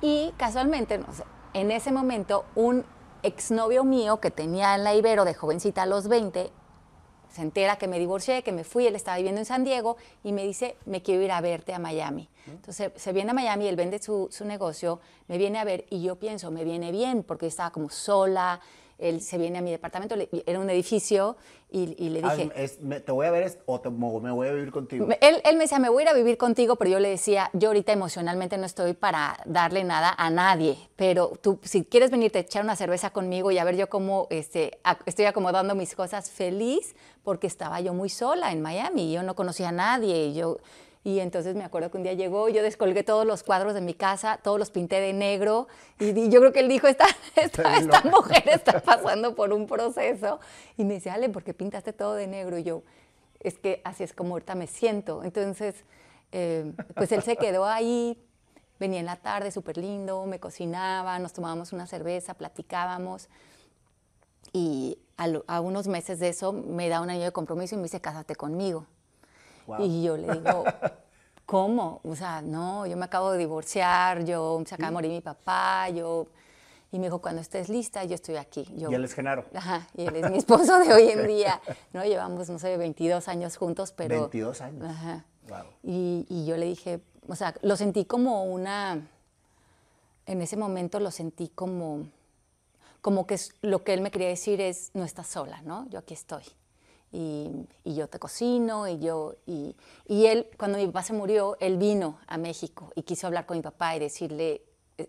Y 0.00 0.32
casualmente, 0.38 0.96
no 0.96 1.12
sé, 1.12 1.24
en 1.52 1.70
ese 1.70 1.92
momento, 1.92 2.46
un 2.54 2.86
exnovio 3.22 3.84
mío 3.84 4.20
que 4.20 4.30
tenía 4.30 4.74
en 4.74 4.84
la 4.84 4.94
Ibero 4.94 5.26
de 5.26 5.34
jovencita 5.34 5.82
a 5.82 5.86
los 5.86 6.08
20, 6.08 6.50
se 7.30 7.42
entera 7.42 7.76
que 7.76 7.88
me 7.88 7.98
divorcié, 7.98 8.42
que 8.42 8.52
me 8.52 8.64
fui, 8.64 8.86
él 8.86 8.94
estaba 8.96 9.16
viviendo 9.16 9.40
en 9.40 9.44
San 9.44 9.64
Diego 9.64 9.96
y 10.24 10.32
me 10.32 10.44
dice, 10.44 10.76
me 10.86 11.02
quiero 11.02 11.22
ir 11.22 11.32
a 11.32 11.40
verte 11.40 11.74
a 11.74 11.78
Miami. 11.78 12.28
Entonces 12.46 12.92
se 12.96 13.12
viene 13.12 13.30
a 13.30 13.34
Miami, 13.34 13.68
él 13.68 13.76
vende 13.76 13.98
su, 13.98 14.28
su 14.30 14.44
negocio, 14.44 15.00
me 15.26 15.36
viene 15.36 15.58
a 15.58 15.64
ver 15.64 15.84
y 15.90 16.02
yo 16.02 16.16
pienso, 16.16 16.50
me 16.50 16.64
viene 16.64 16.90
bien 16.90 17.22
porque 17.22 17.46
yo 17.46 17.48
estaba 17.48 17.70
como 17.70 17.90
sola, 17.90 18.60
él 18.98 19.20
se 19.20 19.38
viene 19.38 19.58
a 19.58 19.62
mi 19.62 19.70
departamento, 19.70 20.16
le- 20.16 20.28
era 20.46 20.58
un 20.58 20.68
edificio 20.70 21.36
y, 21.70 21.94
y 22.02 22.08
le 22.10 22.20
Ah, 22.24 22.34
dije... 22.34 22.50
es- 22.56 22.80
me- 22.80 23.00
¿Te 23.00 23.12
voy 23.12 23.26
a 23.26 23.30
ver 23.30 23.44
es- 23.44 23.58
o 23.66 23.80
te- 23.80 23.90
me 23.90 24.30
voy 24.32 24.48
a 24.48 24.52
vivir 24.52 24.70
contigo? 24.72 25.06
Él, 25.20 25.40
él 25.44 25.56
me 25.56 25.64
decía, 25.64 25.78
me 25.78 25.88
voy 25.88 26.02
a 26.02 26.06
ir 26.06 26.08
a 26.08 26.14
vivir 26.14 26.36
contigo, 26.36 26.76
pero 26.76 26.90
yo 26.90 26.98
le 26.98 27.08
decía, 27.08 27.50
yo 27.52 27.68
ahorita 27.68 27.92
emocionalmente 27.92 28.58
no 28.58 28.66
estoy 28.66 28.94
para 28.94 29.38
darle 29.44 29.84
nada 29.84 30.14
a 30.16 30.30
nadie, 30.30 30.76
pero 30.96 31.32
tú, 31.40 31.58
si 31.62 31.84
quieres 31.84 32.10
venirte 32.10 32.38
a 32.38 32.40
echar 32.42 32.64
una 32.64 32.74
cerveza 32.76 33.10
conmigo 33.10 33.50
y 33.50 33.58
a 33.58 33.64
ver 33.64 33.76
yo 33.76 33.88
cómo 33.88 34.26
este, 34.30 34.78
ac- 34.84 35.02
estoy 35.06 35.26
acomodando 35.26 35.74
mis 35.74 35.94
cosas 35.94 36.30
feliz, 36.30 36.96
porque 37.22 37.46
estaba 37.46 37.80
yo 37.80 37.94
muy 37.94 38.08
sola 38.08 38.50
en 38.52 38.62
Miami, 38.62 39.12
yo 39.12 39.22
no 39.22 39.34
conocía 39.34 39.68
a 39.68 39.72
nadie, 39.72 40.26
y 40.26 40.34
yo... 40.34 40.58
Y 41.08 41.20
entonces 41.20 41.56
me 41.56 41.64
acuerdo 41.64 41.90
que 41.90 41.96
un 41.96 42.02
día 42.02 42.12
llegó, 42.12 42.50
yo 42.50 42.62
descolgué 42.62 43.02
todos 43.02 43.24
los 43.24 43.42
cuadros 43.42 43.72
de 43.72 43.80
mi 43.80 43.94
casa, 43.94 44.38
todos 44.42 44.58
los 44.58 44.70
pinté 44.70 45.00
de 45.00 45.14
negro, 45.14 45.66
y 45.98 46.12
di- 46.12 46.28
yo 46.28 46.38
creo 46.40 46.52
que 46.52 46.60
él 46.60 46.68
dijo, 46.68 46.86
esta, 46.86 47.06
esta, 47.36 47.62
esta 47.78 48.02
mujer 48.10 48.42
está 48.50 48.80
pasando 48.82 49.34
por 49.34 49.54
un 49.54 49.66
proceso. 49.66 50.38
Y 50.76 50.84
me 50.84 50.92
dice, 50.94 51.08
Ale, 51.08 51.30
¿por 51.30 51.44
qué 51.44 51.54
pintaste 51.54 51.94
todo 51.94 52.12
de 52.12 52.26
negro? 52.26 52.58
Y 52.58 52.62
yo, 52.64 52.82
es 53.40 53.58
que 53.58 53.80
así 53.84 54.02
es 54.04 54.12
como 54.12 54.34
ahorita 54.34 54.54
me 54.54 54.66
siento. 54.66 55.24
Entonces, 55.24 55.76
eh, 56.30 56.72
pues 56.94 57.10
él 57.12 57.22
se 57.22 57.38
quedó 57.38 57.64
ahí, 57.64 58.22
venía 58.78 59.00
en 59.00 59.06
la 59.06 59.16
tarde 59.16 59.50
súper 59.50 59.78
lindo, 59.78 60.26
me 60.26 60.38
cocinaba, 60.38 61.18
nos 61.20 61.32
tomábamos 61.32 61.72
una 61.72 61.86
cerveza, 61.86 62.34
platicábamos. 62.34 63.30
Y 64.52 64.98
a, 65.16 65.26
lo- 65.26 65.44
a 65.46 65.62
unos 65.62 65.88
meses 65.88 66.18
de 66.18 66.28
eso 66.28 66.52
me 66.52 66.90
da 66.90 67.00
un 67.00 67.08
año 67.08 67.22
de 67.24 67.32
compromiso 67.32 67.76
y 67.76 67.78
me 67.78 67.84
dice, 67.84 67.98
cásate 68.02 68.36
conmigo. 68.36 68.84
Wow. 69.68 69.84
Y 69.84 70.02
yo 70.02 70.16
le 70.16 70.32
digo, 70.32 70.64
¿cómo? 71.46 72.00
O 72.02 72.16
sea, 72.16 72.40
no, 72.40 72.86
yo 72.86 72.96
me 72.96 73.04
acabo 73.04 73.32
de 73.32 73.38
divorciar, 73.38 74.24
yo 74.24 74.62
se 74.66 74.74
acaba 74.74 74.88
de 74.88 74.94
morir 74.94 75.10
mi 75.10 75.20
papá, 75.20 75.88
yo... 75.90 76.26
Y 76.90 76.98
me 76.98 77.08
dijo, 77.08 77.20
cuando 77.20 77.42
estés 77.42 77.68
lista, 77.68 78.02
yo 78.04 78.14
estoy 78.14 78.36
aquí. 78.36 78.66
Yo, 78.74 78.90
Y 78.90 78.94
él 78.94 79.04
es 79.04 79.12
Genaro. 79.12 79.44
Ajá, 79.54 79.86
y 79.94 80.06
él 80.06 80.16
es 80.16 80.30
mi 80.30 80.38
esposo 80.38 80.78
de 80.78 80.90
hoy 80.94 81.10
en 81.10 81.26
día. 81.26 81.60
¿no? 81.92 82.02
Llevamos, 82.02 82.48
no 82.48 82.58
sé, 82.58 82.78
22 82.78 83.28
años 83.28 83.58
juntos, 83.58 83.92
pero... 83.92 84.20
22 84.20 84.60
años. 84.62 84.84
Ajá. 84.88 85.26
Wow. 85.50 85.66
Y, 85.82 86.24
y 86.30 86.46
yo 86.46 86.56
le 86.56 86.64
dije, 86.64 87.02
o 87.28 87.36
sea, 87.36 87.54
lo 87.60 87.76
sentí 87.76 88.06
como 88.06 88.44
una... 88.44 89.06
En 90.24 90.40
ese 90.40 90.56
momento 90.56 90.98
lo 90.98 91.10
sentí 91.10 91.48
como... 91.48 92.08
Como 93.02 93.26
que 93.26 93.38
lo 93.60 93.84
que 93.84 93.92
él 93.92 94.00
me 94.00 94.10
quería 94.10 94.28
decir 94.28 94.62
es, 94.62 94.90
no 94.94 95.04
estás 95.04 95.26
sola, 95.26 95.60
¿no? 95.62 95.86
Yo 95.90 95.98
aquí 95.98 96.14
estoy. 96.14 96.44
Y, 97.12 97.50
y 97.84 97.94
yo 97.94 98.06
te 98.08 98.18
cocino, 98.18 98.86
y 98.88 98.98
yo... 98.98 99.34
Y, 99.46 99.74
y 100.06 100.26
él, 100.26 100.46
cuando 100.58 100.78
mi 100.78 100.86
papá 100.86 101.02
se 101.02 101.12
murió, 101.12 101.56
él 101.60 101.78
vino 101.78 102.18
a 102.26 102.36
México 102.38 102.92
y 102.94 103.02
quiso 103.02 103.26
hablar 103.26 103.46
con 103.46 103.56
mi 103.56 103.62
papá 103.62 103.96
y 103.96 103.98
decirle, 103.98 104.62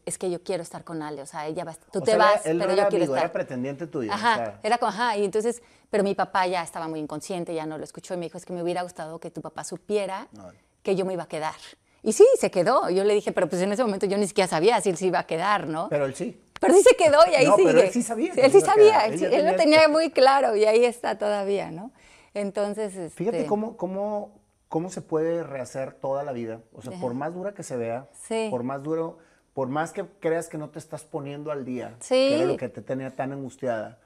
es 0.05 0.17
que 0.17 0.29
yo 0.29 0.41
quiero 0.43 0.61
estar 0.63 0.83
con 0.83 1.01
Ale, 1.01 1.21
o 1.21 1.25
sea, 1.25 1.47
ella 1.47 1.63
va, 1.65 1.73
tú 1.91 1.99
O 1.99 2.01
te 2.01 2.11
sea, 2.11 2.17
vas, 2.17 2.45
él 2.45 2.57
no 2.57 2.61
pero 2.63 2.73
era 2.73 2.83
yo 2.83 2.89
quiero 2.89 3.03
amigo, 3.05 3.15
estar. 3.15 3.25
era 3.25 3.33
pretendiente 3.33 3.87
tuyo. 3.87 4.11
o 4.11 4.13
Ajá, 4.13 4.35
sea, 4.35 4.59
era 4.63 4.77
como, 4.77 4.89
ajá, 4.91 5.17
y 5.17 5.25
entonces, 5.25 5.61
pero 5.89 6.03
mi 6.03 6.15
papá 6.15 6.45
ya 6.47 6.61
estaba 6.63 6.87
muy 6.87 6.99
inconsciente, 6.99 7.53
ya 7.55 7.65
no 7.65 7.77
lo 7.77 7.83
escuchó 7.83 8.13
y 8.13 8.17
me 8.17 8.27
dijo, 8.27 8.37
es 8.37 8.45
que 8.45 8.53
me 8.53 8.61
hubiera 8.63 8.83
gustado 8.83 9.19
que 9.19 9.31
tu 9.31 9.41
papá 9.41 9.63
supiera 9.63 10.27
No. 10.31 10.51
que 10.83 10.95
yo 10.95 11.05
me 11.05 11.13
iba 11.13 11.23
a 11.23 11.27
quedar. 11.27 11.55
Y 12.01 12.13
sí, 12.13 12.25
se 12.39 12.49
quedó. 12.49 12.89
Yo 12.89 13.03
le 13.03 13.13
dije, 13.13 13.33
pero 13.33 13.49
pues 13.49 13.61
en 13.61 13.73
ese 13.73 13.83
momento 13.83 14.05
yo 14.05 14.17
ni 14.17 14.25
siquiera 14.25 14.47
sabía 14.47 14.79
si 14.79 14.89
él 14.89 14.95
se 14.95 15.07
iba 15.07 15.19
a 15.19 15.25
quedar, 15.27 15.67
¿no? 15.67 15.87
Pero 15.89 16.05
él 16.05 16.15
sí. 16.15 16.39
Sí 16.67 16.81
se 16.83 16.95
quedó 16.95 17.19
y 17.31 17.35
ahí 17.35 17.45
No, 17.45 17.55
sigue. 17.55 17.67
pero 17.69 17.81
él 17.85 17.91
sí 17.91 18.01
sabía 18.03 18.31
que 18.33 18.41
él 18.41 18.51
sí 18.51 18.61
sabía, 18.61 19.05
él, 19.05 19.17
sí- 19.19 19.25
lo 19.25 19.55
tenía- 19.55 19.87
muy 19.87 20.09
claro 20.11 20.55
y 20.55 20.65
ahí 20.65 20.83
está 20.85 21.17
todavía, 21.17 21.71
¿no? 21.71 21.91
Entonces, 22.33 22.95
este, 22.95 23.09
Fíjate 23.15 23.45
cómo, 23.45 23.75
cómo, 23.77 24.31
cómo 24.67 24.89
se 24.91 25.01
puede 25.01 25.43
rehacer 25.43 25.93
toda 25.93 26.23
la 26.23 26.31
vida. 26.31 26.61
O 26.73 26.81
sea, 26.81 26.99
por 26.99 27.13
más 27.13 27.33
dura 27.33 27.53
que 27.53 27.63
se 27.63 27.75
vea, 27.75 28.07
Sí. 28.27 28.47
por 28.51 28.63
más 28.63 28.83
duro, 28.83 29.17
por 29.53 29.67
más 29.67 29.91
que 29.91 30.05
creas 30.19 30.47
que 30.47 30.57
no 30.57 30.69
te 30.69 30.79
estás 30.79 31.03
poniendo 31.03 31.51
al 31.51 31.65
día, 31.65 31.95
Sí. 31.99 32.13
que 32.13 32.35
era 32.35 32.45
lo 32.45 32.57
que 32.57 32.69
te 32.69 32.81
tenía 32.81 33.15
tan 33.15 33.31
angustiada, 33.31 33.97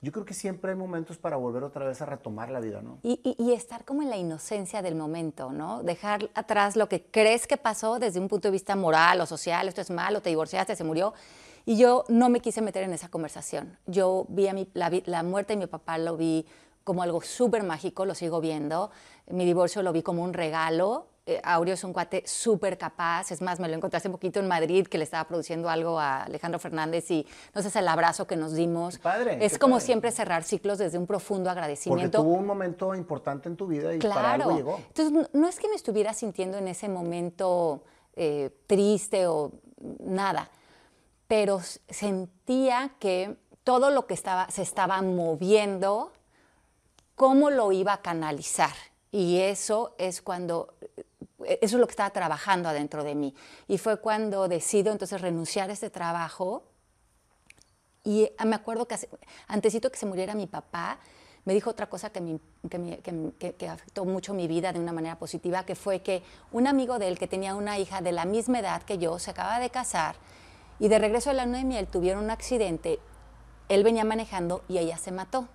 yo 0.00 0.12
creo 0.12 0.24
que 0.24 0.34
siempre 0.34 0.70
hay 0.72 0.76
momentos 0.76 1.16
para 1.16 1.36
volver 1.36 1.62
otra 1.64 1.86
vez 1.86 2.00
a 2.02 2.06
retomar 2.06 2.50
la 2.50 2.60
vida, 2.60 2.80
¿no? 2.82 2.98
Y, 3.02 3.20
y- 3.24 3.42
y 3.42 3.52
estar 3.54 3.84
como 3.84 4.02
en 4.02 4.10
la 4.10 4.16
inocencia 4.16 4.80
del 4.82 4.94
momento, 4.94 5.52
¿no? 5.52 5.82
Dejar 5.82 6.30
atrás 6.34 6.76
lo 6.76 6.88
que 6.88 7.02
crees 7.04 7.46
que 7.46 7.56
pasó 7.56 7.98
desde 7.98 8.20
un 8.20 8.28
punto 8.28 8.48
de 8.48 8.52
vista 8.52 8.76
moral 8.76 9.20
o 9.20 9.26
social, 9.26 9.68
esto 9.68 9.80
es 9.80 9.90
malo, 9.90 10.20
te 10.22 10.28
divorciaste, 10.30 10.76
se 10.76 10.84
murió. 10.84 11.12
Y 11.68 11.76
yo 11.76 12.04
no 12.08 12.28
me 12.28 12.40
quise 12.40 12.62
meter 12.62 12.84
en 12.84 12.92
esa 12.92 13.08
conversación. 13.08 13.76
Yo 13.86 14.24
vi 14.28 14.46
a 14.46 14.52
mi, 14.54 14.68
la, 14.72 14.90
la 15.06 15.22
muerte 15.24 15.52
de 15.54 15.58
mi 15.58 15.66
papá, 15.66 15.98
lo 15.98 16.16
vi 16.16 16.46
como 16.84 17.02
algo 17.02 17.20
súper 17.22 17.64
mágico, 17.64 18.06
lo 18.06 18.14
sigo 18.14 18.40
viendo. 18.40 18.90
Mi 19.28 19.44
divorcio 19.44 19.82
lo 19.82 19.92
vi 19.92 20.02
como 20.02 20.22
un 20.22 20.32
regalo. 20.32 21.08
Eh, 21.28 21.40
Aureo 21.42 21.74
es 21.74 21.82
un 21.82 21.92
cuate 21.92 22.22
súper 22.24 22.78
capaz. 22.78 23.32
Es 23.32 23.42
más, 23.42 23.58
me 23.58 23.66
lo 23.66 23.74
encontré 23.74 23.96
hace 23.96 24.08
poquito 24.08 24.38
en 24.38 24.46
Madrid, 24.46 24.86
que 24.86 24.96
le 24.96 25.02
estaba 25.02 25.26
produciendo 25.26 25.68
algo 25.68 25.98
a 25.98 26.22
Alejandro 26.22 26.60
Fernández 26.60 27.10
y 27.10 27.26
no 27.52 27.60
sé, 27.62 27.76
el 27.76 27.88
abrazo 27.88 28.28
que 28.28 28.36
nos 28.36 28.54
dimos. 28.54 28.98
Qué 28.98 29.02
padre, 29.02 29.44
es 29.44 29.58
como 29.58 29.74
padre. 29.74 29.86
siempre 29.86 30.12
cerrar 30.12 30.44
ciclos 30.44 30.78
desde 30.78 30.98
un 30.98 31.06
profundo 31.08 31.48
Porque 31.48 31.58
agradecimiento. 31.58 32.18
tuvo 32.22 32.34
un 32.34 32.46
momento 32.46 32.94
importante 32.94 33.48
en 33.48 33.56
tu 33.56 33.66
vida 33.66 33.92
y 33.92 33.98
para 33.98 34.12
Claro. 34.12 34.44
algo 34.44 34.56
llegó. 34.56 34.76
Entonces, 34.86 35.10
no, 35.10 35.26
no 35.32 35.48
es 35.48 35.58
que 35.58 35.68
me 35.68 35.74
estuviera 35.74 36.14
sintiendo 36.14 36.58
en 36.58 36.68
ese 36.68 36.88
momento 36.88 37.82
eh, 38.14 38.50
triste 38.68 39.26
o 39.26 39.50
nada, 39.98 40.48
pero 41.28 41.60
sentía 41.88 42.92
que 43.00 43.36
todo 43.64 43.90
lo 43.90 44.06
que 44.06 44.14
estaba, 44.14 44.48
se 44.50 44.62
estaba 44.62 45.02
moviendo, 45.02 46.12
cómo 47.14 47.50
lo 47.50 47.72
iba 47.72 47.94
a 47.94 48.02
canalizar. 48.02 48.74
Y 49.10 49.38
eso 49.38 49.94
es 49.98 50.22
cuando, 50.22 50.74
eh, 51.44 51.58
eso 51.62 51.76
es 51.76 51.80
lo 51.80 51.86
que 51.86 51.92
estaba 51.92 52.10
trabajando 52.10 52.68
adentro 52.68 53.02
de 53.02 53.14
mí. 53.14 53.34
Y 53.66 53.78
fue 53.78 53.98
cuando 54.00 54.46
decido 54.48 54.92
entonces 54.92 55.20
renunciar 55.20 55.70
a 55.70 55.72
este 55.72 55.90
trabajo 55.90 56.62
y 58.04 58.28
ah, 58.38 58.44
me 58.44 58.54
acuerdo 58.54 58.86
que 58.86 58.96
antesito 59.48 59.90
que 59.90 59.98
se 59.98 60.06
muriera 60.06 60.34
mi 60.34 60.46
papá, 60.46 60.98
me 61.44 61.54
dijo 61.54 61.70
otra 61.70 61.88
cosa 61.88 62.10
que 62.10 62.20
me- 62.20 62.40
que 62.68 62.78
me- 62.78 62.98
que- 63.00 63.54
que 63.54 63.68
afectó 63.68 64.04
mucho 64.04 64.32
mi 64.34 64.46
vida 64.48 64.72
de 64.72 64.78
una 64.80 64.92
manera 64.92 65.18
positiva, 65.18 65.64
que 65.64 65.74
fue 65.74 66.02
que 66.02 66.22
un 66.52 66.66
amigo 66.66 66.98
de 66.98 67.08
él 67.08 67.18
que 67.18 67.26
tenía 67.28 67.54
una 67.54 67.78
hija 67.78 68.00
de 68.00 68.12
la 68.12 68.24
misma 68.24 68.60
edad 68.60 68.82
que 68.82 68.98
yo, 68.98 69.18
se 69.18 69.30
acaba 69.30 69.58
de 69.58 69.70
casar, 69.70 70.16
y 70.78 70.88
de 70.88 70.98
regreso 70.98 71.30
de 71.30 71.36
la 71.36 71.46
luna 71.46 71.58
de 71.58 71.64
miel 71.64 71.86
tuvieron 71.86 72.24
un 72.24 72.30
accidente, 72.30 72.98
él 73.68 73.82
venía 73.82 74.04
manejando 74.04 74.62
y 74.68 74.78
ella 74.78 74.98
se 74.98 75.12
mató. 75.12 75.48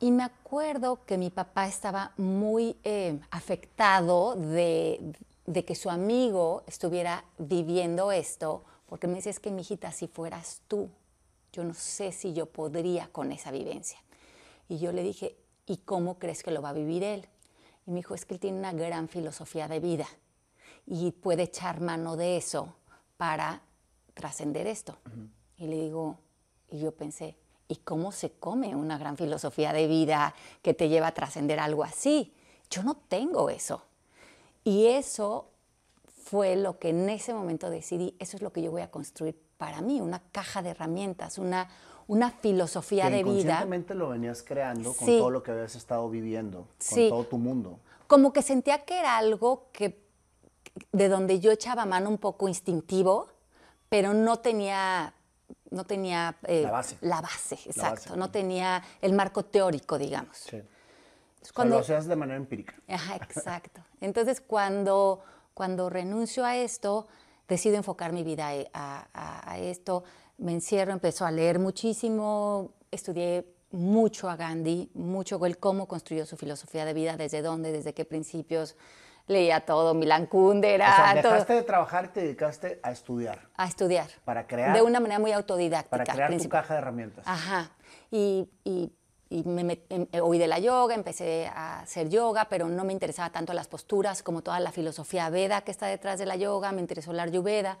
Y 0.00 0.10
me 0.10 0.24
acuerdo 0.24 1.04
que 1.06 1.16
mi 1.16 1.30
papá 1.30 1.66
estaba 1.66 2.12
muy 2.16 2.76
eh, 2.84 3.18
afectado 3.30 4.34
de, 4.34 5.14
que 5.66 5.74
su 5.74 5.88
amigo 5.88 6.62
estuviera 6.66 7.24
viviendo 7.38 8.12
esto, 8.12 8.64
porque 8.86 9.06
me 9.06 9.14
decía, 9.14 9.30
es 9.30 9.40
que 9.40 9.50
mi 9.50 9.62
hijita, 9.62 9.92
si 9.92 10.08
fueras 10.08 10.60
tú, 10.68 10.90
yo 11.52 11.64
no 11.64 11.74
sé 11.74 12.12
si 12.12 12.34
yo 12.34 12.46
podría 12.46 13.08
con 13.12 13.30
esa 13.32 13.50
vivencia. 13.50 13.98
Y 14.68 14.78
yo 14.78 14.92
le 14.92 15.02
dije, 15.02 15.36
¿y 15.64 15.78
cómo 15.78 16.18
crees 16.18 16.42
que 16.42 16.50
lo 16.50 16.60
va 16.60 16.70
a 16.70 16.74
vivir 16.74 17.04
él? 17.04 17.28
Y 17.86 17.92
me 17.92 17.98
dijo, 17.98 18.14
es 18.14 18.24
que 18.24 18.34
él 18.34 18.40
tiene 18.40 18.58
una 18.58 18.72
gran 18.72 19.08
filosofía 19.08 19.68
de 19.68 19.78
vida 19.78 20.06
y 20.86 21.12
puede 21.12 21.44
echar 21.44 21.80
mano 21.80 22.16
de 22.16 22.36
eso 22.36 22.74
para 23.16 23.62
trascender 24.14 24.66
esto. 24.66 24.96
Y 25.56 25.66
le 25.66 25.76
digo, 25.76 26.18
y 26.70 26.78
yo 26.80 26.92
pensé, 26.92 27.36
¿y 27.68 27.76
cómo 27.76 28.12
se 28.12 28.30
come 28.32 28.74
una 28.76 28.98
gran 28.98 29.16
filosofía 29.16 29.72
de 29.72 29.86
vida 29.86 30.34
que 30.62 30.74
te 30.74 30.88
lleva 30.88 31.08
a 31.08 31.14
trascender 31.14 31.58
algo 31.60 31.84
así? 31.84 32.32
Yo 32.70 32.82
no 32.82 32.94
tengo 32.96 33.50
eso. 33.50 33.82
Y 34.64 34.86
eso 34.86 35.48
fue 36.24 36.56
lo 36.56 36.78
que 36.78 36.88
en 36.90 37.08
ese 37.10 37.34
momento 37.34 37.70
decidí, 37.70 38.16
eso 38.18 38.36
es 38.36 38.42
lo 38.42 38.52
que 38.52 38.62
yo 38.62 38.70
voy 38.70 38.82
a 38.82 38.90
construir 38.90 39.38
para 39.58 39.80
mí, 39.82 40.00
una 40.00 40.20
caja 40.32 40.62
de 40.62 40.70
herramientas, 40.70 41.38
una, 41.38 41.68
una 42.08 42.30
filosofía 42.30 43.04
que 43.04 43.16
de 43.16 43.22
vida. 43.24 43.30
inconscientemente 43.32 43.94
lo 43.94 44.08
venías 44.08 44.42
creando 44.42 44.92
con 44.94 45.06
Sí. 45.06 45.18
todo 45.18 45.30
lo 45.30 45.42
que 45.42 45.52
habías 45.52 45.74
estado 45.76 46.08
viviendo, 46.10 46.66
Sí. 46.78 47.08
con 47.08 47.18
todo 47.20 47.24
tu 47.24 47.38
mundo. 47.38 47.78
como 48.06 48.32
que 48.32 48.42
sentía 48.42 48.84
que 48.84 48.98
era 48.98 49.16
algo 49.16 49.68
que, 49.72 50.03
de 50.92 51.08
donde 51.08 51.40
yo 51.40 51.50
echaba 51.50 51.86
mano 51.86 52.08
un 52.08 52.18
poco 52.18 52.48
instintivo, 52.48 53.28
pero 53.88 54.12
no 54.12 54.38
tenía, 54.38 55.14
no 55.70 55.84
tenía 55.84 56.36
eh, 56.46 56.62
la 56.62 56.70
base. 56.70 56.96
La 57.00 57.20
base, 57.20 57.58
exacto. 57.66 58.16
No 58.16 58.30
tenía 58.30 58.82
el 59.00 59.12
marco 59.12 59.44
teórico, 59.44 59.98
digamos. 59.98 60.36
Sí. 60.38 60.62
Cuando, 61.54 61.76
lo 61.76 61.82
hacías 61.82 62.06
de 62.06 62.16
manera 62.16 62.36
empírica. 62.36 62.74
Ajá, 62.88 63.16
exacto. 63.22 63.82
Entonces, 64.00 64.40
cuando, 64.40 65.22
cuando 65.52 65.90
renuncio 65.90 66.44
a 66.44 66.56
esto, 66.56 67.06
decido 67.46 67.76
enfocar 67.76 68.12
mi 68.12 68.24
vida 68.24 68.50
a, 68.72 69.06
a 69.12 69.58
esto, 69.58 70.04
me 70.38 70.52
encierro, 70.52 70.92
empezó 70.92 71.26
a 71.26 71.30
leer 71.30 71.58
muchísimo, 71.58 72.72
estudié 72.90 73.46
mucho 73.74 74.30
a 74.30 74.36
Gandhi, 74.36 74.90
mucho 74.94 75.44
el 75.44 75.58
cómo 75.58 75.86
construyó 75.86 76.24
su 76.26 76.36
filosofía 76.36 76.84
de 76.84 76.94
vida, 76.94 77.16
desde 77.16 77.42
dónde, 77.42 77.72
desde 77.72 77.92
qué 77.92 78.04
principios, 78.04 78.76
leía 79.26 79.60
todo, 79.60 79.94
Milan 79.94 80.26
Kundera. 80.26 80.90
O 80.90 80.96
sea, 80.96 81.14
dejaste 81.14 81.54
de 81.54 81.62
trabajar 81.62 82.06
y 82.06 82.08
te 82.08 82.20
dedicaste 82.20 82.80
a 82.82 82.90
estudiar. 82.90 83.48
A 83.56 83.66
estudiar. 83.66 84.08
Para 84.24 84.46
crear. 84.46 84.74
De 84.74 84.82
una 84.82 85.00
manera 85.00 85.18
muy 85.18 85.32
autodidáctica. 85.32 85.90
Para 85.90 86.04
crear 86.04 86.36
tu 86.36 86.48
caja 86.48 86.74
de 86.74 86.78
herramientas. 86.78 87.24
Ajá. 87.26 87.70
Y, 88.10 88.48
y, 88.64 88.92
me, 89.44 89.82
em, 89.88 90.06
oí 90.22 90.38
de 90.38 90.46
la 90.46 90.58
yoga, 90.58 90.94
empecé 90.94 91.46
a 91.46 91.80
hacer 91.80 92.08
yoga, 92.08 92.46
pero 92.48 92.68
no 92.68 92.84
me 92.84 92.92
interesaba 92.92 93.30
tanto 93.30 93.52
las 93.52 93.66
posturas 93.66 94.22
como 94.22 94.42
toda 94.42 94.60
la 94.60 94.70
filosofía 94.70 95.28
Veda 95.30 95.62
que 95.62 95.72
está 95.72 95.86
detrás 95.86 96.18
de 96.18 96.26
la 96.26 96.36
yoga, 96.36 96.70
me 96.72 96.80
interesó 96.80 97.12
la 97.12 97.24
Ayurveda. 97.24 97.78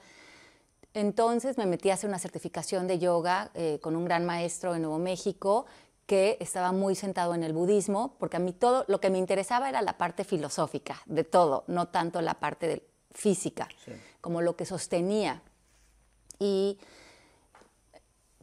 Entonces 0.94 1.58
me 1.58 1.66
metí 1.66 1.90
a 1.90 1.94
hacer 1.94 2.08
una 2.08 2.20
certificación 2.20 2.86
de 2.86 2.98
yoga 3.00 3.50
eh, 3.54 3.78
con 3.82 3.96
un 3.96 4.04
gran 4.04 4.24
maestro 4.24 4.74
en 4.74 4.82
Nuevo 4.82 4.98
México 4.98 5.66
que 6.06 6.36
estaba 6.40 6.72
muy 6.72 6.94
sentado 6.94 7.34
en 7.34 7.42
el 7.42 7.52
budismo, 7.52 8.16
porque 8.18 8.36
a 8.36 8.40
mí 8.40 8.52
todo 8.52 8.84
lo 8.88 9.00
que 9.00 9.10
me 9.10 9.18
interesaba 9.18 9.68
era 9.68 9.80
la 9.82 9.96
parte 9.96 10.24
filosófica 10.24 11.00
de 11.06 11.24
todo, 11.24 11.64
no 11.66 11.88
tanto 11.88 12.20
la 12.20 12.34
parte 12.34 12.86
física, 13.10 13.68
como 14.20 14.42
lo 14.42 14.56
que 14.56 14.66
sostenía. 14.66 15.42
Y 16.38 16.78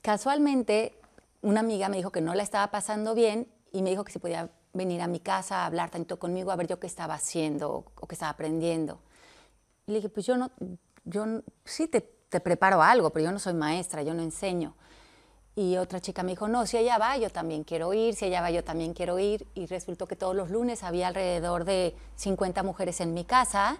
casualmente 0.02 0.98
una 1.42 1.60
amiga 1.60 1.90
me 1.90 1.98
dijo 1.98 2.12
que 2.12 2.22
no 2.22 2.34
la 2.34 2.44
estaba 2.44 2.72
pasando 2.72 3.14
bien 3.14 3.48
y 3.72 3.82
me 3.82 3.90
dijo 3.90 4.04
que 4.04 4.12
si 4.12 4.20
podía 4.20 4.50
venir 4.74 5.02
a 5.02 5.08
mi 5.08 5.20
casa 5.20 5.58
a 5.58 5.66
hablar 5.66 5.90
tanto 5.90 6.18
conmigo, 6.18 6.52
a 6.52 6.56
ver 6.56 6.68
yo 6.68 6.80
qué 6.80 6.88
estaba 6.88 7.16
haciendo 7.16 7.86
o 7.94 8.08
qué 8.08 8.16
estaba 8.16 8.32
aprendiendo. 8.32 9.02
Y 9.86 9.92
le 9.92 9.98
dije, 9.98 10.10
pues 10.10 10.26
yo 10.26 10.38
no, 10.38 10.52
yo 11.04 11.26
sí 11.66 11.88
te, 11.88 12.02
te 12.02 12.40
preparo 12.40 12.82
algo, 12.82 13.10
pero 13.12 13.26
yo 13.26 13.32
no 13.32 13.40
soy 13.40 13.54
maestra, 13.54 14.04
yo 14.04 14.14
no 14.14 14.22
enseño. 14.22 14.76
Y 15.56 15.78
otra 15.78 16.00
chica 16.00 16.24
me 16.24 16.32
dijo, 16.32 16.48
no, 16.48 16.66
si 16.66 16.78
ella 16.78 16.98
va, 16.98 17.18
yo 17.18 17.30
también 17.30 17.64
quiero 17.64 17.94
ir, 17.94 18.16
si 18.16 18.26
ella 18.26 18.42
va, 18.42 18.52
yo 18.52 18.64
también 18.64 18.94
quiero 18.94 19.20
ir. 19.20 19.46
Y 19.54 19.66
resultó 19.66 20.08
que 20.08 20.16
todos 20.16 20.36
los 20.36 20.50
lunes 20.50 20.84
había 20.84 21.10
alrededor 21.10 21.66
de 21.66 21.94
50 22.16 22.64
mujeres 22.64 23.02
en 23.02 23.14
mi 23.14 23.26
casa 23.26 23.78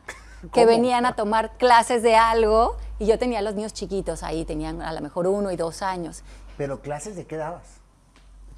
que 0.54 0.66
venían 0.66 1.06
a 1.06 1.16
tomar 1.16 1.58
clases 1.58 2.02
de 2.04 2.16
algo 2.16 2.76
y 3.00 3.06
yo 3.06 3.20
tenía 3.20 3.40
a 3.40 3.42
los 3.42 3.56
niños 3.56 3.74
chiquitos 3.74 4.24
ahí, 4.24 4.44
tenían 4.44 4.82
a 4.82 4.92
lo 4.92 5.02
mejor 5.02 5.28
uno 5.28 5.52
y 5.52 5.56
dos 5.56 5.82
años. 5.82 6.24
¿Pero 6.58 6.82
clases 6.82 7.16
de 7.16 7.26
qué 7.26 7.38
dabas? 7.38 7.80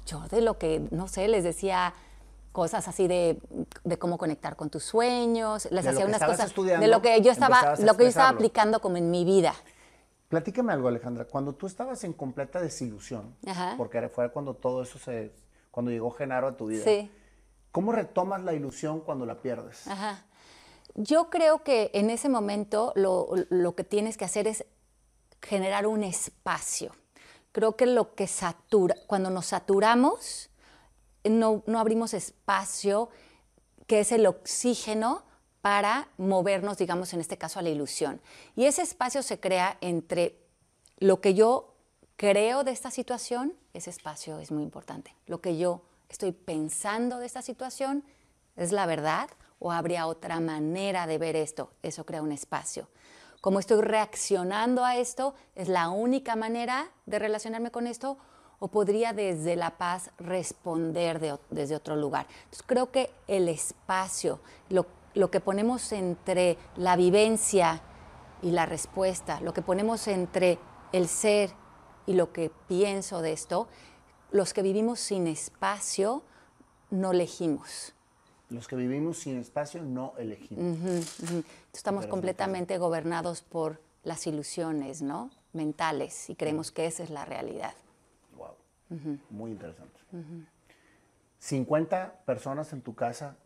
Yo 0.06 0.20
de 0.28 0.40
lo 0.40 0.58
que, 0.58 0.82
no 0.90 1.08
sé, 1.08 1.28
les 1.28 1.44
decía 1.44 1.94
cosas 2.52 2.88
así 2.88 3.08
de, 3.08 3.38
de 3.84 3.98
cómo 3.98 4.16
conectar 4.16 4.56
con 4.56 4.70
tus 4.70 4.84
sueños, 4.84 5.68
les 5.70 5.86
hacía 5.86 6.06
unas 6.06 6.22
cosas 6.22 6.54
de 6.54 6.86
lo 6.88 7.02
que 7.02 7.20
yo 7.20 7.32
estaba, 7.32 7.74
lo 7.78 7.96
que 7.96 8.04
yo 8.04 8.08
estaba 8.08 8.28
aplicando 8.28 8.80
como 8.80 8.96
en 8.96 9.10
mi 9.10 9.24
vida. 9.24 9.54
Platícame 10.28 10.72
algo, 10.72 10.88
Alejandra. 10.88 11.26
Cuando 11.26 11.54
tú 11.54 11.66
estabas 11.66 12.02
en 12.04 12.12
completa 12.12 12.60
desilusión, 12.60 13.36
porque 13.76 14.08
fue 14.08 14.30
cuando 14.32 14.54
todo 14.54 14.82
eso 14.82 14.98
se, 14.98 15.32
cuando 15.70 15.90
llegó 15.90 16.10
Genaro 16.10 16.48
a 16.48 16.56
tu 16.56 16.66
vida, 16.66 16.84
¿cómo 17.70 17.92
retomas 17.92 18.42
la 18.42 18.54
ilusión 18.54 19.00
cuando 19.00 19.26
la 19.26 19.40
pierdes? 19.40 19.86
Yo 20.94 21.28
creo 21.30 21.62
que 21.62 21.90
en 21.94 22.10
ese 22.10 22.28
momento 22.28 22.92
lo, 22.94 23.28
lo, 23.50 23.74
que 23.74 23.84
tienes 23.84 24.16
que 24.16 24.24
hacer 24.24 24.46
es 24.46 24.64
generar 25.42 25.86
un 25.86 26.04
espacio. 26.04 26.92
Creo 27.52 27.76
que 27.76 27.86
lo 27.86 28.14
que 28.14 28.26
satura, 28.26 28.94
cuando 29.06 29.30
nos 29.30 29.46
saturamos, 29.46 30.50
no, 31.24 31.62
no 31.66 31.78
abrimos 31.78 32.14
espacio, 32.14 33.08
que 33.86 34.00
es 34.00 34.12
el 34.12 34.26
oxígeno 34.26 35.22
para 35.64 36.08
movernos, 36.18 36.76
digamos, 36.76 37.14
en 37.14 37.20
este 37.20 37.38
caso 37.38 37.58
a 37.58 37.62
la 37.62 37.70
ilusión. 37.70 38.20
Y 38.54 38.66
ese 38.66 38.82
espacio 38.82 39.22
se 39.22 39.40
crea 39.40 39.78
entre 39.80 40.38
lo 40.98 41.22
que 41.22 41.32
yo 41.32 41.72
creo 42.16 42.64
de 42.64 42.70
esta 42.70 42.90
situación, 42.90 43.54
ese 43.72 43.88
espacio 43.88 44.38
es 44.40 44.52
muy 44.52 44.62
importante. 44.62 45.16
Lo 45.26 45.40
que 45.40 45.56
yo 45.56 45.80
estoy 46.10 46.32
pensando 46.32 47.16
de 47.16 47.24
esta 47.24 47.40
situación, 47.40 48.04
¿es 48.56 48.72
la 48.72 48.84
verdad 48.84 49.30
o 49.58 49.72
habría 49.72 50.06
otra 50.06 50.38
manera 50.38 51.06
de 51.06 51.16
ver 51.16 51.34
esto? 51.34 51.70
Eso 51.82 52.04
crea 52.04 52.20
un 52.20 52.32
espacio. 52.32 52.86
¿Cómo 53.40 53.58
estoy 53.58 53.80
reaccionando 53.80 54.84
a 54.84 54.98
esto? 54.98 55.34
¿Es 55.54 55.68
la 55.68 55.88
única 55.88 56.36
manera 56.36 56.90
de 57.06 57.18
relacionarme 57.18 57.70
con 57.70 57.86
esto? 57.86 58.18
¿O 58.58 58.68
podría 58.68 59.14
desde 59.14 59.56
la 59.56 59.78
paz 59.78 60.10
responder 60.18 61.38
desde 61.48 61.74
otro 61.74 61.96
lugar? 61.96 62.26
Entonces 62.44 62.64
creo 62.66 62.92
que 62.92 63.10
el 63.28 63.48
espacio, 63.48 64.40
lo 64.68 64.84
lo 65.14 65.30
que 65.30 65.40
ponemos 65.40 65.92
entre 65.92 66.58
la 66.76 66.96
vivencia 66.96 67.82
y 68.42 68.50
la 68.50 68.66
respuesta, 68.66 69.40
lo 69.40 69.54
que 69.54 69.62
ponemos 69.62 70.06
entre 70.08 70.58
el 70.92 71.08
ser 71.08 71.50
y 72.06 72.14
lo 72.14 72.32
que 72.32 72.50
pienso 72.68 73.22
de 73.22 73.32
esto, 73.32 73.68
los 74.30 74.52
que 74.52 74.62
vivimos 74.62 75.00
sin 75.00 75.26
espacio 75.26 76.22
no 76.90 77.12
elegimos. 77.12 77.94
Los 78.50 78.68
que 78.68 78.76
vivimos 78.76 79.18
sin 79.18 79.38
espacio 79.38 79.82
no 79.82 80.12
elegimos. 80.18 81.16
Estamos 81.72 82.06
completamente 82.06 82.78
gobernados 82.78 83.42
por 83.42 83.80
las 84.02 84.26
ilusiones, 84.26 85.02
¿no? 85.02 85.30
Mentales 85.52 86.28
y 86.28 86.34
creemos 86.34 86.70
que 86.70 86.86
esa 86.86 87.02
es 87.02 87.10
la 87.10 87.24
realidad. 87.24 87.74
Wow. 88.36 88.54
Muy 89.30 89.52
interesante. 89.52 90.00
50 91.38 92.22
personas 92.26 92.72
en 92.72 92.82
tu 92.82 92.94
casa 92.94 93.36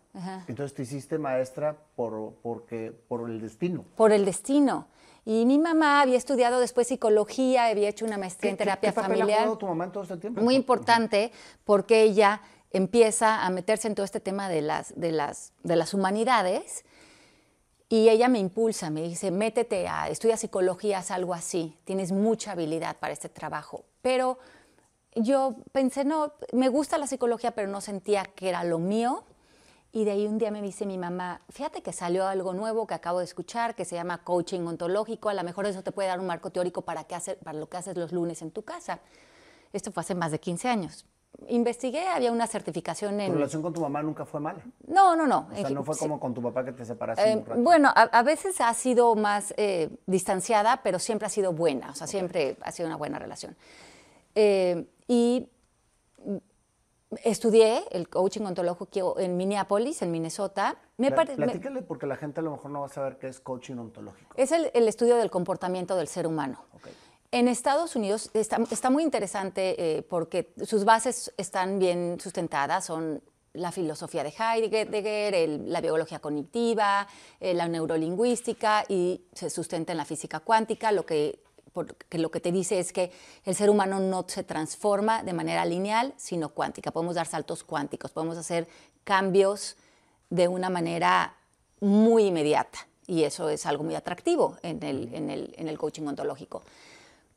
entonces 0.47 0.75
te 0.75 0.83
hiciste 0.83 1.19
maestra 1.19 1.77
por, 1.95 2.35
porque, 2.43 2.93
por 3.09 3.29
el 3.29 3.41
destino. 3.41 3.85
Por 3.97 4.13
el 4.13 4.25
destino. 4.25 4.89
Y 5.25 5.45
mi 5.45 5.59
mamá 5.59 6.01
había 6.01 6.17
estudiado 6.17 6.59
después 6.59 6.89
psicología, 6.89 7.67
había 7.67 7.89
hecho 7.89 8.05
una 8.05 8.17
maestría 8.19 8.51
en 8.51 8.57
terapia 8.57 8.91
¿qué, 8.91 9.01
familiar. 9.01 9.39
Papel 9.41 9.53
ha 9.53 9.59
tu 9.59 9.67
mamá 9.67 9.85
en 9.85 9.93
todo 9.93 10.03
este 10.03 10.17
tiempo? 10.17 10.41
Muy 10.41 10.55
importante 10.55 11.33
porque 11.65 12.03
ella 12.03 12.41
empieza 12.71 13.45
a 13.45 13.51
meterse 13.51 13.89
en 13.89 13.95
todo 13.95 14.05
este 14.05 14.21
tema 14.21 14.49
de 14.49 14.63
las, 14.63 14.99
de 14.99 15.13
las, 15.13 15.53
de 15.63 15.77
las 15.77 15.95
humanidades 15.95 16.85
y 17.91 18.11
ella 18.11 18.29
me 18.29 18.39
impulsa, 18.39 18.91
me 18.91 19.03
dice, 19.03 19.31
métete 19.31 19.89
a, 19.89 20.09
estudia 20.09 20.37
psicología, 20.37 20.99
haz 20.99 21.11
algo 21.11 21.33
así, 21.33 21.79
tienes 21.85 22.13
mucha 22.13 22.53
habilidad 22.53 22.97
para 22.99 23.15
este 23.15 23.31
trabajo. 23.31 23.85
Pero 24.03 24.39
yo 25.15 25.57
pensé, 25.73 26.05
no, 26.05 26.33
me 26.53 26.69
gusta 26.69 26.99
la 26.99 27.07
psicología, 27.07 27.53
pero 27.53 27.69
no 27.69 27.81
sentía 27.81 28.25
que 28.25 28.51
era 28.51 28.63
lo 28.65 28.79
mío. 28.79 29.25
Y 29.91 30.05
de 30.05 30.11
ahí 30.11 30.26
un 30.26 30.39
día 30.39 30.51
me 30.51 30.61
dice 30.61 30.84
mi 30.84 30.99
mamá, 30.99 31.41
fíjate 31.49 31.82
que 31.82 31.93
salió 31.93 32.26
algo 32.26 32.53
nuevo 32.53 32.86
que 32.86 32.95
acabo 32.95 33.20
de 33.20 33.24
escuchar, 33.24 33.74
que 33.74 33.84
se 33.86 33.95
llama 33.95 34.18
coaching 34.18 34.61
ontológico, 34.61 35.30
a 35.30 35.34
lo 35.34 35.43
mejor 35.43 35.66
eso 35.66 35.82
te 35.82 35.93
puede 35.93 36.09
dar 36.09 36.20
un 36.20 36.26
marco 36.26 36.51
teórico 36.51 36.82
para, 36.82 37.05
qué 37.05 37.14
hacer, 37.14 37.39
para 37.39 37.59
lo 37.59 37.68
que 37.68 37.78
haces 37.78 37.97
los 37.97 38.12
lunes 38.12 38.43
en 38.43 38.51
tu 38.51 38.62
casa. 38.62 39.01
Esto 39.72 39.91
fue 39.91 40.03
hace 40.03 40.14
más 40.14 40.30
de 40.30 40.41
15 40.41 40.68
años. 40.68 41.07
Investigué, 41.47 42.07
había 42.09 42.32
una 42.32 42.47
certificación 42.47 43.20
en... 43.20 43.28
¿Tu 43.28 43.34
relación 43.34 43.62
con 43.62 43.72
tu 43.72 43.80
mamá 43.80 44.03
nunca 44.03 44.26
fue 44.26 44.41
mala? 44.41 44.61
No, 44.86 45.14
no, 45.14 45.26
no. 45.26 45.49
O 45.53 45.57
sea, 45.57 45.70
no 45.70 45.84
fue 45.84 45.97
como 45.97 46.18
con 46.18 46.34
tu 46.34 46.43
papá 46.43 46.64
que 46.64 46.72
te 46.72 46.84
separaste 46.84 47.32
eh, 47.32 47.45
Bueno, 47.57 47.91
a, 47.95 48.22
veces 48.22 48.61
ha 48.61 48.74
sido 48.74 49.14
más 49.14 49.55
eh, 49.57 49.89
distanciada, 50.07 50.82
pero 50.82 50.99
siempre 50.99 51.26
ha 51.26 51.30
sido 51.30 51.53
buena, 51.53 51.91
o 51.91 51.95
sea, 51.95 52.07
siempre 52.07 52.57
ha 52.61 52.72
sido 52.72 52.89
una 52.89 52.97
buena 52.97 53.18
relación. 53.18 53.57
Eh, 54.34 54.86
y 55.07 55.49
Estudié 57.25 57.85
el 57.91 58.09
coaching 58.09 58.43
ontológico 58.43 59.19
en 59.19 59.37
Minneapolis, 59.39 60.03
en 60.03 60.11
Minnesota. 60.11 60.77
Me 60.99 61.11
Platícale 61.11 61.81
porque 61.83 62.07
la 62.07 62.17
gente 62.17 62.41
a 62.41 62.43
lo 62.43 62.51
mejor 62.51 62.71
no 62.71 62.81
va 62.81 62.87
a 62.87 62.91
saber 62.91 63.17
qué 63.17 63.29
es 63.29 63.41
coaching 63.41 63.77
ontológico. 63.77 64.35
Es 64.37 64.53
el, 64.53 64.89
estudio 64.89 65.17
del 65.17 65.31
comportamiento 65.31 65.97
del 65.97 66.07
ser 66.07 66.27
humano. 66.27 66.65
En 67.31 67.49
Estados 67.49 67.97
Unidos 67.97 68.31
está, 68.35 68.91
muy 68.91 69.03
interesante 69.03 69.75
eh, 69.99 70.03
porque 70.03 70.53
sus 70.65 70.85
bases 70.85 71.33
están 71.39 71.79
bien 71.79 72.19
sustentadas, 72.21 72.85
son 72.85 73.23
la 73.55 73.73
filosofía 73.73 74.23
de 74.23 74.33
Heidegger, 74.39 75.49
la 75.67 75.81
biología 75.81 76.19
cognitiva, 76.19 77.07
eh, 77.41 77.55
la 77.55 77.69
neurolingüística 77.69 78.85
y 78.89 79.25
se 79.33 79.49
sustenta 79.49 79.93
en 79.93 79.99
la 79.99 80.05
física 80.05 80.41
cuántica, 80.41 80.93
lo 80.93 81.07
que 81.07 81.41
porque 81.73 82.19
lo 82.19 82.31
que 82.31 82.41
te 82.41 82.53
dice 82.53 82.79
es 82.79 82.93
que 82.93 83.12
el 83.45 83.55
ser 83.55 83.71
humano 83.71 84.01
no 84.01 84.25
se 84.29 84.45
transforma 84.45 85.23
de 85.23 85.33
manera 85.33 85.64
lineal, 85.64 86.14
sino 86.16 86.51
cuántica. 86.51 86.91
Podemos 86.91 87.14
dar 87.14 87.27
saltos 87.27 87.64
cuánticos, 87.64 88.11
podemos 88.11 88.37
hacer 88.37 88.69
cambios 89.05 89.77
de 90.31 90.49
una 90.49 90.71
manera 90.71 91.35
muy 91.81 92.25
inmediata 92.27 92.79
y 93.07 93.25
eso 93.25 93.49
es 93.49 93.64
algo 93.66 93.85
muy 93.85 93.95
atractivo 93.95 94.57
en 94.62 94.83
el, 94.83 95.14
en 95.14 95.31
el, 95.31 95.55
en 95.57 95.69
el 95.69 95.79
coaching 95.79 96.07
ontológico. 96.07 96.62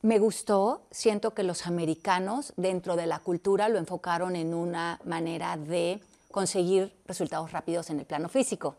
Me 0.02 0.18
gustó, 0.18 0.82
siento 0.90 1.34
que 1.34 1.44
los 1.44 1.68
americanos 1.68 2.54
dentro 2.58 2.96
de 2.96 3.06
la 3.06 3.20
cultura 3.20 3.70
lo 3.70 3.78
enfocaron 3.78 4.36
en 4.36 4.54
una 4.54 5.00
manera 5.06 5.58
de 5.58 6.02
conseguir 6.32 6.94
resultados 7.06 7.52
rápidos 7.52 7.90
en 7.90 8.00
el 8.00 8.06
plano 8.06 8.28
físico 8.28 8.76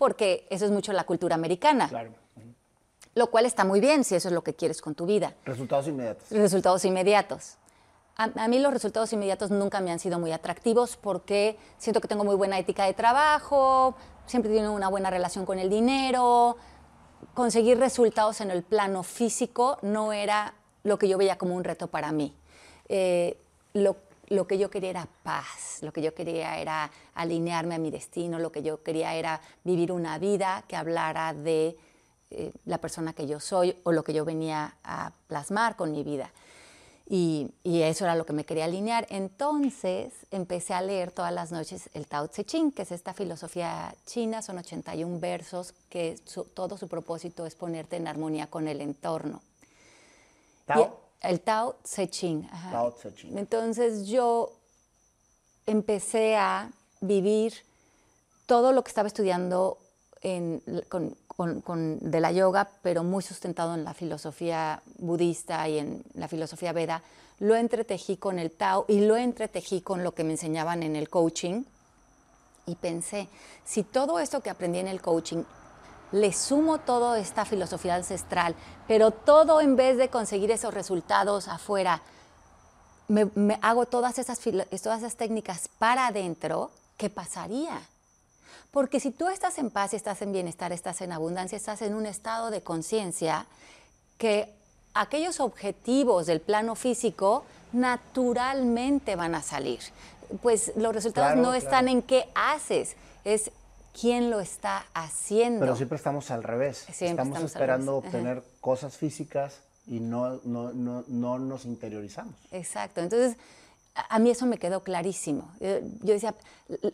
porque 0.00 0.46
eso 0.48 0.64
es 0.64 0.70
mucho 0.70 0.94
la 0.94 1.04
cultura 1.04 1.34
americana. 1.34 1.86
Claro. 1.86 2.12
Lo 3.14 3.30
cual 3.30 3.46
está 3.46 3.64
muy 3.64 3.80
bien 3.80 4.04
si 4.04 4.14
eso 4.14 4.28
es 4.28 4.34
lo 4.34 4.42
que 4.42 4.54
quieres 4.54 4.80
con 4.80 4.94
tu 4.94 5.06
vida. 5.06 5.34
Resultados 5.44 5.88
inmediatos. 5.88 6.30
Resultados 6.30 6.84
inmediatos. 6.84 7.56
A, 8.16 8.30
a, 8.36 8.48
mí 8.48 8.58
los 8.58 8.72
resultados 8.72 9.12
inmediatos 9.12 9.50
nunca 9.50 9.80
me 9.80 9.90
han 9.90 9.98
sido 9.98 10.18
muy 10.18 10.32
atractivos 10.32 10.96
porque 10.96 11.58
siento 11.78 12.00
que 12.00 12.08
tengo 12.08 12.24
muy 12.24 12.36
buena 12.36 12.58
ética 12.58 12.84
de 12.84 12.92
trabajo, 12.92 13.96
siempre 14.26 14.52
tengo 14.52 14.72
una 14.72 14.88
buena 14.88 15.10
relación 15.10 15.44
con 15.44 15.58
el 15.58 15.68
dinero. 15.68 16.56
Conseguir 17.34 17.78
resultados 17.78 18.40
en 18.40 18.50
el 18.50 18.62
plano 18.62 19.02
físico 19.02 19.78
no 19.82 20.12
era 20.12 20.54
lo 20.84 20.98
que 20.98 21.08
yo 21.08 21.18
veía 21.18 21.36
como 21.36 21.54
un 21.56 21.64
reto 21.64 21.88
para 21.88 22.12
mí. 22.12 22.34
Eh, 22.88 23.38
lo, 23.74 23.96
lo 24.28 24.46
que 24.46 24.58
yo 24.58 24.70
quería 24.70 24.90
era 24.90 25.08
paz, 25.22 25.78
lo 25.82 25.92
que 25.92 26.02
yo 26.02 26.14
quería 26.14 26.58
era 26.58 26.90
alinearme 27.14 27.74
a 27.74 27.78
mi 27.78 27.90
destino, 27.90 28.38
lo 28.38 28.52
que 28.52 28.62
yo 28.62 28.82
quería 28.82 29.14
era 29.14 29.40
vivir 29.64 29.92
una 29.92 30.18
vida 30.18 30.64
que 30.68 30.76
hablara 30.76 31.34
de 31.34 31.76
eh, 32.30 32.52
la 32.64 32.78
persona 32.78 33.12
que 33.12 33.26
yo 33.26 33.40
soy 33.40 33.76
o 33.82 33.92
lo 33.92 34.04
que 34.04 34.12
yo 34.12 34.24
venía 34.24 34.76
a 34.84 35.12
plasmar 35.26 35.76
con 35.76 35.92
mi 35.92 36.02
vida. 36.04 36.30
Y, 37.08 37.50
y, 37.64 37.82
eso 37.82 38.04
era 38.04 38.14
lo 38.14 38.24
que 38.24 38.32
me 38.32 38.44
quería 38.44 38.66
alinear. 38.66 39.04
Entonces 39.10 40.12
empecé 40.30 40.74
a 40.74 40.80
leer 40.80 41.10
todas 41.10 41.32
las 41.32 41.50
noches 41.50 41.90
el 41.92 42.06
Tao 42.06 42.28
Te 42.28 42.44
Ching, 42.44 42.70
que 42.70 42.82
es 42.82 42.92
esta 42.92 43.14
filosofía 43.14 43.92
china, 44.06 44.42
son 44.42 44.58
81 44.58 45.18
versos, 45.18 45.74
que 45.88 46.20
su, 46.24 46.44
todo 46.44 46.78
su 46.78 46.86
propósito 46.86 47.46
es 47.46 47.56
ponerte 47.56 47.96
en 47.96 48.06
armonía 48.06 48.46
con 48.46 48.68
el 48.68 48.80
entorno. 48.80 49.42
¿Tao? 50.66 51.00
Y 51.22 51.26
el 51.26 51.40
Tao 51.40 51.76
Te 51.82 52.08
Ching. 52.08 52.48
Ajá. 52.48 52.70
Tao 52.70 52.92
Te 52.92 53.12
Ching. 53.12 53.36
Entonces 53.36 54.06
yo 54.06 54.52
empecé 55.66 56.36
a 56.36 56.70
vivir 57.00 57.54
todo 58.46 58.72
lo 58.72 58.84
que 58.84 58.88
estaba 58.88 59.08
estudiando 59.08 59.78
en, 60.22 60.62
con, 60.88 61.16
con, 61.62 61.98
de 62.00 62.20
la 62.20 62.32
yoga, 62.32 62.68
pero 62.82 63.02
muy 63.02 63.22
sustentado 63.22 63.74
en 63.74 63.84
la 63.84 63.94
filosofía 63.94 64.82
budista 64.98 65.66
y 65.68 65.78
en 65.78 66.04
la 66.14 66.28
filosofía 66.28 66.72
veda, 66.72 67.02
lo 67.38 67.56
entretejí 67.56 68.18
con 68.18 68.38
el 68.38 68.50
Tao 68.50 68.84
y 68.88 69.00
lo 69.00 69.16
entretejí 69.16 69.80
con 69.80 70.04
lo 70.04 70.12
que 70.12 70.24
me 70.24 70.32
enseñaban 70.32 70.82
en 70.82 70.96
el 70.96 71.08
coaching. 71.08 71.64
Y 72.66 72.74
pensé, 72.74 73.28
si 73.64 73.82
todo 73.82 74.20
esto 74.20 74.42
que 74.42 74.50
aprendí 74.50 74.78
en 74.78 74.88
el 74.88 75.00
coaching 75.00 75.42
le 76.12 76.32
sumo 76.32 76.78
toda 76.78 77.18
esta 77.18 77.44
filosofía 77.44 77.94
ancestral, 77.94 78.54
pero 78.86 79.10
todo 79.10 79.60
en 79.60 79.76
vez 79.76 79.96
de 79.96 80.10
conseguir 80.10 80.50
esos 80.50 80.74
resultados 80.74 81.48
afuera, 81.48 82.02
me, 83.08 83.30
me 83.34 83.58
hago 83.62 83.86
todas 83.86 84.18
esas, 84.18 84.38
todas 84.38 84.98
esas 84.98 85.16
técnicas 85.16 85.68
para 85.78 86.08
adentro, 86.08 86.70
¿qué 86.96 87.08
pasaría? 87.08 87.80
Porque 88.70 89.00
si 89.00 89.10
tú 89.10 89.28
estás 89.28 89.58
en 89.58 89.70
paz 89.70 89.92
y 89.92 89.96
estás 89.96 90.22
en 90.22 90.32
bienestar, 90.32 90.72
estás 90.72 91.00
en 91.00 91.12
abundancia, 91.12 91.56
estás 91.56 91.82
en 91.82 91.94
un 91.94 92.06
estado 92.06 92.50
de 92.50 92.62
conciencia 92.62 93.46
que 94.16 94.52
aquellos 94.94 95.40
objetivos 95.40 96.26
del 96.26 96.40
plano 96.40 96.74
físico 96.74 97.44
naturalmente 97.72 99.16
van 99.16 99.34
a 99.34 99.42
salir. 99.42 99.80
Pues 100.42 100.72
los 100.76 100.94
resultados 100.94 101.32
Claro, 101.32 101.42
no 101.42 101.50
claro. 101.50 101.64
están 101.64 101.88
en 101.88 102.02
qué 102.02 102.28
haces, 102.34 102.94
es 103.24 103.50
quién 103.98 104.30
lo 104.30 104.40
está 104.40 104.86
haciendo. 104.94 105.60
Pero 105.60 105.76
siempre 105.76 105.96
estamos 105.96 106.30
al 106.30 106.42
revés. 106.42 106.86
Siempre 106.92 107.24
estamos, 107.24 107.42
esperando. 107.42 107.98
Ajá. 107.98 108.06
obtener 108.06 108.42
cosas 108.60 108.96
físicas 108.96 109.58
y 109.86 109.98
no, 109.98 110.40
no, 110.44 110.72
no, 110.72 111.04
no 111.08 111.38
nos 111.38 111.64
interiorizamos. 111.64 112.34
Exacto. 112.52 113.00
Entonces, 113.00 113.36
a 114.08 114.18
mí 114.18 114.30
eso 114.30 114.46
me 114.46 114.58
quedó 114.58 114.82
clarísimo. 114.82 115.50
Yo, 115.60 115.78
yo 116.02 116.14
decía, 116.14 116.34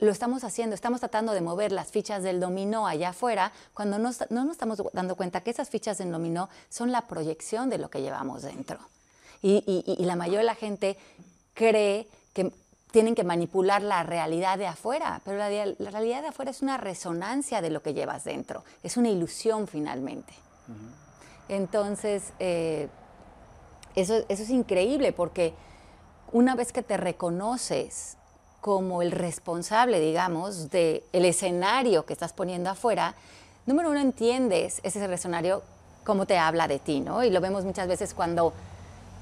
lo 0.01 0.11
estamos 0.11 0.45
haciendo, 0.45 0.75
estamos 0.75 1.01
tratando 1.01 1.33
de 1.33 1.41
mover 1.41 1.73
las 1.73 1.89
fichas 1.91 2.23
del 2.23 2.41
dominó 2.41 2.87
allá 2.87 3.11
afuera, 3.11 3.53
cuando 3.75 3.99
no, 3.99 4.11
no 4.31 4.45
nos 4.45 4.53
estamos 4.53 4.83
dando 4.93 5.15
cuenta 5.17 5.41
que 5.43 5.51
esas 5.51 5.69
fichas 5.71 5.99
del 5.99 6.11
dominó 6.11 6.49
son 6.69 6.93
la 6.93 7.03
proyección 7.07 7.69
de 7.71 7.79
lo 7.79 7.91
que 7.91 8.01
llevamos 8.03 8.43
dentro. 8.43 8.79
Y, 9.43 9.63
y- 9.67 10.03
y 10.03 10.05
la 10.07 10.17
mayoría 10.17 10.41
de 10.41 10.45
la 10.45 10.55
gente 10.55 10.97
cree 11.55 12.09
que 12.33 12.53
tienen 12.91 13.15
que 13.15 13.25
manipular 13.25 13.83
la 13.83 14.03
realidad 14.03 14.57
de 14.57 14.67
afuera, 14.67 15.21
pero 15.25 15.37
la, 15.37 15.51
la 15.51 15.91
realidad 15.91 16.23
de 16.23 16.29
afuera 16.29 16.51
es 16.51 16.63
una 16.63 16.79
resonancia 16.79 17.61
de 17.61 17.69
lo 17.71 17.83
que 17.83 17.93
llevas 17.93 18.25
dentro, 18.25 18.65
es 18.83 18.97
una 18.97 19.11
ilusión 19.11 19.67
finalmente. 19.69 20.33
Entonces, 21.49 22.33
eh, 22.39 22.89
eso, 23.95 24.17
eso 24.29 24.43
es 24.43 24.51
increíble 24.51 25.13
porque 25.13 25.55
una 26.33 26.55
vez 26.55 26.73
que 26.73 26.83
te 26.83 26.97
reconoces 26.97 28.17
como 28.61 29.03
el 29.03 29.13
responsable, 29.13 30.01
digamos, 30.01 30.71
del 30.71 31.03
escenario 31.13 32.05
que 32.05 32.13
estás 32.13 32.33
poniendo 32.33 32.71
afuera, 32.71 33.15
número 33.65 33.91
uno, 33.91 34.01
entiendes 34.01 34.81
ese 34.83 35.05
escenario, 35.13 35.63
cómo 36.05 36.27
te 36.27 36.39
habla 36.39 36.67
de 36.69 36.79
ti, 36.79 37.01
¿no? 37.01 37.23
Y 37.25 37.31
lo 37.31 37.41
vemos 37.41 37.65
muchas 37.65 37.87
veces 37.89 38.13
cuando 38.15 38.53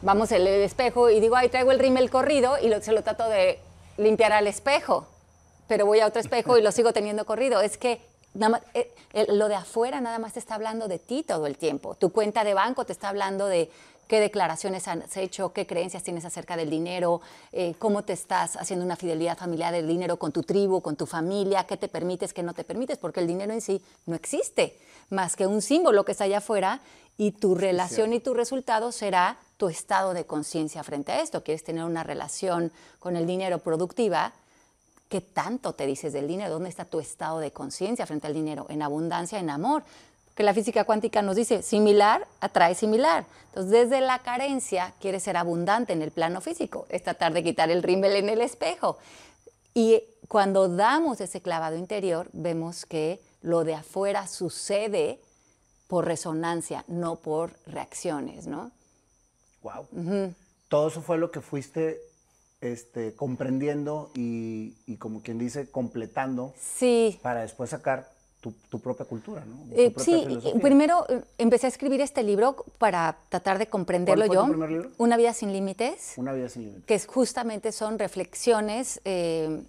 vamos 0.02 0.32
al 0.32 0.46
espejo 0.46 1.10
y 1.10 1.20
digo, 1.20 1.36
ay, 1.36 1.48
traigo 1.48 1.72
el 1.72 1.78
rímel 1.78 2.10
corrido 2.10 2.56
y 2.58 2.70
se 2.82 2.92
lo 2.92 3.02
trato 3.02 3.28
de 3.28 3.58
limpiar 3.96 4.32
al 4.32 4.46
espejo, 4.46 5.06
pero 5.66 5.86
voy 5.86 6.00
a 6.00 6.06
otro 6.06 6.20
espejo 6.20 6.58
y 6.58 6.62
lo 6.62 6.72
sigo 6.72 6.92
teniendo 6.92 7.24
corrido. 7.24 7.60
Es 7.60 7.78
que 7.78 8.00
nada 8.34 8.50
más, 8.50 8.62
eh, 8.74 8.92
el- 9.12 9.38
lo 9.38 9.48
de 9.48 9.54
afuera 9.54 10.00
nada 10.00 10.18
más 10.18 10.34
te 10.34 10.40
está 10.40 10.56
hablando 10.56 10.88
de 10.88 10.98
ti 10.98 11.22
todo 11.22 11.46
el 11.46 11.56
tiempo. 11.56 11.94
Tu 11.94 12.12
cuenta 12.12 12.44
de 12.44 12.52
banco 12.54 12.84
te 12.84 12.92
está 12.92 13.08
hablando 13.08 13.46
de 13.46 13.70
qué 14.08 14.20
declaraciones 14.20 14.88
has 14.88 15.16
hecho, 15.16 15.52
qué 15.52 15.66
creencias 15.66 16.02
tienes 16.02 16.24
acerca 16.24 16.56
del 16.56 16.70
dinero, 16.70 17.20
eh, 17.52 17.74
cómo 17.78 18.02
te 18.02 18.12
estás 18.12 18.56
haciendo 18.56 18.84
una 18.84 18.96
fidelidad 18.96 19.38
familiar 19.38 19.72
del 19.72 19.86
dinero 19.86 20.18
con 20.18 20.32
tu 20.32 20.42
tribu, 20.42 20.80
con 20.80 20.96
tu 20.96 21.06
familia, 21.06 21.64
qué 21.64 21.76
te 21.76 21.88
permites, 21.88 22.32
qué 22.32 22.42
no 22.42 22.54
te 22.54 22.64
permites, 22.64 22.98
porque 22.98 23.20
el 23.20 23.26
dinero 23.26 23.52
en 23.52 23.60
sí 23.60 23.82
no 24.06 24.14
existe, 24.14 24.78
más 25.10 25.36
que 25.36 25.46
un 25.46 25.62
símbolo 25.62 26.04
que 26.04 26.12
está 26.12 26.24
allá 26.24 26.38
afuera 26.38 26.80
y 27.16 27.32
tu 27.32 27.54
relación 27.54 28.12
y 28.12 28.20
tu 28.20 28.34
resultado 28.34 28.90
será 28.92 29.38
tu 29.56 29.68
estado 29.68 30.14
de 30.14 30.24
conciencia 30.24 30.82
frente 30.82 31.12
a 31.12 31.20
esto. 31.20 31.44
¿Quieres 31.44 31.62
tener 31.62 31.84
una 31.84 32.02
relación 32.02 32.72
con 32.98 33.16
el 33.16 33.26
dinero 33.26 33.58
productiva? 33.58 34.32
¿Qué 35.08 35.20
tanto 35.20 35.74
te 35.74 35.86
dices 35.86 36.12
del 36.12 36.26
dinero? 36.26 36.54
¿Dónde 36.54 36.70
está 36.70 36.84
tu 36.84 36.98
estado 36.98 37.38
de 37.38 37.52
conciencia 37.52 38.06
frente 38.06 38.26
al 38.26 38.34
dinero? 38.34 38.66
¿En 38.68 38.82
abundancia, 38.82 39.38
en 39.38 39.50
amor? 39.50 39.84
Que 40.34 40.42
la 40.42 40.54
física 40.54 40.84
cuántica 40.84 41.22
nos 41.22 41.36
dice, 41.36 41.62
similar 41.62 42.26
atrae 42.40 42.74
similar. 42.74 43.24
Entonces, 43.48 43.70
desde 43.70 44.00
la 44.00 44.18
carencia, 44.20 44.94
quieres 45.00 45.22
ser 45.22 45.36
abundante 45.36 45.92
en 45.92 46.02
el 46.02 46.10
plano 46.10 46.40
físico, 46.40 46.86
es 46.88 47.02
tratar 47.04 47.32
de 47.32 47.44
quitar 47.44 47.70
el 47.70 47.82
rímel 47.82 48.16
en 48.16 48.28
el 48.28 48.40
espejo. 48.40 48.98
Y 49.74 50.02
cuando 50.28 50.68
damos 50.68 51.20
ese 51.20 51.40
clavado 51.40 51.76
interior, 51.76 52.28
vemos 52.32 52.84
que 52.86 53.20
lo 53.42 53.64
de 53.64 53.74
afuera 53.74 54.26
sucede 54.26 55.20
por 55.86 56.06
resonancia, 56.06 56.84
no 56.88 57.16
por 57.16 57.52
reacciones, 57.66 58.46
¿no? 58.46 58.72
Wow. 59.62 60.34
Todo 60.68 60.88
eso 60.88 61.02
fue 61.02 61.18
lo 61.18 61.30
que 61.30 61.40
fuiste 61.40 62.00
este, 62.60 63.14
comprendiendo 63.14 64.10
y, 64.14 64.74
y 64.86 64.96
como 64.96 65.22
quien 65.22 65.38
dice, 65.38 65.70
completando 65.70 66.54
Sí, 66.58 67.18
para 67.22 67.42
después 67.42 67.70
sacar 67.70 68.13
tu, 68.44 68.52
tu 68.68 68.78
propia 68.78 69.06
cultura, 69.06 69.42
¿no? 69.46 69.56
Eh, 69.74 69.90
propia 69.90 70.04
sí, 70.04 70.24
filosofía. 70.26 70.60
primero 70.60 71.06
eh, 71.08 71.22
empecé 71.38 71.64
a 71.64 71.70
escribir 71.70 72.02
este 72.02 72.22
libro 72.22 72.56
para 72.76 73.16
tratar 73.30 73.56
de 73.58 73.68
comprenderlo 73.68 74.26
¿Cuál 74.26 74.28
fue 74.28 74.36
yo. 74.36 74.42
tu 74.44 74.50
primer 74.50 74.70
libro? 74.70 74.90
Una 74.98 75.16
vida 75.16 75.32
sin 75.32 75.50
límites, 75.50 76.12
Una 76.18 76.34
vida 76.34 76.50
sin 76.50 76.64
límites. 76.64 76.84
que 76.84 76.94
es- 76.94 77.06
justamente 77.06 77.72
son 77.72 77.98
reflexiones 77.98 79.00
eh, 79.06 79.62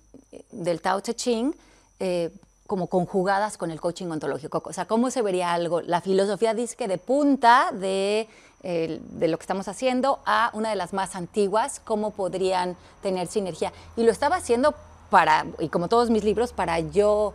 del 0.51 0.81
Tao 0.81 0.99
Te 1.01 1.15
Ching, 1.15 1.55
eh, 2.01 2.31
como 2.67 2.87
conjugadas 2.87 3.57
con 3.57 3.71
el 3.71 3.79
coaching 3.79 4.07
ontológico. 4.07 4.61
O 4.65 4.73
sea, 4.73 4.85
cómo 4.85 5.09
se 5.09 5.21
vería 5.21 5.53
algo. 5.53 5.79
La 5.81 6.01
filosofía 6.01 6.53
dice 6.53 6.75
que 6.75 6.87
de 6.89 6.97
punta 6.97 7.69
de, 7.71 8.27
eh, 8.63 8.99
de 9.11 9.27
lo 9.29 9.37
que 9.37 9.43
estamos 9.43 9.69
haciendo 9.69 10.19
a 10.25 10.49
una 10.53 10.69
de 10.71 10.75
las 10.75 10.91
más 10.91 11.15
antiguas, 11.15 11.79
cómo 11.79 12.11
podrían 12.11 12.75
tener 13.01 13.27
sinergia. 13.27 13.71
Y 13.95 14.03
lo 14.03 14.11
estaba 14.11 14.35
haciendo 14.35 14.73
para, 15.11 15.45
y 15.59 15.69
como 15.69 15.87
todos 15.87 16.09
mis 16.09 16.23
libros, 16.25 16.51
para 16.51 16.79
yo 16.79 17.33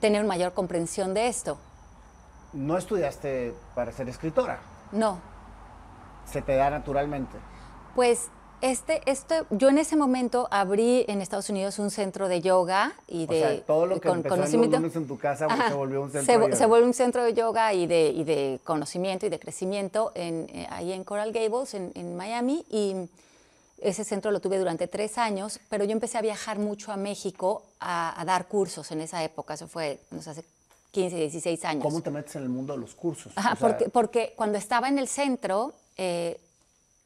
tener 0.00 0.24
mayor 0.24 0.52
comprensión 0.52 1.14
de 1.14 1.28
esto. 1.28 1.58
No 2.52 2.76
estudiaste 2.78 3.54
para 3.74 3.92
ser 3.92 4.08
escritora, 4.08 4.58
No, 4.92 5.18
se 6.26 6.42
te 6.42 6.56
da 6.56 6.70
naturalmente. 6.70 7.36
pues 7.94 8.28
este, 8.60 9.02
este, 9.08 9.44
yo 9.50 9.68
en 9.68 9.78
ese 9.78 9.94
momento 9.94 10.48
abrí 10.50 11.04
en 11.06 11.20
Estados 11.22 11.48
Unidos 11.48 11.78
un 11.78 11.92
centro 11.92 12.26
de 12.26 12.40
yoga 12.40 12.92
y 13.06 13.22
O 13.24 13.26
de 13.28 13.40
sea, 13.40 13.64
todo 13.66 13.86
lo 13.86 14.00
que 14.00 14.08
con 14.08 14.16
empezó 14.18 14.34
conocimiento. 14.34 14.76
en 14.78 15.06
tu 15.06 15.16
casa 15.16 15.46
Ajá. 15.46 15.68
se 15.68 15.74
volvió 15.74 16.02
un 16.02 16.10
centro 16.10 16.26
se, 16.26 16.38
de 16.40 16.44
yoga. 16.46 16.56
se 16.56 16.66
vuelve 16.66 16.86
un 16.88 16.94
centro 16.94 17.22
de 17.22 17.34
yoga 17.34 17.72
y 17.72 17.86
de, 17.86 18.08
y 18.08 18.24
de 18.24 18.58
conocimiento 18.64 19.26
y 19.26 19.28
de 19.28 19.38
crecimiento 19.38 20.10
en, 20.16 20.48
eh, 20.52 20.66
ahí 20.70 20.92
en 20.92 21.04
Coral 21.04 21.30
Gables, 21.32 21.74
en, 21.74 21.92
en 21.94 22.16
Miami. 22.16 22.66
Y 22.68 23.08
ese 23.80 24.04
centro 24.04 24.30
lo 24.30 24.40
tuve 24.40 24.58
durante 24.58 24.88
tres 24.88 25.18
años, 25.18 25.60
pero 25.68 25.84
yo 25.84 25.92
empecé 25.92 26.18
a 26.18 26.22
viajar 26.22 26.58
mucho 26.58 26.92
a 26.92 26.96
México 26.96 27.64
a, 27.80 28.20
a 28.20 28.24
dar 28.24 28.48
cursos 28.48 28.90
en 28.90 29.00
esa 29.00 29.22
época. 29.22 29.54
Eso 29.54 29.68
fue, 29.68 30.00
no 30.10 30.22
sé, 30.22 30.30
hace 30.30 30.44
15, 30.90 31.16
16 31.16 31.64
años. 31.64 31.82
¿Cómo 31.82 32.00
te 32.00 32.10
metes 32.10 32.34
en 32.36 32.42
el 32.42 32.48
mundo 32.48 32.72
de 32.72 32.80
los 32.80 32.94
cursos? 32.94 33.32
Ajá, 33.36 33.52
O 33.52 33.56
sea, 33.56 33.68
porque, 33.68 33.88
porque 33.90 34.32
cuando 34.36 34.58
estaba 34.58 34.88
en 34.88 34.98
el 34.98 35.08
centro, 35.08 35.74
eh, 35.96 36.40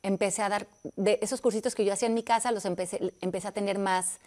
empecé 0.02 0.42
a 0.42 0.48
dar, 0.48 0.66
de 0.96 1.18
esos 1.20 1.40
cursitos 1.40 1.74
que 1.74 1.84
yo 1.84 1.92
hacía 1.92 2.08
en 2.08 2.14
mi 2.14 2.22
casa, 2.22 2.52
los 2.52 2.64
empecé, 2.64 3.12
empecé 3.20 3.48
a 3.48 3.52
tener 3.52 3.78
más 3.78 4.18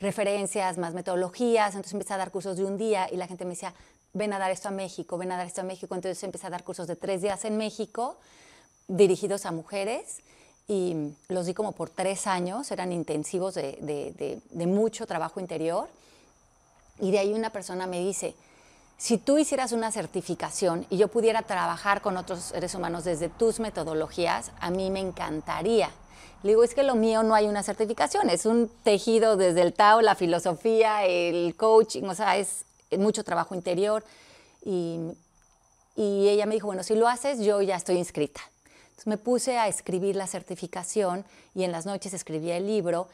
referencias, 0.00 0.78
más 0.78 0.94
metodologías. 0.94 1.74
Entonces 1.74 1.92
empecé 1.92 2.14
a 2.14 2.18
dar 2.18 2.30
cursos 2.30 2.56
de 2.56 2.64
un 2.64 2.76
día 2.78 3.08
y 3.12 3.16
la 3.16 3.26
gente 3.26 3.44
me 3.44 3.50
decía, 3.50 3.74
ven 4.12 4.32
a 4.32 4.38
dar 4.38 4.50
esto 4.50 4.68
a 4.68 4.72
México, 4.72 5.18
ven 5.18 5.32
a 5.32 5.36
dar 5.36 5.46
esto 5.46 5.60
a 5.60 5.64
México. 5.64 5.94
Entonces 5.94 6.22
empecé 6.24 6.46
a 6.46 6.50
dar 6.50 6.64
cursos 6.64 6.86
de 6.86 6.96
tres 6.96 7.22
días 7.22 7.44
en 7.44 7.56
México 7.56 8.18
dirigidos 8.88 9.46
a 9.46 9.52
mujeres 9.52 10.22
y 10.68 11.12
los 11.28 11.46
di 11.46 11.54
como 11.54 11.72
por 11.72 11.90
tres 11.90 12.26
años, 12.26 12.70
eran 12.70 12.92
intensivos 12.92 13.54
de, 13.54 14.40
mucho 14.66 15.06
trabajo 15.06 15.40
interior. 15.40 15.88
Y 17.00 17.10
de 17.10 17.18
ahí 17.18 17.32
una 17.32 17.50
persona 17.50 17.86
me 17.86 17.98
dice, 17.98 18.34
si 18.96 19.18
tú 19.18 19.38
hicieras 19.38 19.72
una 19.72 19.90
certificación 19.90 20.86
y 20.88 20.98
yo 20.98 21.08
pudiera 21.08 21.42
trabajar 21.42 22.00
con 22.00 22.16
otros 22.16 22.40
seres 22.40 22.74
humanos 22.74 23.04
desde 23.04 23.28
tus 23.28 23.58
metodologías, 23.58 24.52
a 24.60 24.70
mí 24.70 24.90
me 24.90 25.00
encantaría. 25.00 25.90
Le 26.42 26.50
digo, 26.50 26.64
es 26.64 26.74
que 26.74 26.82
lo 26.82 26.94
mío 26.94 27.22
no 27.22 27.34
hay 27.34 27.46
una 27.46 27.62
certificación, 27.62 28.30
es 28.30 28.46
un 28.46 28.70
tejido 28.82 29.36
desde 29.36 29.62
el 29.62 29.74
Tao, 29.74 30.00
la 30.00 30.14
filosofía, 30.14 31.04
el 31.04 31.56
coaching, 31.56 32.04
o 32.04 32.14
sea, 32.14 32.36
es 32.36 32.64
mucho 32.98 33.24
trabajo 33.24 33.54
interior. 33.54 34.04
Y, 34.64 34.98
y 35.96 36.28
ella 36.28 36.46
me 36.46 36.54
dijo, 36.54 36.68
bueno, 36.68 36.82
si 36.82 36.94
lo 36.94 37.08
haces, 37.08 37.40
yo 37.40 37.62
ya 37.62 37.76
estoy 37.76 37.96
inscrita 37.96 38.40
me 39.06 39.18
puse 39.18 39.58
a 39.58 39.68
escribir 39.68 40.16
la 40.16 40.26
certificación 40.26 41.24
y 41.54 41.64
en 41.64 41.72
las 41.72 41.86
noches 41.86 42.14
escribía 42.14 42.56
el 42.56 42.66
libro. 42.66 43.08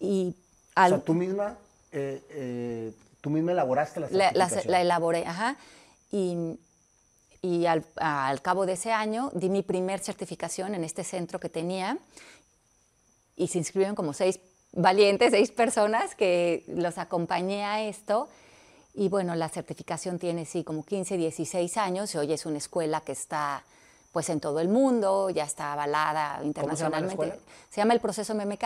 Y 0.00 0.34
O 0.76 0.88
sea, 0.88 1.00
tú 1.00 1.14
misma, 1.14 1.56
eh, 1.92 2.22
eh, 2.30 2.92
tú 3.20 3.30
misma 3.30 3.52
elaboraste 3.52 4.00
la 4.00 4.08
certificación. 4.08 4.70
La, 4.70 4.80
elaboré, 4.80 5.26
ajá. 5.26 5.56
Y, 6.10 6.58
y 7.42 7.66
al, 7.66 7.84
al, 7.96 8.40
cabo 8.42 8.66
de 8.66 8.72
ese 8.74 8.92
año 8.92 9.30
di 9.34 9.48
mi 9.48 9.62
primer 9.62 10.00
certificación 10.00 10.74
en 10.74 10.84
este 10.84 11.04
centro 11.04 11.38
que 11.38 11.48
tenía 11.48 11.98
y 13.36 13.48
se 13.48 13.58
inscribieron 13.58 13.94
como 13.96 14.12
seis 14.12 14.40
valientes, 14.72 15.30
seis 15.30 15.50
personas 15.50 16.14
que 16.14 16.64
los 16.68 16.98
acompañé 16.98 17.64
a 17.64 17.82
esto. 17.82 18.28
Y 18.94 19.08
bueno, 19.08 19.34
la 19.34 19.48
certificación 19.48 20.18
tiene 20.18 20.46
sí 20.46 20.62
como 20.62 20.84
15, 20.84 21.16
16 21.16 21.76
años 21.78 22.14
y 22.14 22.18
hoy 22.18 22.32
es 22.32 22.46
una 22.46 22.58
escuela 22.58 23.00
que 23.00 23.12
está 23.12 23.64
pues 24.14 24.30
en 24.30 24.38
todo 24.38 24.60
el 24.60 24.68
mundo, 24.68 25.28
ya 25.28 25.42
está 25.42 25.72
avalada 25.72 26.38
internacionalmente. 26.44 27.16
¿Cómo 27.16 27.28
se, 27.28 27.34
llama 27.34 27.44
se 27.68 27.80
llama 27.80 27.94
el 27.94 28.00
proceso 28.00 28.32
MMK. 28.32 28.64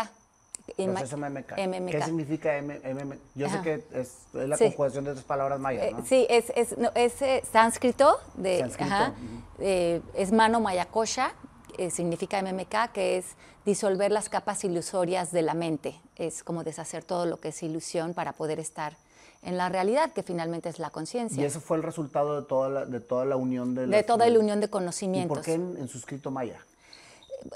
Proceso 0.77 1.17
MMK. 1.17 1.55
¿Qué 1.55 2.03
significa 2.03 2.61
MMK? 2.61 3.17
Yo 3.35 3.49
sé 3.49 3.63
que 3.63 3.83
es, 3.95 4.27
la 4.35 4.59
conjugación 4.59 5.05
de 5.07 5.13
esas 5.13 5.25
palabras 5.25 5.59
mayas, 5.59 5.87
eh, 5.87 5.93
¿no? 5.93 6.05
sí, 6.05 6.27
es, 6.29 6.53
es, 6.55 6.77
es 6.95 7.23
eh, 7.23 7.43
sánscrito, 7.51 8.21
de, 8.35 8.71
Ajá, 8.79 9.15
eh, 9.59 10.03
es 10.13 10.33
mano 10.33 10.61
mayakosha, 10.61 11.33
significa 11.91 12.43
MMK, 12.43 12.93
que 12.93 13.17
es 13.17 13.25
disolver 13.65 14.13
las 14.13 14.29
capas 14.29 14.63
ilusorias 14.65 15.33
de 15.33 15.41
la 15.41 15.55
mente. 15.55 15.99
Es 16.17 16.45
como 16.45 16.63
deshacer 16.63 17.05
todo 17.05 17.25
lo 17.25 17.41
que 17.41 17.49
es 17.49 17.63
ilusión 17.63 18.13
para 18.13 18.35
poder 18.35 18.61
estar 18.61 18.99
en 19.43 19.57
la 19.57 19.69
realidad, 19.69 20.13
que 20.13 20.23
finalmente 20.23 20.69
es 20.69 20.79
la 20.79 20.91
conciencia. 20.91 21.43
Y 21.43 21.45
eso 21.45 21.61
fue 21.61 21.77
el 21.77 21.83
resultado 21.83 22.41
de 22.41 22.47
toda 22.47 22.69
la, 22.69 22.87
de 22.87 23.01
toda 23.01 23.25
la 23.25 23.37
unión 23.37 23.75
de... 23.75 23.87
De 23.87 24.03
toda 24.03 24.29
la 24.29 24.39
unión 24.39 24.61
de 24.61 24.69
conocimientos. 24.69 25.37
¿Y 25.37 25.39
por 25.39 25.45
qué 25.45 25.55
en, 25.55 25.89
su 25.89 25.99
escrito 25.99 26.31
maya? 26.31 26.61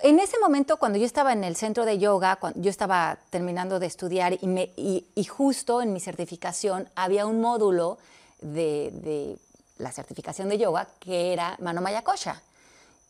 En 0.02 0.20
ese 0.20 0.38
momento, 0.38 0.76
cuando 0.76 0.98
yo 0.98 1.04
estaba 1.04 1.32
en 1.32 1.42
el 1.42 1.56
centro 1.56 1.84
de 1.84 1.98
yoga, 1.98 2.36
cuando 2.36 2.60
yo 2.60 2.70
estaba 2.70 3.18
terminando 3.30 3.80
de 3.80 3.86
estudiar 3.86 4.38
y, 4.40 4.46
me, 4.46 4.72
y, 4.76 5.24
justo 5.24 5.82
en 5.82 5.92
mi 5.92 5.98
certificación 5.98 6.88
había 6.94 7.26
un 7.26 7.40
módulo 7.40 7.98
de, 8.40 8.90
de, 8.92 9.38
la 9.78 9.90
certificación 9.90 10.48
de 10.48 10.58
yoga 10.58 10.88
que 11.00 11.32
era 11.32 11.56
Mano 11.60 11.80
Maya 11.80 12.02
Kosha. 12.02 12.40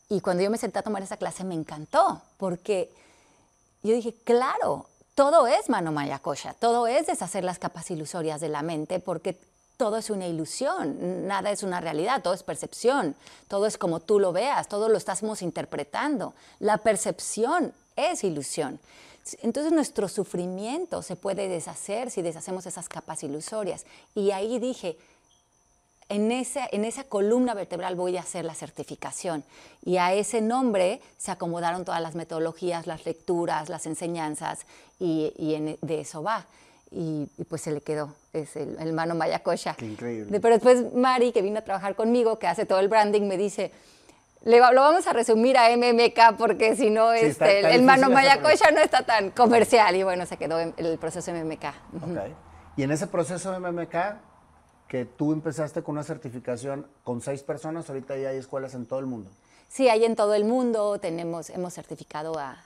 Y 0.09 0.21
cuando 0.23 0.43
yo 0.43 0.51
me 0.51 0.57
senté 0.57 0.79
a 0.79 0.83
tomar 0.83 1.03
esa 1.03 1.19
clase 1.19 1.45
me 1.45 1.55
encantó, 1.55 2.23
porque 2.39 2.91
yo 3.83 3.95
dije, 3.95 4.15
claro, 4.25 4.87
todo 5.15 5.47
es 5.47 5.69
mano 5.69 5.93
maya 5.93 6.21
todo 6.59 6.87
es 6.87 7.07
deshacer 7.07 7.45
las 7.45 7.59
capas 7.59 7.91
ilusorias 7.91 8.41
de 8.41 8.49
la 8.49 8.63
mente, 8.63 8.99
porque 8.99 9.39
todo 9.77 9.97
es 9.97 10.11
una 10.11 10.27
ilusión, 10.27 11.27
nada 11.27 11.51
es 11.51 11.63
una 11.63 11.81
realidad, 11.81 12.23
todo 12.23 12.35
es 12.35 12.43
percepción, 12.43 13.17
todo 13.49 13.67
es 13.67 13.79
como 13.79 14.01
tú 14.01 14.21
lo 14.21 14.33
veas, 14.33 14.69
todo 14.69 14.89
lo 14.89 14.97
estamos 14.97 15.43
interpretando. 15.43 16.35
La 16.61 16.79
percepción 16.79 17.73
es 17.97 18.25
ilusión. 18.25 18.79
Entonces 19.43 19.73
nuestro 19.73 20.09
sufrimiento 20.09 21.03
se 21.03 21.17
puede 21.17 21.49
deshacer 21.49 22.11
si 22.11 22.23
deshacemos 22.23 22.67
esas 22.67 22.89
capas 22.89 23.23
ilusorias. 23.23 23.85
Y 24.15 24.31
ahí 24.31 24.59
dije, 24.59 24.97
en 26.09 26.33
esa, 26.33 26.69
en 26.71 26.85
esa 26.85 27.05
columna 27.05 27.55
vertebral 27.55 27.95
voy 27.97 28.17
a 28.17 28.21
hacer 28.21 28.45
la 28.45 28.55
certificación. 28.55 29.45
Y 29.85 29.97
a 29.97 30.13
ese 30.13 30.41
nombre 30.41 31.01
se 31.19 31.31
acomodaron 31.31 31.85
todas 31.85 32.01
las 32.01 32.15
metodologías, 32.15 32.87
las 32.87 33.07
lecturas, 33.07 33.69
las 33.69 33.87
enseñanzas, 33.87 34.61
y, 34.99 35.33
y 35.37 35.79
de 35.81 36.01
eso 36.01 36.23
va. 36.23 36.47
Y, 36.91 37.27
pues 37.49 37.63
se 37.63 37.73
le 37.73 37.81
quedó, 37.81 38.15
es 38.35 38.55
el, 38.57 38.77
el 38.79 38.93
mano 38.93 39.15
Mayakosha. 39.15 39.75
Qué 39.75 39.87
increíble. 39.87 40.41
Pero 40.41 40.55
después 40.55 40.93
Mari, 40.95 41.33
que 41.33 41.41
vino 41.41 41.59
a 41.59 41.63
trabajar 41.63 41.95
conmigo, 41.95 42.39
que 42.39 42.47
hace 42.47 42.67
todo 42.67 42.81
el 42.81 42.89
branding, 42.89 43.23
me 43.23 43.39
dice, 43.39 43.73
le, 44.45 44.59
lo 44.59 44.81
vamos 44.81 45.07
a 45.07 45.13
resumir 45.13 45.57
a 45.57 45.75
MMK 45.77 46.37
porque 46.37 46.75
si 46.77 46.91
no, 46.91 47.13
este, 47.13 47.75
el, 47.75 47.83
mano 47.83 48.11
Mayakosha 48.11 48.73
no 48.73 48.81
está 48.81 49.05
tan 49.05 49.31
comercial. 49.31 49.95
Y 49.97 50.03
bueno, 50.03 50.27
se 50.27 50.37
quedó 50.37 50.59
en 50.59 50.75
el 50.77 50.99
proceso 50.99 51.33
MMK. 51.33 51.65
Okay. 52.03 52.35
Y 52.77 52.83
en 52.83 52.91
ese 52.91 53.07
proceso 53.07 53.59
MMK, 53.59 53.95
que 54.93 55.07
tú 55.07 55.33
empezaste 55.33 55.83
con 55.83 55.95
una 55.95 56.05
certificación 56.05 56.87
con 57.03 57.23
seis 57.23 57.43
personas, 57.43 57.89
ahorita 57.89 58.15
ya 58.19 58.29
hay 58.29 58.37
escuelas 58.37 58.75
en 58.75 58.85
todo 58.85 58.99
el 58.99 59.07
mundo. 59.07 59.31
Sí, 59.71 59.89
hay 59.89 60.05
en 60.05 60.15
todo 60.17 60.35
el 60.35 60.45
mundo, 60.45 60.99
tenemos, 60.99 61.49
hemos 61.49 61.73
certificado 61.73 62.39
a, 62.39 62.63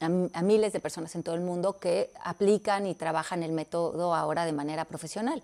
a, 0.00 0.42
miles 0.42 0.72
de 0.72 0.80
personas 0.80 1.14
en 1.14 1.22
todo 1.22 1.36
el 1.36 1.42
mundo 1.42 1.78
que 1.78 2.10
aplican 2.24 2.88
y 2.88 2.96
trabajan 2.96 3.44
el 3.44 3.52
método 3.52 4.16
ahora 4.16 4.44
de 4.44 4.52
manera 4.52 4.84
profesional. 4.84 5.40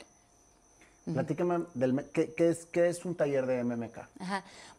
Platícame, 1.04 1.66
del, 1.74 2.04
¿qué, 2.10 2.34
es, 2.36 2.66
¿qué, 2.66 2.88
es, 2.88 3.04
un 3.04 3.14
taller 3.14 3.46
de 3.46 3.62
MMK? 3.62 3.98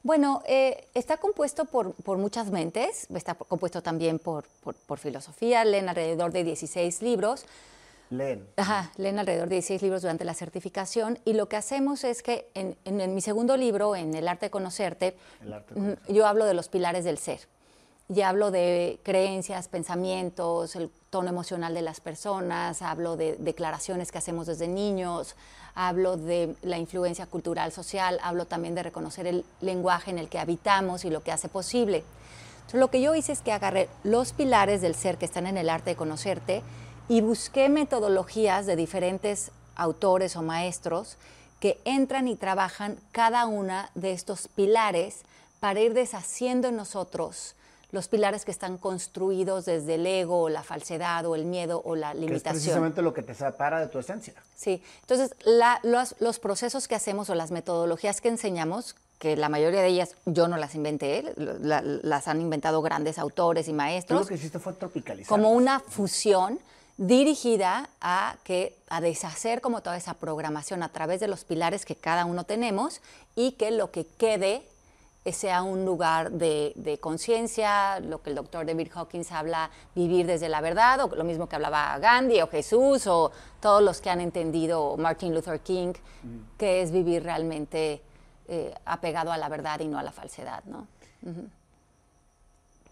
Bueno, 0.03 0.43
eh, 0.47 0.85
está 0.93 1.15
compuesto 1.15 1.63
por, 1.63 1.93
por, 1.93 2.17
muchas 2.17 2.51
mentes, 2.51 3.07
está 3.15 3.35
compuesto 3.35 3.81
también 3.81 4.19
por, 4.19 4.43
por, 4.61 4.75
por 4.75 4.99
filosofía, 4.99 5.63
leen 5.63 5.87
alrededor 5.87 6.33
de 6.33 6.43
16 6.43 7.01
libros, 7.03 7.45
Leen. 8.09 8.47
Ajá, 8.57 8.91
leen 8.97 9.19
alrededor 9.19 9.49
de 9.49 9.55
16 9.55 9.81
libros 9.81 10.01
durante 10.01 10.25
la 10.25 10.33
certificación 10.33 11.19
y 11.25 11.33
lo 11.33 11.47
que 11.47 11.57
hacemos 11.57 12.03
es 12.03 12.23
que 12.23 12.49
en, 12.53 12.75
mi 13.13 13.21
segundo 13.21 13.55
libro, 13.55 13.95
en 13.95 14.15
El 14.15 14.27
arte 14.27 14.47
de 14.47 14.49
conocerte, 14.49 15.15
yo 16.07 16.25
hablo 16.25 16.45
de 16.45 16.53
los 16.53 16.69
pilares 16.69 17.03
del 17.03 17.17
ser. 17.17 17.41
Y 18.11 18.21
hablo 18.21 18.49
de 18.49 18.99
creencias, 19.03 19.67
pensamientos, 19.67 20.75
el 20.75 20.89
tono 21.11 21.29
emocional 21.29 21.75
de 21.75 21.83
las 21.83 22.01
personas, 22.01 22.81
hablo 22.81 23.17
de 23.17 23.35
declaraciones 23.37 24.11
que 24.11 24.17
hacemos 24.17 24.47
desde 24.47 24.67
niños, 24.67 25.35
hablo 25.75 26.17
de 26.17 26.55
la 26.63 26.79
influencia 26.79 27.27
cultural 27.27 27.71
social, 27.71 28.19
hablo 28.23 28.45
también 28.45 28.73
de 28.73 28.81
reconocer 28.81 29.27
el 29.27 29.45
lenguaje 29.61 30.09
en 30.09 30.17
el 30.17 30.27
que 30.27 30.39
habitamos 30.39 31.05
y 31.05 31.11
lo 31.11 31.21
que 31.21 31.31
hace 31.31 31.49
posible. 31.49 32.03
Entonces, 32.61 32.79
lo 32.79 32.89
que 32.89 33.01
yo 33.01 33.13
hice 33.13 33.31
es 33.31 33.41
que 33.41 33.51
agarré 33.51 33.89
los 34.03 34.33
pilares 34.33 34.81
del 34.81 34.95
ser 34.95 35.17
que 35.17 35.25
están 35.25 35.45
en 35.45 35.57
el 35.57 35.69
arte 35.69 35.91
de 35.91 35.95
conocerte 35.95 36.63
y 37.09 37.21
busqué 37.21 37.67
metodologías 37.67 38.65
de 38.67 38.75
diferentes 38.75 39.51
autores 39.75 40.35
o 40.35 40.43
maestros 40.43 41.17
que 41.59 41.81
entran 41.83 42.27
y 42.27 42.35
trabajan 42.35 42.97
cada 43.11 43.47
una 43.47 43.89
de 43.95 44.13
estos 44.13 44.47
pilares 44.47 45.23
para 45.59 45.81
ir 45.81 45.93
deshaciendo 45.93 46.69
en 46.69 46.77
nosotros 46.77 47.55
los 47.91 48.07
pilares 48.07 48.45
que 48.45 48.51
están 48.51 48.77
construidos 48.77 49.65
desde 49.65 49.95
el 49.95 50.05
ego, 50.05 50.43
o 50.43 50.49
la 50.49 50.61
falsedad, 50.61 51.25
o 51.25 51.35
el 51.35 51.45
miedo, 51.45 51.81
o 51.83 51.95
la 51.95 52.13
limitación. 52.13 52.43
Que 52.43 52.49
es 52.49 52.53
precisamente 52.53 53.01
lo 53.01 53.15
que 53.15 53.23
te 53.23 53.33
separa 53.33 53.79
de 53.79 53.87
tu 53.87 53.97
esencia. 53.97 54.35
Sí, 54.55 54.83
entonces 55.01 55.35
los, 55.83 56.15
los, 56.19 56.39
procesos 56.39 56.87
que 56.87 56.93
hacemos 56.93 57.31
o 57.31 57.35
las 57.35 57.49
metodologías 57.49 58.21
que 58.21 58.29
enseñamos, 58.29 58.95
que 59.17 59.35
la 59.35 59.49
mayoría 59.49 59.81
de 59.81 59.87
ellas 59.87 60.15
yo 60.25 60.47
no 60.47 60.57
las 60.57 60.75
inventé, 60.75 61.33
las 61.35 62.27
han 62.27 62.41
inventado 62.41 62.83
grandes 62.83 63.17
autores 63.17 63.67
y 63.67 63.73
maestros. 63.73 64.21
lo 64.21 64.27
que 64.27 64.35
hiciste 64.35 64.59
fue 64.59 64.73
tropicalizar. 64.73 65.27
Como 65.27 65.49
una 65.49 65.79
fusión 65.79 66.59
dirigida 66.99 67.89
a, 68.01 68.35
que, 68.43 68.75
a 68.89 68.99
deshacer 68.99 69.61
como 69.61 69.81
toda 69.81 69.95
esa 69.95 70.15
programación 70.15 70.83
a 70.83 70.89
través 70.89 71.21
de 71.21 71.29
los 71.29 71.45
pilares 71.45 71.85
que 71.85 71.95
cada 71.95 72.25
uno 72.25 72.43
tenemos 72.43 72.99
y 73.35 73.53
que 73.53 73.71
lo 73.71 73.89
que 73.89 74.05
quede 74.05 74.63
sea 75.31 75.61
un 75.61 75.85
lugar 75.85 76.31
de, 76.31 76.97
conciencia, 76.99 77.99
lo 78.01 78.21
que 78.21 78.31
el 78.31 78.35
doctor 78.35 78.65
David 78.65 78.89
Hawkins 78.93 79.31
habla, 79.31 79.69
vivir 79.95 80.25
desde 80.25 80.49
la 80.49 80.59
verdad, 80.59 80.99
o 81.01 81.15
lo 81.15 81.23
mismo 81.23 81.47
que 81.47 81.55
hablaba 81.55 81.97
Gandhi 81.99 82.41
o 82.41 82.47
Jesús, 82.47 83.07
o 83.07 83.31
todos 83.61 83.81
los 83.81 84.01
que 84.01 84.09
han 84.09 84.21
entendido 84.21 84.97
Martin 84.97 85.33
Luther 85.33 85.59
King, 85.61 85.93
que 86.57 86.81
es 86.81 86.91
vivir 86.91 87.23
realmente 87.23 88.01
eh, 88.47 88.73
apegado 88.85 89.31
a 89.31 89.37
la 89.37 89.47
verdad 89.49 89.79
y 89.79 89.87
no 89.87 89.99
a 89.99 90.03
la 90.03 90.11
falsedad. 90.11 90.63
¿no? 90.65 90.87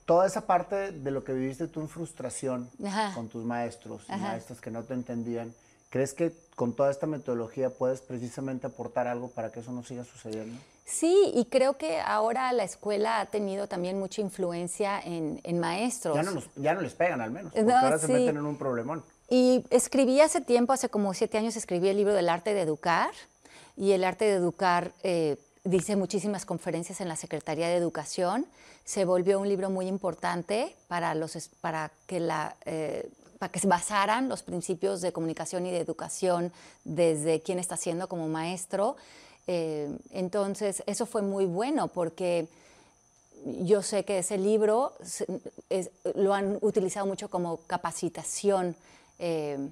Toda 0.08 0.26
esa 0.26 0.48
parte 0.48 0.94
de 0.94 1.12
lo 1.12 1.24
que 1.26 1.34
viviste 1.34 1.68
tú 1.68 1.82
en 1.82 1.90
frustración 1.90 2.72
con 3.14 3.28
tus 3.28 3.44
maestros 3.44 4.04
y 4.08 4.14
maestras 4.14 4.62
que 4.62 4.72
no 4.72 4.84
te 4.84 4.94
entendían, 4.94 5.54
¿crees 5.90 6.14
que 6.14 6.32
con 6.56 6.74
toda 6.74 6.90
esta 6.90 7.06
metodología 7.06 7.70
puedes 7.70 8.00
precisamente 8.00 8.66
aportar 8.68 9.06
algo 9.06 9.30
para 9.30 9.52
que 9.52 9.60
eso 9.60 9.74
no 9.74 9.84
siga 9.84 10.06
sucediendo? 10.06 10.58
Sí, 10.86 11.34
y 11.36 11.46
creo 11.46 11.78
que 11.78 12.00
ahora 12.00 12.54
la 12.54 12.64
escuela 12.64 13.20
ha 13.20 13.26
tenido 13.26 13.68
también 13.68 14.00
mucha 14.00 14.22
influencia 14.22 14.98
en, 15.04 15.60
maestros. 15.60 16.16
Ya 16.16 16.24
no, 16.24 16.42
ya 16.56 16.74
no 16.74 16.80
les 16.80 16.94
pegan 16.94 17.20
al 17.20 17.32
menos, 17.32 17.52
porque 17.52 17.74
ahora 17.74 18.00
se 18.00 18.08
meten 18.08 18.38
en 18.38 18.46
un 18.46 18.58
problemón. 18.58 19.04
Y 19.30 19.66
escribí 19.72 20.22
hace 20.22 20.40
tiempo, 20.40 20.72
hace 20.72 20.88
como 20.88 21.14
siete 21.14 21.38
años, 21.38 21.58
escribí 21.58 21.90
el 21.90 21.98
libro 21.98 22.14
del 22.14 22.30
arte 22.30 22.54
de 22.54 22.62
educar. 22.62 23.12
Y 23.76 23.92
el 23.92 24.06
arte 24.06 24.24
de 24.24 24.36
educar 24.36 24.94
eh, 25.04 25.36
dice 25.66 25.98
muchísimas 25.98 26.46
conferencias 26.46 27.02
en 27.02 27.10
la 27.10 27.18
Secretaría 27.18 27.68
de 27.68 27.76
Educación. 27.76 28.48
Se 28.88 29.04
volvió 29.04 29.42
un 29.42 29.50
libro 29.50 29.70
muy 29.70 29.86
importante 29.86 30.74
para, 30.88 31.14
los, 31.14 31.50
para, 31.60 31.92
que, 32.06 32.22
la, 32.22 32.56
eh, 32.64 33.10
para 33.38 33.52
que 33.52 33.60
se 33.60 33.68
basaran 33.68 34.30
los 34.30 34.44
principios 34.44 35.02
de 35.02 35.12
comunicación 35.12 35.66
y 35.66 35.72
de 35.72 35.80
educación 35.80 36.54
desde 36.86 37.42
quién 37.42 37.60
está 37.60 37.76
siendo 37.76 38.08
como 38.08 38.30
maestro. 38.30 38.96
Eh, 39.46 39.94
entonces, 40.12 40.84
eso 40.86 41.06
fue 41.06 41.22
muy 41.22 41.44
bueno 41.44 41.90
porque 41.90 42.48
yo 43.44 43.82
sé 43.82 44.06
que 44.06 44.20
ese 44.20 44.38
libro 44.38 44.94
lo 46.16 46.34
han 46.34 46.58
utilizado 46.62 47.06
mucho 47.06 47.30
como 47.30 47.58
capacitación 47.68 48.74
eh, 49.20 49.70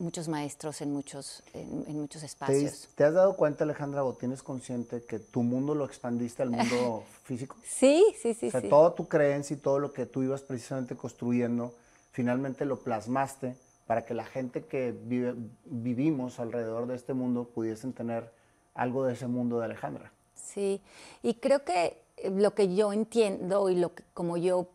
muchos 0.00 0.28
maestros 0.28 0.80
en 0.80 0.92
muchos, 0.92 1.42
en, 1.52 2.00
muchos 2.00 2.22
espacios. 2.22 2.88
¿Te, 2.94 3.04
has 3.04 3.14
dado 3.14 3.36
cuenta, 3.36 3.64
Alejandra, 3.64 4.02
o 4.02 4.14
tienes 4.14 4.42
consciente 4.42 5.04
que 5.04 5.18
tu 5.18 5.42
mundo 5.42 5.74
lo 5.74 5.84
expandiste 5.84 6.42
al 6.42 6.50
mundo 6.50 7.04
físico? 7.24 7.56
Sí, 7.64 8.04
sí, 8.20 8.34
sí. 8.34 8.48
O 8.48 8.50
sea, 8.50 8.68
toda 8.68 8.94
tu 8.94 9.06
creencia 9.08 9.54
y 9.54 9.58
todo 9.58 9.78
lo 9.78 9.92
que 9.92 10.06
tú 10.06 10.22
ibas 10.22 10.42
precisamente 10.42 10.96
construyendo, 10.96 11.74
finalmente 12.12 12.64
lo 12.64 12.80
plasmaste 12.80 13.56
para 13.86 14.04
que 14.04 14.14
la 14.14 14.24
gente 14.24 14.64
que 14.64 14.92
vive, 14.92 15.34
vivimos 15.64 16.40
alrededor 16.40 16.86
de 16.86 16.96
este 16.96 17.12
mundo 17.12 17.44
pudiesen 17.44 17.92
tener 17.92 18.32
algo 18.74 19.04
de 19.04 19.14
ese 19.14 19.26
mundo 19.26 19.58
de 19.58 19.66
Alejandra. 19.66 20.12
Sí, 20.34 20.80
y 21.22 21.34
creo 21.34 21.64
que 21.64 22.02
lo 22.30 22.54
que 22.54 22.74
yo 22.74 22.92
entiendo 22.92 23.68
y 23.68 23.76
lo 23.76 23.94
que, 23.94 24.04
como 24.14 24.36
yo 24.36 24.68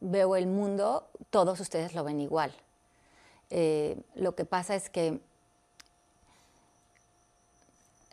veo 0.00 0.36
el 0.36 0.46
mundo, 0.46 1.08
todos 1.30 1.60
ustedes 1.60 1.94
lo 1.94 2.04
ven 2.04 2.20
igual. 2.20 2.52
Eh, 3.54 3.98
lo 4.14 4.34
que 4.34 4.46
pasa 4.46 4.74
es 4.74 4.88
que 4.88 5.20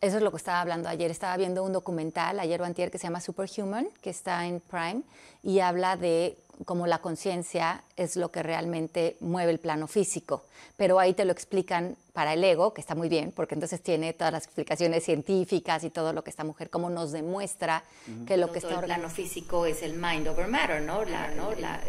eso 0.02 0.18
es 0.18 0.22
lo 0.22 0.32
que 0.32 0.38
estaba 0.38 0.60
hablando 0.60 0.90
ayer. 0.90 1.10
Estaba 1.10 1.38
viendo 1.38 1.64
un 1.64 1.72
documental 1.72 2.42
ayer 2.42 2.62
o 2.62 2.66
antier 2.66 2.92
que 2.92 2.98
se 2.98 3.08
llama 3.08 3.22
Superhuman, 3.22 3.88
que 4.02 4.10
está 4.10 4.46
en 4.46 4.60
Prime, 4.60 5.02
y 5.42 5.62
habla 5.62 5.96
de 5.96 6.38
cómo 6.66 6.88
la 6.88 7.00
conciencia 7.00 7.84
es 7.96 8.16
lo 8.16 8.32
que 8.32 8.44
realmente 8.44 9.18
mueve 9.20 9.52
el 9.52 9.60
plano 9.60 9.88
físico. 9.88 10.44
Pero 10.78 11.00
ahí 11.00 11.14
te 11.14 11.26
lo 11.26 11.32
explican 11.32 11.96
para 12.14 12.34
el 12.34 12.44
ego, 12.44 12.74
que 12.74 12.82
está 12.82 12.96
muy 12.96 13.10
bien, 13.10 13.32
porque 13.32 13.56
entonces 13.56 13.82
tiene 13.82 14.14
todas 14.14 14.34
las 14.34 14.46
explicaciones 14.46 15.04
científicas 15.04 15.84
y 15.84 15.90
todo 15.90 16.14
lo 16.14 16.24
que 16.24 16.30
esta 16.30 16.44
mujer, 16.44 16.70
cómo 16.70 16.90
nos 16.90 17.12
demuestra 17.12 17.84
que 18.28 18.38
lo 18.38 18.52
que 18.52 18.60
está... 18.60 18.80
El 18.80 18.86
plano 18.86 19.10
físico 19.10 19.66
es 19.66 19.84
el 19.84 19.94
mind 19.94 20.28
over 20.28 20.48
matter, 20.48 20.82
¿no? 20.82 21.04
La, 21.06 21.30
¿no? 21.32 21.52
La, 21.54 21.82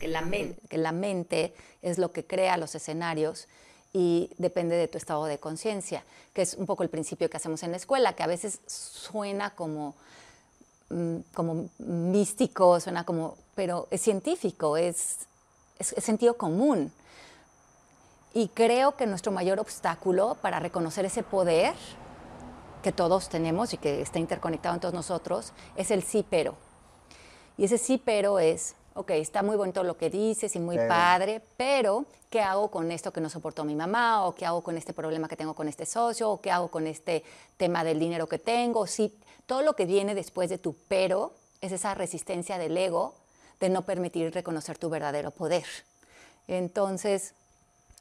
la 0.00 0.20
mente. 0.22 0.60
Que 0.68 0.78
la 0.78 0.92
mente 0.92 1.54
es 1.82 1.98
lo 1.98 2.12
que 2.12 2.24
crea 2.26 2.56
los 2.56 2.74
escenarios 2.74 3.48
y 3.92 4.30
depende 4.38 4.76
de 4.76 4.88
tu 4.88 4.98
estado 4.98 5.24
de 5.24 5.38
conciencia, 5.38 6.04
que 6.32 6.42
es 6.42 6.54
un 6.54 6.66
poco 6.66 6.82
el 6.82 6.90
principio 6.90 7.28
que 7.28 7.36
hacemos 7.36 7.62
en 7.62 7.72
la 7.72 7.76
escuela, 7.76 8.14
que 8.14 8.22
a 8.22 8.28
veces 8.28 8.60
suena 8.66 9.50
como, 9.50 9.96
como 11.34 11.68
místico, 11.78 12.80
suena 12.80 13.04
como, 13.04 13.36
pero 13.54 13.86
es 13.90 14.00
científico, 14.00 14.76
es, 14.76 15.20
es, 15.78 15.94
sentido 15.98 16.36
común. 16.36 16.92
Y 18.34 18.48
creo 18.48 18.96
que 18.96 19.06
nuestro 19.06 19.32
mayor 19.32 19.60
obstáculo 19.60 20.36
para 20.40 20.60
reconocer 20.60 21.04
ese 21.04 21.22
poder 21.22 21.74
que 22.82 22.92
todos 22.92 23.28
tenemos 23.28 23.72
y 23.74 23.78
que 23.78 24.00
está 24.00 24.18
interconectado 24.18 24.74
en 24.74 24.80
todos 24.80 24.94
nosotros 24.94 25.52
es 25.76 25.90
el 25.90 26.02
sí 26.02 26.24
pero. 26.28 26.54
Y 27.56 27.64
ese 27.64 27.78
sí 27.78 28.00
pero 28.02 28.38
es 28.38 28.74
ok, 28.94 29.10
está 29.12 29.42
muy 29.42 29.56
bonito 29.56 29.82
lo 29.82 29.96
que 29.96 30.10
dices 30.10 30.54
y 30.56 30.60
muy 30.60 30.76
padre, 30.76 31.42
pero 31.56 32.04
¿qué 32.28 32.40
hago 32.40 32.70
con 32.70 32.90
esto 32.90 33.12
que 33.12 33.20
no 33.20 33.30
soportó 33.30 33.64
mi 33.64 33.74
mamá? 33.74 34.26
¿O 34.26 34.34
qué 34.34 34.46
hago 34.46 34.62
con 34.62 34.76
este 34.76 34.92
problema 34.92 35.28
que 35.28 35.36
tengo 35.36 35.54
con 35.54 35.68
este 35.68 35.86
socio? 35.86 36.30
¿O 36.30 36.40
qué 36.40 36.50
hago 36.50 36.68
con 36.68 36.86
este 36.86 37.24
tema 37.56 37.84
del 37.84 37.98
dinero 37.98 38.26
que 38.28 38.38
tengo? 38.38 38.86
Sí, 38.86 39.18
todo 39.46 39.62
lo 39.62 39.74
que 39.74 39.86
viene 39.86 40.14
después 40.14 40.50
de 40.50 40.58
tu 40.58 40.76
pero 40.88 41.32
es 41.60 41.72
esa 41.72 41.94
resistencia 41.94 42.58
del 42.58 42.76
ego 42.76 43.14
de 43.60 43.68
no 43.68 43.82
permitir 43.82 44.32
reconocer 44.32 44.78
tu 44.78 44.88
verdadero 44.88 45.30
poder. 45.30 45.66
Entonces, 46.48 47.34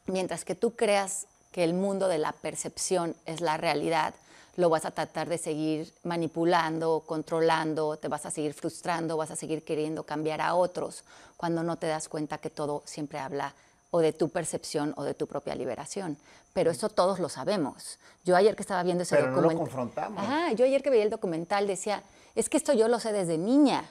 mientras 0.05 0.45
que 0.45 0.55
tú 0.55 0.75
creas 0.75 1.27
que 1.51 1.63
el 1.63 1.73
mundo 1.73 2.07
de 2.07 2.17
la 2.17 2.31
percepción 2.31 3.15
es 3.25 3.41
la 3.41 3.57
realidad, 3.57 4.13
lo 4.55 4.69
vas 4.69 4.85
a 4.85 4.91
tratar 4.91 5.29
de 5.29 5.37
seguir 5.37 5.93
manipulando, 6.03 7.03
controlando, 7.05 7.97
te 7.97 8.07
vas 8.07 8.25
a 8.25 8.31
seguir 8.31 8.53
frustrando, 8.53 9.17
vas 9.17 9.31
a 9.31 9.35
seguir 9.35 9.63
queriendo 9.63 10.03
cambiar 10.03 10.41
a 10.41 10.55
otros, 10.55 11.03
cuando 11.37 11.63
no 11.63 11.77
te 11.77 11.87
das 11.87 12.09
cuenta 12.09 12.37
que 12.37 12.49
todo 12.49 12.83
siempre 12.85 13.19
habla 13.19 13.53
o 13.91 13.99
de 13.99 14.13
tu 14.13 14.29
percepción 14.29 14.93
o 14.97 15.03
de 15.03 15.13
tu 15.13 15.27
propia 15.27 15.55
liberación. 15.55 16.17
Pero 16.53 16.71
eso 16.71 16.89
todos 16.89 17.19
lo 17.19 17.29
sabemos. 17.29 17.99
Yo 18.25 18.35
ayer 18.35 18.55
que 18.55 18.61
estaba 18.61 18.83
viendo 18.83 19.03
ese 19.03 19.15
documental... 19.15 19.43
No 19.43 19.51
lo 19.51 19.57
confrontamos. 19.57 20.25
yo 20.55 20.65
ayer 20.65 20.83
que 20.83 20.89
veía 20.89 21.03
el 21.03 21.09
documental 21.09 21.67
decía, 21.67 22.03
es 22.35 22.49
que 22.49 22.57
esto 22.57 22.73
yo 22.73 22.87
lo 22.87 22.99
sé 22.99 23.13
desde 23.13 23.37
niña. 23.37 23.89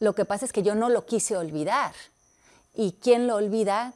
Lo 0.00 0.14
que 0.14 0.24
pasa 0.24 0.44
es 0.44 0.52
que 0.52 0.62
yo 0.62 0.74
no 0.74 0.88
lo 0.88 1.06
quise 1.06 1.36
olvidar. 1.36 1.92
Y 2.74 2.92
quien 2.92 3.26
lo 3.26 3.36
olvida 3.36 3.94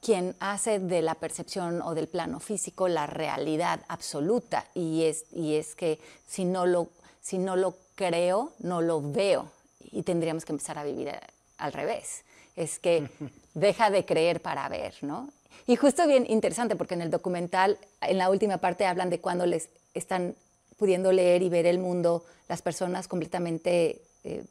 quien 0.00 0.34
hace 0.40 0.78
de 0.78 1.02
la 1.02 1.14
percepción 1.14 1.82
o 1.82 1.94
del 1.94 2.08
plano 2.08 2.40
físico 2.40 2.88
la 2.88 3.06
realidad 3.06 3.80
absoluta 3.88 4.66
y 4.74 5.04
es, 5.04 5.24
y 5.32 5.56
es 5.56 5.74
que 5.74 5.98
si 6.26 6.44
no, 6.44 6.66
lo, 6.66 6.88
si 7.20 7.38
no 7.38 7.56
lo 7.56 7.76
creo, 7.94 8.52
no 8.60 8.80
lo 8.80 9.00
veo 9.02 9.50
y 9.80 10.02
tendríamos 10.02 10.44
que 10.44 10.52
empezar 10.52 10.78
a 10.78 10.84
vivir 10.84 11.12
al 11.58 11.72
revés. 11.72 12.24
Es 12.56 12.78
que 12.78 13.08
deja 13.54 13.90
de 13.90 14.04
creer 14.04 14.40
para 14.40 14.68
ver, 14.68 14.94
¿no? 15.02 15.30
Y 15.66 15.76
justo 15.76 16.06
bien 16.06 16.26
interesante 16.28 16.76
porque 16.76 16.94
en 16.94 17.02
el 17.02 17.10
documental, 17.10 17.78
en 18.00 18.18
la 18.18 18.30
última 18.30 18.58
parte 18.58 18.86
hablan 18.86 19.10
de 19.10 19.20
cuando 19.20 19.46
les 19.46 19.68
están 19.94 20.34
pudiendo 20.76 21.12
leer 21.12 21.42
y 21.42 21.48
ver 21.48 21.66
el 21.66 21.78
mundo 21.78 22.24
las 22.48 22.62
personas 22.62 23.06
completamente 23.06 24.02
eh, 24.24 24.44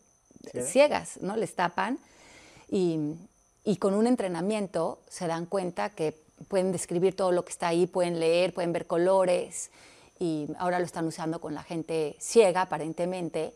ciegas, 0.63 1.17
¿no? 1.21 1.35
Les 1.35 1.55
tapan 1.55 1.99
y, 2.69 3.15
y 3.63 3.77
con 3.77 3.93
un 3.93 4.07
entrenamiento 4.07 4.99
se 5.07 5.27
dan 5.27 5.45
cuenta 5.45 5.89
que 5.89 6.19
pueden 6.47 6.71
describir 6.71 7.15
todo 7.15 7.31
lo 7.31 7.45
que 7.45 7.51
está 7.51 7.67
ahí, 7.67 7.85
pueden 7.85 8.19
leer, 8.19 8.53
pueden 8.53 8.73
ver 8.73 8.87
colores 8.87 9.71
y 10.19 10.47
ahora 10.57 10.79
lo 10.79 10.85
están 10.85 11.05
usando 11.07 11.39
con 11.39 11.53
la 11.53 11.63
gente 11.63 12.15
ciega 12.19 12.61
aparentemente, 12.61 13.53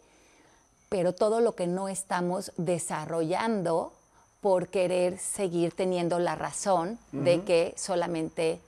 pero 0.90 1.14
todo 1.14 1.42
lo 1.42 1.56
que 1.56 1.68
no 1.68 1.90
estamos 1.90 2.52
desarrollando 2.58 3.94
por 4.42 4.68
querer 4.68 5.18
seguir 5.18 5.74
teniendo 5.74 6.20
la 6.20 6.36
razón 6.36 7.00
de 7.12 7.44
que 7.44 7.74
solamente 7.78 8.60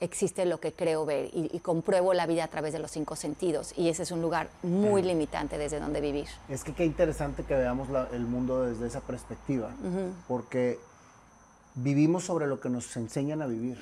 existe 0.00 0.46
lo 0.46 0.60
que 0.60 0.72
creo 0.72 1.04
ver 1.04 1.30
y, 1.32 1.60
compruebo 1.60 2.14
la 2.14 2.26
vida 2.26 2.44
a 2.44 2.48
través 2.48 2.72
de 2.72 2.78
los 2.78 2.90
cinco 2.90 3.16
sentidos. 3.16 3.74
Y 3.76 3.88
ese 3.88 4.02
es 4.02 4.10
un 4.10 4.22
lugar 4.22 4.48
muy 4.62 5.02
limitante 5.02 5.58
desde 5.58 5.78
donde 5.78 6.00
vivir. 6.00 6.26
Es 6.48 6.64
que 6.64 6.74
qué 6.74 6.84
interesante 6.84 7.44
que 7.44 7.54
veamos 7.54 7.88
el 8.12 8.22
mundo 8.22 8.64
desde 8.64 8.86
esa 8.86 9.00
perspectiva, 9.00 9.70
porque 10.26 10.78
vivimos 11.74 12.24
sobre 12.24 12.46
lo 12.46 12.60
que 12.60 12.68
nos 12.68 12.96
enseñan 12.96 13.42
a 13.42 13.46
vivir 13.46 13.78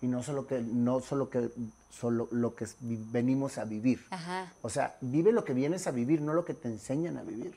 y 0.00 0.06
no 0.06 0.22
solo 0.22 0.46
que 0.46 0.60
no 0.60 1.00
solo 1.00 1.28
que 1.30 1.50
solo 1.90 2.28
lo 2.30 2.54
que 2.54 2.66
venimos 2.80 3.58
a 3.58 3.64
vivir. 3.64 4.04
O 4.62 4.68
sea, 4.68 4.96
vive 5.00 5.32
lo 5.32 5.44
que 5.44 5.54
vienes 5.54 5.86
a 5.86 5.90
vivir, 5.90 6.20
no 6.20 6.34
lo 6.34 6.44
que 6.44 6.54
te 6.54 6.68
enseñan 6.68 7.16
a 7.16 7.22
vivir. 7.22 7.56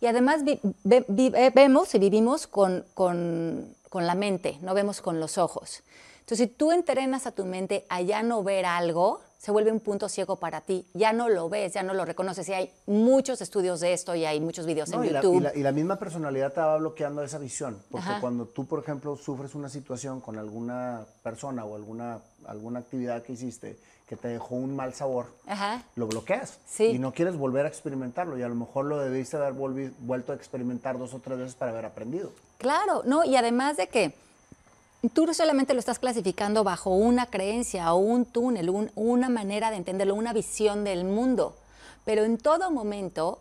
Y 0.00 0.06
además 0.06 0.42
vemos 0.84 1.94
y 1.94 1.98
vivimos 1.98 2.46
con, 2.46 2.84
con, 2.94 3.74
con 3.88 4.06
la 4.06 4.14
mente, 4.14 4.58
no 4.62 4.74
vemos 4.74 5.00
con 5.00 5.20
los 5.20 5.38
ojos. 5.38 5.82
Entonces, 6.30 6.48
si 6.48 6.54
tú 6.54 6.70
entrenas 6.70 7.26
a 7.26 7.32
tu 7.32 7.44
mente 7.44 7.84
a 7.88 8.02
ya 8.02 8.22
no 8.22 8.44
ver 8.44 8.64
algo, 8.64 9.20
se 9.36 9.50
vuelve 9.50 9.72
un 9.72 9.80
punto 9.80 10.08
ciego 10.08 10.36
para 10.36 10.60
ti. 10.60 10.86
Ya 10.94 11.12
no 11.12 11.28
lo 11.28 11.48
ves, 11.48 11.72
ya 11.72 11.82
no 11.82 11.92
lo 11.92 12.04
reconoces. 12.04 12.48
Y 12.48 12.52
hay 12.52 12.70
muchos 12.86 13.40
estudios 13.40 13.80
de 13.80 13.92
esto 13.92 14.14
y 14.14 14.24
hay 14.24 14.38
muchos 14.38 14.64
videos 14.64 14.92
en 14.92 15.02
YouTube. 15.02 15.50
y, 15.56 15.60
la, 15.60 15.72
misma 15.72 15.98
personalidad 15.98 16.52
te 16.52 16.60
va 16.60 16.76
bloqueando 16.76 17.24
esa 17.24 17.38
visión. 17.38 17.82
Porque 17.90 18.10
cuando 18.20 18.46
tú, 18.46 18.64
por 18.64 18.78
ejemplo, 18.78 19.16
sufres 19.16 19.56
una 19.56 19.68
situación 19.68 20.20
con 20.20 20.38
alguna 20.38 21.04
persona 21.24 21.64
o 21.64 21.74
alguna, 21.74 22.20
alguna 22.46 22.78
actividad 22.78 23.24
que 23.24 23.32
hiciste 23.32 23.76
que 24.06 24.14
te 24.14 24.28
dejó 24.28 24.54
un 24.54 24.76
mal 24.76 24.94
sabor, 24.94 25.26
lo 25.96 26.06
bloqueas. 26.06 26.60
Y 26.78 27.00
no 27.00 27.12
quieres 27.12 27.36
volver 27.36 27.66
a 27.66 27.68
experimentarlo. 27.68 28.38
Y 28.38 28.42
a 28.42 28.48
lo 28.48 28.54
mejor 28.54 28.84
lo 28.84 29.00
debiste 29.00 29.36
haber 29.36 29.54
vuelto 29.54 30.30
a 30.30 30.36
experimentar 30.36 30.96
dos 30.96 31.12
o 31.12 31.18
tres 31.18 31.38
veces 31.38 31.54
para 31.56 31.72
haber 31.72 31.86
aprendido. 31.86 32.30
Claro, 32.58 33.02
no. 33.04 33.24
Y 33.24 33.34
además 33.34 33.76
de 33.76 33.88
que 33.88 34.14
tú 35.08 35.32
solamente 35.32 35.72
lo 35.72 35.80
estás 35.80 35.98
clasificando 35.98 36.62
bajo 36.62 36.90
una 36.90 37.26
creencia 37.26 37.92
o 37.94 37.96
un 37.96 38.26
túnel, 38.26 38.90
una 38.94 39.28
manera 39.28 39.70
de 39.70 39.76
entenderlo, 39.76 40.14
una 40.14 40.32
visión 40.32 40.84
del 40.84 41.04
mundo. 41.04 41.56
Pero 42.04 42.24
en 42.24 42.36
todo 42.36 42.70
momento, 42.70 43.40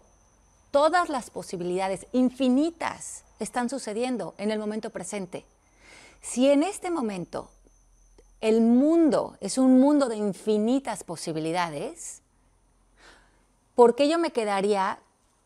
todas 0.71 1.09
las 1.09 1.29
posibilidades 1.29 2.07
infinitas 2.13 3.23
están 3.39 3.69
sucediendo 3.69 4.35
en 4.37 4.51
el 4.51 4.59
momento 4.59 4.89
presente. 4.89 5.45
Si 6.21 6.49
en 6.49 6.63
este 6.63 6.91
momento 6.91 7.49
el 8.41 8.61
mundo 8.61 9.37
es 9.41 9.57
un 9.57 9.79
mundo 9.79 10.07
de 10.07 10.15
infinitas 10.15 11.03
posibilidades, 11.03 12.21
¿por 13.75 13.95
qué 13.95 14.07
yo 14.07 14.17
me 14.17 14.31
quedaría 14.31 14.99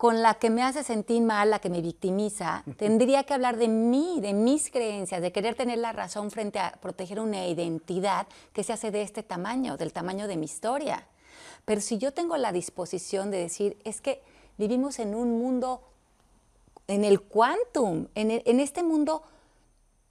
con 0.04 0.22
la 0.22 0.34
que 0.34 0.50
me 0.50 0.64
hace 0.64 0.84
sentir 0.84 1.22
mal, 1.22 1.50
la 1.50 1.60
que 1.60 1.70
me 1.70 1.80
victimiza, 1.80 2.66
tendría 2.76 3.24
que 3.24 3.34
hablar 3.34 3.56
de 3.56 3.70
mí, 3.70 4.20
de 4.20 4.34
mis 4.34 4.70
creencias, 4.70 5.22
de 5.22 5.32
querer 5.32 5.56
tener 5.56 5.78
la 5.78 5.94
razón 5.94 6.30
frente 6.30 6.60
a 6.60 6.74
proteger 6.74 7.22
una 7.22 7.48
identidad 7.48 8.28
que 8.52 8.66
se 8.66 8.74
hace 8.74 8.92
de 8.92 9.02
este 9.02 9.24
tamaño, 9.24 9.78
del 9.78 9.94
tamaño 9.94 10.28
de 10.28 10.36
mi 10.36 10.44
historia. 10.44 11.08
Pero 11.64 11.80
si 11.80 12.00
yo 12.00 12.12
tengo 12.12 12.36
la 12.36 12.52
disposición 12.52 13.32
de 13.32 13.38
decir, 13.38 13.78
es 13.86 14.02
que 14.02 14.22
vivimos 14.58 15.00
en 15.00 15.16
un 15.16 15.40
mundo, 15.40 15.80
en 16.88 17.06
el 17.06 17.22
quantum, 17.22 18.08
en, 18.14 18.42
en 18.44 18.60
este 18.60 18.84
mundo, 18.84 19.24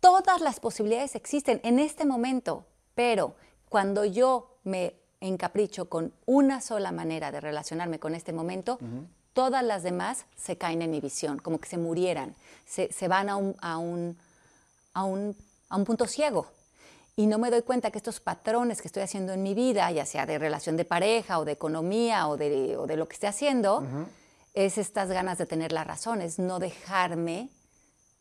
todas 0.00 0.40
las 0.40 0.58
posibilidades 0.58 1.16
existen 1.16 1.60
en 1.64 1.78
este 1.78 2.06
momento, 2.06 2.64
pero 2.94 3.34
cuando 3.68 4.06
yo 4.06 4.56
me 4.64 4.94
encapricho 5.20 5.90
con 5.90 6.14
una 6.24 6.62
sola 6.62 6.92
manera 6.92 7.30
de 7.30 7.42
relacionarme 7.42 7.98
con 7.98 8.14
este 8.14 8.32
momento, 8.32 8.78
todas 9.32 9.64
las 9.64 9.82
demás 9.82 10.24
se 10.36 10.56
caen 10.56 10.82
en 10.82 10.90
mi 10.90 11.00
visión, 11.00 11.38
como 11.38 11.58
que 11.58 11.68
se 11.68 11.78
murieran, 11.78 12.34
se, 12.66 13.08
van 13.08 13.28
a 13.28 13.36
un, 13.36 13.54
a, 13.60 13.78
un, 13.78 14.16
a, 14.94 15.04
un, 15.04 15.36
a 15.68 15.76
un 15.76 15.84
punto 15.84 16.06
ciego. 16.06 16.46
Y 17.14 17.26
no 17.26 17.38
me 17.38 17.50
doy 17.50 17.62
cuenta 17.62 17.90
que 17.90 17.98
estos 17.98 18.20
patrones 18.20 18.80
que 18.80 18.88
estoy 18.88 19.02
haciendo 19.02 19.34
en 19.34 19.42
mi 19.42 19.52
vida, 19.52 19.90
ya 19.90 20.06
sea 20.06 20.24
de 20.24 20.38
relación 20.38 20.76
de 20.76 20.86
pareja 20.86 21.38
o 21.38 21.44
de 21.44 21.52
economía 21.52 22.26
o 22.28 22.36
de, 22.38 22.76
o 22.76 22.86
de 22.86 22.96
lo 22.96 23.06
que 23.06 23.14
esté 23.14 23.26
haciendo, 23.26 23.86
es 24.54 24.78
estas 24.78 25.10
ganas 25.10 25.36
de 25.36 25.44
tener 25.44 25.72
la 25.72 25.84
razón, 25.84 26.22
es 26.22 26.38
no 26.38 26.58
dejarme 26.58 27.50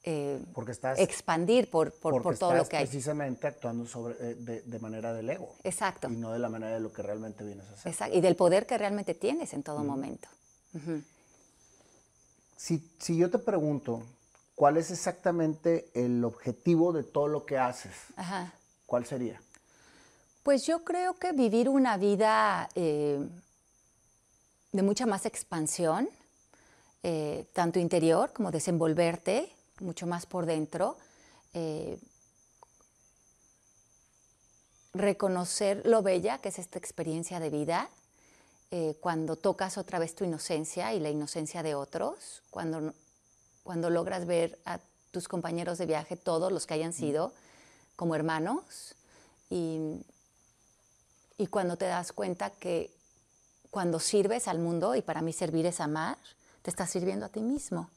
eh, 0.04 0.44
porque 0.54 0.72
estás, 0.72 1.00
expandir 1.00 1.70
por, 1.70 1.94
por, 1.94 2.22
por 2.22 2.38
todo 2.38 2.56
lo 2.56 2.68
que 2.68 2.76
hay. 2.76 2.86
precisamente 2.86 3.48
actuando 3.48 3.86
sobre, 3.86 4.16
eh, 4.16 4.36
de, 4.36 4.62
de, 4.64 4.80
manera 4.80 5.14
del 5.14 5.30
ego. 5.30 5.56
Exacto. 5.64 6.10
Y 6.10 6.16
no 6.16 6.32
de 6.32 6.40
la 6.40 6.50
manera 6.50 6.74
de 6.74 6.80
lo 6.82 6.92
que 6.92 7.04
realmente 7.04 7.44
vienes 7.44 7.68
a 7.70 7.74
hacer. 7.74 7.92
Exacto. 7.92 8.18
Y 8.18 8.20
del 8.20 8.36
poder 8.36 8.66
que 8.66 8.78
realmente 8.78 9.14
tienes 9.14 9.54
en 9.54 9.62
todo 9.64 9.84
momento 9.84 10.28
si, 12.58 12.84
si, 13.00 13.18
yo 13.18 13.30
te 13.30 13.40
pregunto, 13.40 14.04
¿cuál 14.56 14.78
es 14.78 14.92
exactamente 14.92 15.90
el 15.94 16.24
objetivo 16.24 16.94
de 16.94 17.04
todo 17.04 17.28
lo 17.28 17.46
que 17.46 17.58
haces? 17.58 17.94
¿Cuál 18.86 19.06
sería? 19.06 19.42
Pues 20.44 20.66
yo 20.66 20.84
creo 20.84 21.16
que 21.16 21.34
vivir 21.34 21.70
una 21.70 21.98
vida 21.98 22.70
eh, 22.76 23.20
de 24.72 24.82
mucha 24.82 25.06
más 25.06 25.26
expansión, 25.26 26.10
eh, 27.04 27.46
tanto 27.54 27.80
interior 27.80 28.32
como 28.34 28.52
desenvolverte 28.52 29.52
mucho 29.80 30.08
más 30.08 30.26
por 30.26 30.46
dentro, 30.46 30.98
eh, 31.54 32.00
reconocer 34.94 35.82
lo 35.86 36.02
bella 36.02 36.40
que 36.40 36.50
es 36.50 36.60
esta 36.60 36.78
experiencia 36.78 37.40
de 37.40 37.50
vida 37.50 37.90
eh, 38.74 38.96
cuando 39.02 39.36
tocas 39.36 39.78
otra 39.78 40.00
vez 40.00 40.16
tu 40.16 40.24
inocencia 40.24 40.94
y 40.94 41.02
la 41.02 41.10
inocencia 41.10 41.62
de 41.62 41.76
otros, 41.76 42.42
cuando, 42.50 42.94
cuando 43.64 43.90
logras 43.90 44.26
ver 44.26 44.58
a 44.64 44.80
tus 45.12 45.28
compañeros 45.28 45.78
de 45.78 45.86
viaje, 45.86 46.16
todos 46.16 46.54
los 46.54 46.66
que 46.66 46.76
hayan 46.76 46.94
sido, 46.94 47.34
como 47.98 48.16
hermanos, 48.16 48.96
y, 49.50 50.06
y 51.38 51.48
cuando 51.48 51.76
te 51.76 51.86
das 51.86 52.14
cuenta 52.14 52.50
que 52.50 52.92
cuando 53.72 54.00
sirves 54.00 54.48
al 54.48 54.60
mundo, 54.60 54.96
y 54.96 55.02
para 55.02 55.22
mí 55.22 55.34
servir 55.34 55.66
es 55.66 55.82
amar, 55.82 56.18
te 56.62 56.70
estás 56.70 56.90
sirviendo 56.90 57.26
a 57.26 57.30
ti 57.30 57.42
mismo. 57.42 57.90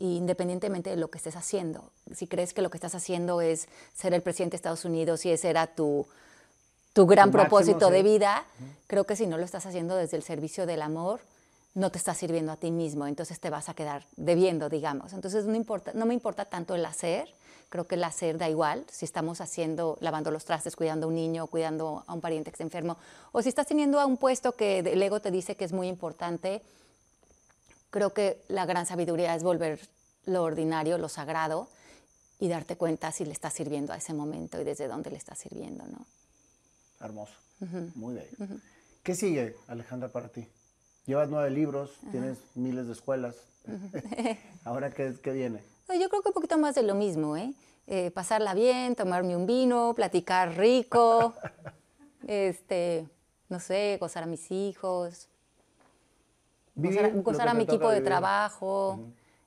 independientemente 0.00 0.90
de 0.90 0.96
lo 0.96 1.10
que 1.10 1.16
estés 1.16 1.34
haciendo. 1.34 1.90
Si 2.14 2.26
crees 2.26 2.52
que 2.52 2.60
lo 2.60 2.68
que 2.68 2.76
estás 2.76 2.94
haciendo 2.94 3.40
es 3.40 3.68
ser 3.94 4.12
el 4.12 4.20
presidente 4.20 4.52
de 4.52 4.56
Estados 4.56 4.84
Unidos 4.84 5.24
y 5.24 5.30
ese 5.30 5.48
era 5.48 5.66
tu, 5.66 6.06
tu 6.92 7.06
gran 7.06 7.30
propósito 7.30 7.90
de 7.90 8.02
vida, 8.02 8.44
creo 8.86 9.04
que 9.04 9.16
si 9.16 9.26
no 9.26 9.38
lo 9.38 9.44
estás 9.44 9.66
haciendo 9.66 9.96
desde 9.96 10.16
el 10.16 10.22
servicio 10.22 10.66
del 10.66 10.82
amor, 10.82 11.20
no 11.74 11.90
te 11.90 11.98
estás 11.98 12.18
sirviendo 12.18 12.52
a 12.52 12.56
ti 12.56 12.70
mismo, 12.70 13.06
entonces 13.06 13.40
te 13.40 13.48
vas 13.48 13.68
a 13.68 13.74
quedar 13.74 14.04
debiendo, 14.16 14.68
digamos. 14.68 15.12
Entonces 15.12 15.46
no, 15.46 15.54
importa, 15.54 15.92
no 15.94 16.04
me 16.04 16.14
importa 16.14 16.44
tanto 16.44 16.74
el 16.74 16.84
hacer, 16.84 17.32
creo 17.70 17.86
que 17.86 17.94
el 17.94 18.04
hacer 18.04 18.36
da 18.36 18.50
igual, 18.50 18.84
si 18.90 19.06
estamos 19.06 19.40
haciendo, 19.40 19.96
lavando 20.00 20.30
los 20.30 20.44
trastes, 20.44 20.76
cuidando 20.76 21.06
a 21.06 21.08
un 21.08 21.14
niño, 21.14 21.46
cuidando 21.46 22.04
a 22.06 22.12
un 22.12 22.20
pariente 22.20 22.50
que 22.50 22.56
está 22.56 22.64
enfermo, 22.64 22.98
o 23.32 23.40
si 23.40 23.48
estás 23.48 23.66
teniendo 23.66 23.98
a 23.98 24.04
un 24.04 24.18
puesto 24.18 24.52
que 24.52 24.80
el 24.80 25.02
ego 25.02 25.20
te 25.20 25.30
dice 25.30 25.56
que 25.56 25.64
es 25.64 25.72
muy 25.72 25.88
importante, 25.88 26.60
creo 27.90 28.12
que 28.12 28.42
la 28.48 28.66
gran 28.66 28.84
sabiduría 28.84 29.34
es 29.34 29.42
volver 29.42 29.80
lo 30.26 30.42
ordinario, 30.42 30.98
lo 30.98 31.08
sagrado, 31.08 31.68
y 32.38 32.48
darte 32.48 32.76
cuenta 32.76 33.12
si 33.12 33.24
le 33.24 33.32
estás 33.32 33.54
sirviendo 33.54 33.92
a 33.92 33.96
ese 33.96 34.12
momento 34.12 34.60
y 34.60 34.64
desde 34.64 34.88
dónde 34.88 35.10
le 35.10 35.16
estás 35.16 35.38
sirviendo, 35.38 35.86
¿no? 35.86 36.04
Hermoso. 37.02 37.34
Muy 37.94 38.14
bello. 38.14 38.36
¿Qué 39.02 39.14
sigue, 39.14 39.56
Alejandra, 39.68 40.08
para 40.08 40.28
ti? 40.28 40.48
Llevas 41.06 41.28
nueve 41.28 41.50
libros, 41.50 41.98
tienes 42.10 42.38
miles 42.54 42.86
de 42.86 42.92
escuelas. 42.92 43.36
¿Ahora 44.64 44.90
qué, 44.90 45.14
qué 45.22 45.32
viene? 45.32 45.60
Yo 45.88 46.08
creo 46.08 46.22
que 46.22 46.28
un 46.28 46.34
poquito 46.34 46.58
más 46.58 46.74
de 46.74 46.82
lo 46.82 46.94
mismo, 46.94 47.36
¿eh? 47.36 47.52
¿eh? 47.86 48.10
pasarla 48.10 48.54
bien, 48.54 48.94
tomarme 48.94 49.36
un 49.36 49.46
vino, 49.46 49.92
platicar 49.94 50.56
rico, 50.56 51.34
este, 52.26 53.08
no 53.48 53.60
sé, 53.60 53.98
gozar 54.00 54.22
a 54.22 54.26
mis 54.26 54.50
hijos, 54.50 55.28
gozar, 56.74 57.48
a 57.48 57.54
mi 57.54 57.64
equipo 57.64 57.90
de 57.90 58.00
trabajo. 58.00 59.00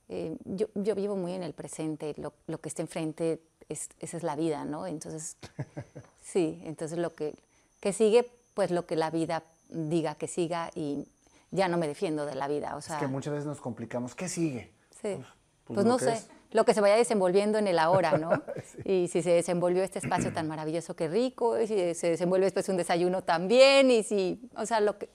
Eh, 0.08 0.36
yo, 0.44 0.68
yo, 0.74 0.94
vivo 0.94 1.16
muy 1.16 1.32
en 1.32 1.42
el 1.42 1.52
presente, 1.52 2.14
lo, 2.18 2.32
lo 2.46 2.60
que 2.60 2.68
está 2.68 2.82
enfrente, 2.82 3.40
es, 3.68 3.88
esa 3.98 4.16
es 4.16 4.22
la 4.22 4.36
vida, 4.36 4.64
¿no? 4.64 4.86
Entonces, 4.86 5.36
sí, 6.22 6.60
entonces 6.64 6.98
lo 6.98 7.14
que, 7.14 7.34
que 7.80 7.92
sigue, 7.92 8.30
pues 8.54 8.70
lo 8.70 8.86
que 8.86 8.96
la 8.96 9.10
vida 9.10 9.44
diga 9.68 10.14
que 10.14 10.28
siga 10.28 10.70
y 10.74 11.08
ya 11.50 11.68
no 11.68 11.78
me 11.78 11.86
defiendo 11.86 12.26
de 12.26 12.34
la 12.34 12.48
vida. 12.48 12.76
O 12.76 12.80
sea, 12.80 12.96
es 12.96 13.02
que 13.02 13.08
muchas 13.08 13.32
veces 13.32 13.46
nos 13.46 13.60
complicamos. 13.60 14.14
¿Qué 14.14 14.28
sigue? 14.28 14.72
Sí. 14.90 15.14
Pues, 15.14 15.26
pues, 15.64 15.74
pues 15.74 15.86
no 15.86 15.98
sé, 15.98 16.22
lo 16.52 16.64
que 16.64 16.74
se 16.74 16.80
vaya 16.80 16.96
desenvolviendo 16.96 17.58
en 17.58 17.66
el 17.66 17.78
ahora, 17.78 18.18
¿no? 18.18 18.30
Y 18.84 19.08
si 19.08 19.22
se 19.22 19.30
desenvolvió 19.30 19.82
este 19.82 19.98
espacio 19.98 20.32
tan 20.32 20.46
maravilloso, 20.46 20.94
qué 20.94 21.08
rico, 21.08 21.60
y 21.60 21.66
si 21.66 21.94
se 21.94 22.10
desenvuelve 22.10 22.46
después 22.46 22.68
un 22.68 22.76
desayuno 22.76 23.22
también, 23.22 23.90
y 23.90 24.02
si, 24.02 24.48
o 24.56 24.64
sea, 24.64 24.80
lo 24.80 24.98
que, 24.98 25.10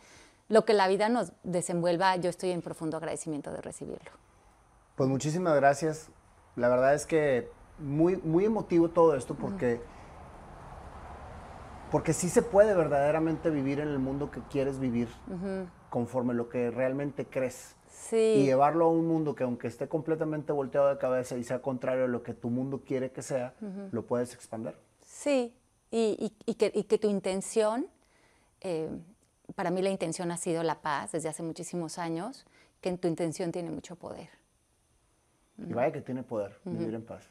lo 0.49 0.65
que 0.65 0.73
la 0.73 0.87
vida 0.87 1.09
nos 1.09 1.31
desenvuelva, 1.43 2.15
yo 2.17 2.29
estoy 2.29 2.51
en 2.51 2.61
profundo 2.61 2.97
agradecimiento 2.97 3.51
de 3.51 3.61
recibirlo. 3.61 4.11
Pues 4.95 5.09
muchísimas 5.09 5.55
gracias. 5.55 6.09
La 6.55 6.67
verdad 6.67 6.93
es 6.93 7.05
que 7.05 7.49
muy, 7.79 8.17
muy 8.17 8.45
emotivo 8.45 8.89
todo 8.89 9.15
esto 9.15 9.35
porque 9.35 9.81
porque 11.91 12.13
sí 12.13 12.29
se 12.29 12.41
puede 12.41 12.73
verdaderamente 12.73 13.49
vivir 13.49 13.81
en 13.81 13.89
el 13.89 13.99
mundo 13.99 14.31
que 14.31 14.41
quieres 14.49 14.79
vivir, 14.79 15.09
conforme 15.89 16.33
lo 16.33 16.47
que 16.47 16.71
realmente 16.71 17.25
crees. 17.25 17.75
Y 18.11 18.45
llevarlo 18.45 18.85
a 18.85 18.89
un 18.89 19.07
mundo 19.07 19.35
que 19.35 19.43
aunque 19.43 19.67
esté 19.67 19.87
completamente 19.87 20.51
volteado 20.51 20.89
de 20.89 20.97
cabeza 20.97 21.37
y 21.37 21.43
sea 21.43 21.61
contrario 21.61 22.05
a 22.05 22.07
lo 22.07 22.23
que 22.23 22.33
tu 22.33 22.49
mundo 22.49 22.81
quiere 22.85 23.11
que 23.11 23.21
sea, 23.21 23.53
lo 23.91 24.05
puedes 24.05 24.33
expandir. 24.33 24.75
Sí, 25.05 25.53
y, 25.91 26.55
que, 26.57 26.97
tu 26.97 27.09
intención, 27.09 27.87
eh, 28.61 28.89
para 29.55 29.69
mí 29.69 29.81
la 29.81 29.89
intención 29.89 30.31
ha 30.31 30.37
sido 30.37 30.63
la 30.63 30.81
paz 30.81 31.11
desde 31.11 31.27
hace 31.29 31.43
muchísimos 31.43 31.97
años, 31.99 32.45
que 32.79 32.89
en 32.89 32.97
tu 32.97 33.07
intención 33.07 33.51
tiene 33.51 33.69
mucho 33.69 33.97
poder. 33.97 34.29
Y 35.57 35.73
vaya 35.73 35.91
que 35.91 36.01
tiene 36.01 36.23
poder, 36.23 36.57
vivir 36.63 36.95
en 36.95 37.03
paz. 37.03 37.29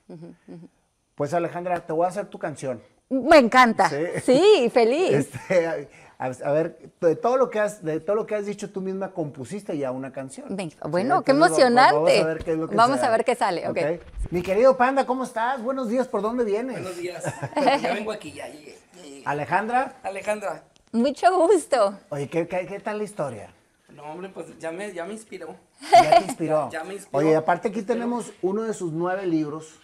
Pues 1.14 1.34
Alejandra, 1.34 1.84
te 1.84 1.92
voy 1.92 2.04
a 2.04 2.08
hacer 2.08 2.26
tu 2.26 2.38
canción. 2.38 2.80
Me 3.10 3.38
encanta. 3.38 3.90
Sí, 4.22 4.70
feliz. 4.72 5.10
Este, 5.10 5.90
a, 6.16 6.52
ver, 6.52 6.78
de 7.00 7.16
todo 7.16 7.36
lo 7.36 7.50
que 7.50 7.58
has, 7.58 7.82
de 7.82 7.98
todo 7.98 8.14
lo 8.14 8.24
que 8.24 8.36
has 8.36 8.46
dicho, 8.46 8.70
tú 8.70 8.80
misma 8.80 9.10
compusiste 9.10 9.76
ya 9.76 9.90
una 9.90 10.12
canción. 10.12 10.56
bueno, 10.88 11.22
qué 11.22 11.32
emocionante. 11.32 11.92
Vamos 11.92 12.20
a 12.20 12.24
ver 12.24 12.44
qué 12.44 12.52
es 12.52 12.58
lo 12.58 12.68
que 12.68 12.76
Vamos 12.76 13.00
a 13.00 13.10
ver 13.10 13.24
qué 13.24 13.34
sale. 13.34 13.68
Okay. 13.68 14.00
Mi 14.30 14.42
querido 14.42 14.76
Panda, 14.76 15.06
¿cómo 15.06 15.24
estás? 15.24 15.60
Buenos 15.60 15.88
días, 15.88 16.06
¿por 16.06 16.22
dónde 16.22 16.44
vienes? 16.44 16.76
Buenos 16.76 16.96
días. 16.98 17.24
ya 17.82 17.94
vengo 17.94 18.12
aquí, 18.12 18.30
ya 18.30 18.46
llegué. 18.46 18.78
Alejandra. 19.24 19.96
Alejandra. 20.04 20.62
Mucho 20.92 21.36
gusto. 21.36 21.98
Oye, 22.10 22.28
¿qué, 22.28 22.46
qué, 22.46 22.78
tal 22.78 22.98
la 22.98 23.04
historia? 23.04 23.52
No, 23.88 24.04
hombre, 24.04 24.28
pues 24.28 24.56
ya 24.60 24.70
me, 24.70 24.92
ya 24.92 25.04
me 25.04 25.14
inspiró. 25.14 25.56
Ya 25.92 26.18
te 26.18 26.24
inspiró. 26.26 26.68
ya 26.72 26.84
me 26.84 26.94
inspiró. 26.94 27.18
Oye, 27.18 27.34
aparte 27.34 27.68
aquí 27.68 27.82
tenemos 27.82 28.32
uno 28.40 28.62
de 28.62 28.72
sus 28.72 28.92
nueve 28.92 29.26
libros. 29.26 29.80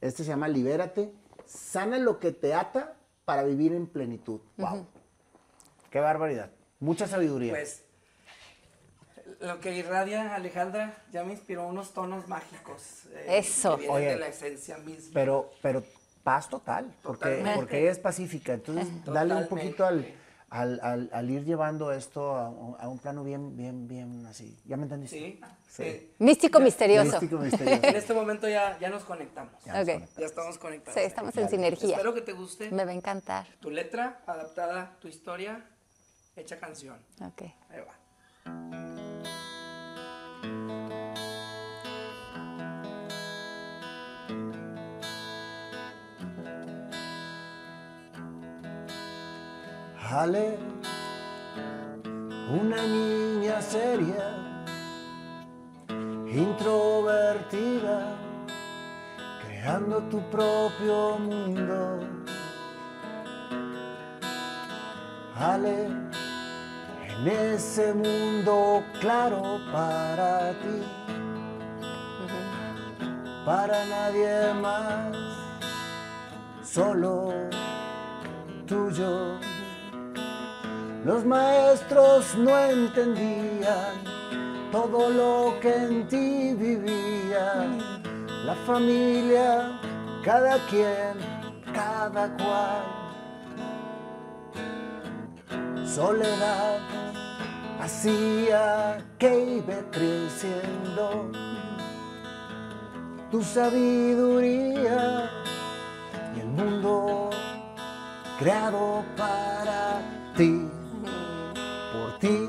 Este 0.00 0.24
se 0.24 0.30
llama 0.30 0.48
Libérate 0.48 1.12
sana 1.48 1.98
lo 1.98 2.20
que 2.20 2.32
te 2.32 2.54
ata 2.54 2.94
para 3.24 3.42
vivir 3.42 3.72
en 3.72 3.86
plenitud. 3.86 4.40
Wow. 4.56 4.86
Qué 5.90 6.00
barbaridad. 6.00 6.50
Mucha 6.80 7.08
sabiduría. 7.08 7.52
Pues 7.52 7.84
lo 9.40 9.60
que 9.60 9.74
irradia 9.76 10.34
Alejandra 10.34 11.02
ya 11.12 11.24
me 11.24 11.32
inspiró 11.32 11.66
unos 11.66 11.92
tonos 11.92 12.28
mágicos. 12.28 13.06
Eh, 13.12 13.38
Eso. 13.38 13.78
Que 13.78 13.88
de 13.88 14.16
la 14.16 14.28
esencia 14.28 14.78
misma. 14.78 15.10
Pero, 15.14 15.50
pero 15.62 15.82
paz 16.22 16.48
total, 16.48 16.94
porque, 17.02 17.42
porque 17.54 17.80
ella 17.80 17.90
es 17.90 17.98
pacífica. 17.98 18.54
Entonces, 18.54 18.86
dale 19.04 19.34
un 19.34 19.48
poquito 19.48 19.86
al 19.86 20.06
al, 20.50 20.80
al, 20.82 21.10
al, 21.12 21.30
ir 21.30 21.44
llevando 21.44 21.92
esto 21.92 22.34
a, 22.34 22.46
a, 22.46 22.88
un 22.88 22.98
plano 22.98 23.22
bien, 23.22 23.56
bien, 23.56 23.86
bien 23.86 24.24
así. 24.26 24.58
¿Ya 24.64 24.76
me 24.76 24.84
entendiste? 24.84 25.18
Sí. 25.18 25.40
sí. 25.68 25.82
Eh, 25.82 26.14
místico, 26.18 26.60
misterioso. 26.60 27.20
místico 27.20 27.38
misterioso. 27.42 27.86
en 27.86 27.96
este 27.96 28.14
momento 28.14 28.48
ya, 28.48 28.78
ya 28.78 28.88
nos 28.88 29.04
conectamos. 29.04 29.52
Ya, 29.64 29.82
okay. 29.82 30.04
ya 30.16 30.26
estamos 30.26 30.58
conectados. 30.58 30.98
Sí, 30.98 31.06
estamos 31.06 31.36
en 31.36 31.48
sinergia. 31.48 31.90
Espero 31.90 32.14
que 32.14 32.22
te 32.22 32.32
guste. 32.32 32.70
Me 32.70 32.84
va 32.84 32.92
a 32.92 32.94
encantar. 32.94 33.46
Tu 33.60 33.70
letra 33.70 34.22
adaptada, 34.26 34.96
tu 35.00 35.08
historia, 35.08 35.64
hecha 36.34 36.58
canción. 36.58 36.96
Ok. 37.20 37.42
Ahí 37.70 37.80
va. 37.80 39.17
Ale, 50.10 50.56
una 52.50 52.80
niña 52.80 53.60
seria, 53.60 54.38
introvertida, 56.26 58.16
creando 59.44 59.98
tu 60.04 60.22
propio 60.30 61.18
mundo. 61.18 62.00
Ale, 65.38 65.88
en 67.06 67.28
ese 67.28 67.92
mundo 67.92 68.82
claro 69.00 69.60
para 69.70 70.52
ti, 70.52 70.82
para 73.44 73.84
nadie 73.84 74.54
más, 74.54 75.14
solo 76.62 77.34
tuyo. 78.66 79.47
Los 81.08 81.24
maestros 81.24 82.34
no 82.36 82.54
entendían 82.58 84.04
todo 84.70 85.08
lo 85.08 85.58
que 85.58 85.74
en 85.74 86.06
ti 86.06 86.52
vivía. 86.52 87.66
La 88.44 88.54
familia, 88.66 89.80
cada 90.22 90.58
quien, 90.66 91.16
cada 91.72 92.36
cual. 92.36 92.84
Soledad 95.86 96.80
hacía 97.80 98.98
que 99.18 99.62
iba 99.64 99.80
creciendo 99.90 101.32
tu 103.30 103.42
sabiduría 103.42 105.30
y 106.36 106.40
el 106.40 106.48
mundo 106.48 107.30
creado 108.38 109.02
para 109.16 110.02
ti, 110.36 110.67
ti, 112.20 112.46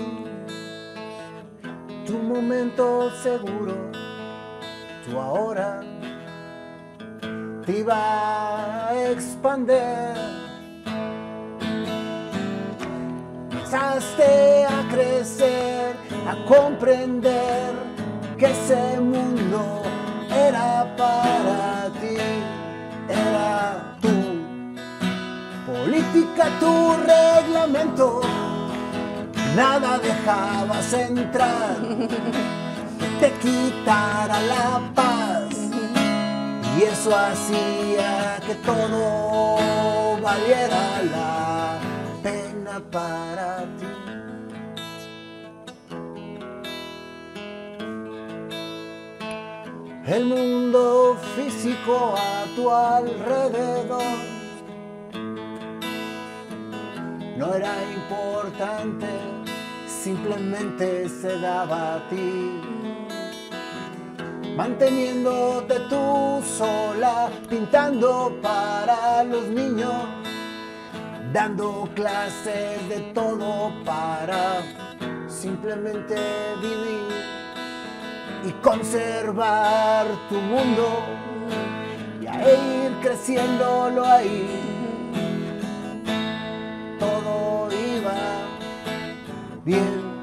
tu 2.05 2.17
momento 2.17 3.11
seguro, 3.21 3.91
tu 5.05 5.17
ahora 5.19 5.81
te 7.65 7.79
iba 7.79 8.89
a 8.89 9.11
expander. 9.11 10.15
Empezaste 13.51 14.65
a 14.65 14.89
crecer, 14.89 15.95
a 16.27 16.35
comprender 16.47 17.73
que 18.37 18.45
ese 18.47 18.99
mundo 18.99 19.83
era 20.31 20.95
para 20.97 21.91
ti, 21.99 22.17
era 23.07 23.95
tú 24.01 24.09
política 25.67 26.49
tu 26.59 26.95
reglamento, 27.05 28.21
nada 29.55 29.97
dejabas 29.99 30.93
entrar, 30.93 31.77
te 33.19 33.31
quitara 33.33 34.41
la 34.41 34.81
paz. 34.95 35.55
Y 36.77 36.83
eso 36.83 37.15
hacía 37.15 38.39
que 38.45 38.55
todo 38.55 40.17
valiera 40.21 41.01
la 41.11 41.77
pena 42.23 42.79
para 42.91 43.63
ti. 43.77 43.99
El 50.05 50.25
mundo 50.25 51.17
físico 51.35 52.15
a 52.17 52.45
tu 52.55 52.71
alrededor 52.71 54.01
no 57.37 57.53
era 57.53 57.73
importante, 57.93 59.07
simplemente 60.03 61.09
se 61.09 61.39
daba 61.39 61.95
a 61.95 62.09
ti. 62.09 62.61
Manteniéndote 64.55 65.79
tú 65.89 66.41
sola, 66.57 67.29
pintando 67.49 68.37
para 68.41 69.23
los 69.23 69.47
niños, 69.47 69.93
dando 71.33 71.89
clases 71.95 72.87
de 72.89 73.11
todo 73.13 73.71
para 73.85 74.61
simplemente 75.27 76.15
vivir 76.61 77.09
y 78.45 78.51
conservar 78.61 80.07
tu 80.29 80.35
mundo 80.35 81.03
y 82.21 82.27
a 82.27 82.41
ir 82.41 82.91
creciéndolo 83.01 84.05
ahí 84.05 84.68
bien. 89.65 90.19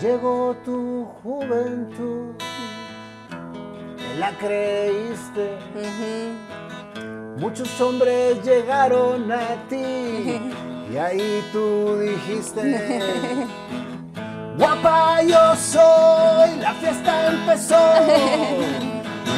Llegó 0.00 0.56
tu 0.64 1.06
juventud, 1.22 2.34
te 3.96 4.18
la 4.18 4.30
creíste. 4.32 5.58
Muchos 7.38 7.80
hombres 7.80 8.44
llegaron 8.44 9.30
a 9.32 9.56
ti 9.68 10.40
y 10.92 10.96
ahí 10.96 11.42
tú 11.52 11.98
dijiste, 11.98 13.10
guapa 14.58 15.22
yo 15.22 15.56
soy, 15.56 16.56
la 16.60 16.74
fiesta 16.74 17.32
empezó 17.32 17.80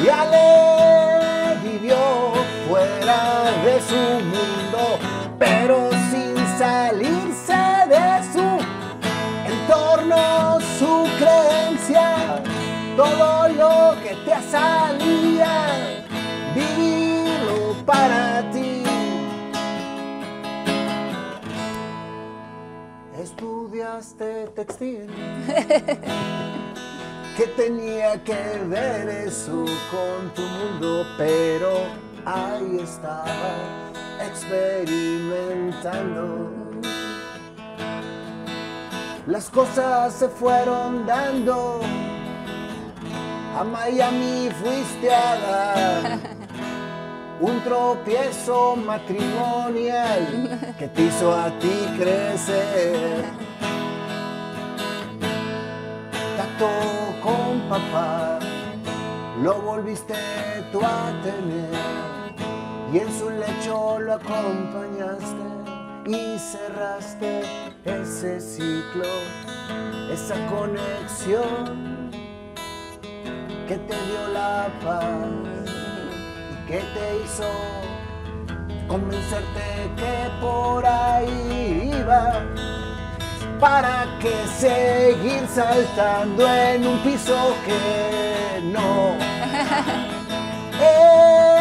y 0.05 0.09
Ale 0.09 1.57
vivió 1.63 1.97
fuera 2.69 3.45
de 3.65 3.81
su 3.81 3.97
mundo, 4.25 4.99
pero 5.39 5.96
salirse 6.67 7.63
de 7.95 8.07
su 8.33 8.47
entorno, 9.53 10.59
su 10.79 10.95
creencia, 11.21 12.09
todo 12.97 13.49
lo 13.63 13.75
que 14.03 14.13
te 14.27 14.37
salía, 14.51 15.55
vivirlo 16.57 17.59
para 17.85 18.51
ti. 18.51 18.83
Estudiaste 23.23 24.31
textil. 24.57 25.07
que 27.37 27.47
tenía 27.63 28.11
que 28.25 28.43
ver 28.67 29.09
eso 29.29 29.67
con 29.93 30.21
tu 30.35 30.43
mundo, 30.43 31.05
pero 31.19 31.73
ahí 32.25 32.81
estaba 32.83 33.77
experimentando. 34.21 36.53
Las 39.27 39.51
cosas 39.51 40.15
se 40.15 40.29
fueron 40.29 41.05
dando, 41.05 41.81
a 43.59 43.65
Miami 43.65 44.49
fuiste 44.63 45.13
a 45.13 45.37
dar 45.37 46.21
un 47.41 47.61
tropiezo 47.65 48.77
matrimonial 48.77 50.75
que 50.79 50.87
te 50.87 51.03
hizo 51.03 51.35
a 51.35 51.51
ti 51.59 51.89
crecer. 51.99 53.25
Tacto 56.37 56.69
con 57.23 57.63
papá, 57.69 58.39
lo 59.43 59.61
volviste 59.61 60.15
tú 60.71 60.81
a 60.85 61.11
tener 61.25 62.06
y 62.93 62.99
en 62.99 63.19
su 63.19 63.31
lecho 63.31 63.99
lo 63.99 64.15
acompañaste 64.15 65.47
y 66.07 66.39
cerraste 66.39 67.43
ese 67.85 68.41
ciclo, 68.41 69.05
esa 70.13 70.35
conexión 70.47 72.11
que 73.67 73.77
te 73.77 73.95
dio 73.95 74.29
la 74.33 74.69
paz 74.85 75.05
y 76.53 76.67
que 76.69 76.79
te 76.79 77.25
hizo 77.25 77.51
convencerte 78.87 79.91
que 79.97 80.31
por 80.41 80.87
ahí 80.87 81.91
iba. 81.93 82.45
¿Para 83.59 84.05
que 84.21 84.47
seguir 84.47 85.49
saltando 85.49 86.47
en 86.47 86.87
un 86.87 86.99
piso 86.99 87.57
que 87.65 88.61
no 88.65 89.17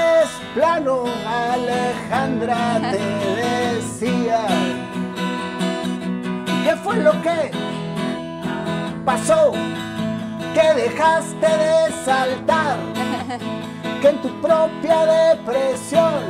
plano? 0.56 1.04
Alejandra 1.28 2.80
te 2.92 3.04
decía. 3.44 4.48
¿Qué 6.64 6.76
fue 6.78 6.96
lo 6.98 7.12
que 7.22 7.52
pasó? 9.04 9.52
Que 10.54 10.82
dejaste 10.82 11.46
de 11.46 11.92
saltar, 12.06 12.78
que 14.02 14.08
en 14.08 14.22
tu 14.22 14.30
propia 14.42 15.06
depresión 15.06 16.22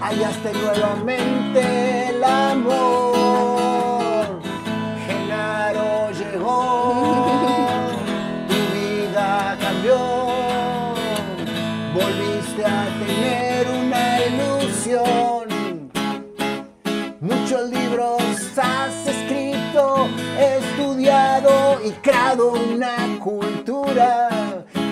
hallaste 0.00 0.52
nuevamente 0.52 2.08
el 2.10 2.22
amor. 2.22 3.11
Y 21.84 21.90
creado 22.02 22.52
una 22.52 23.18
cultura 23.18 24.28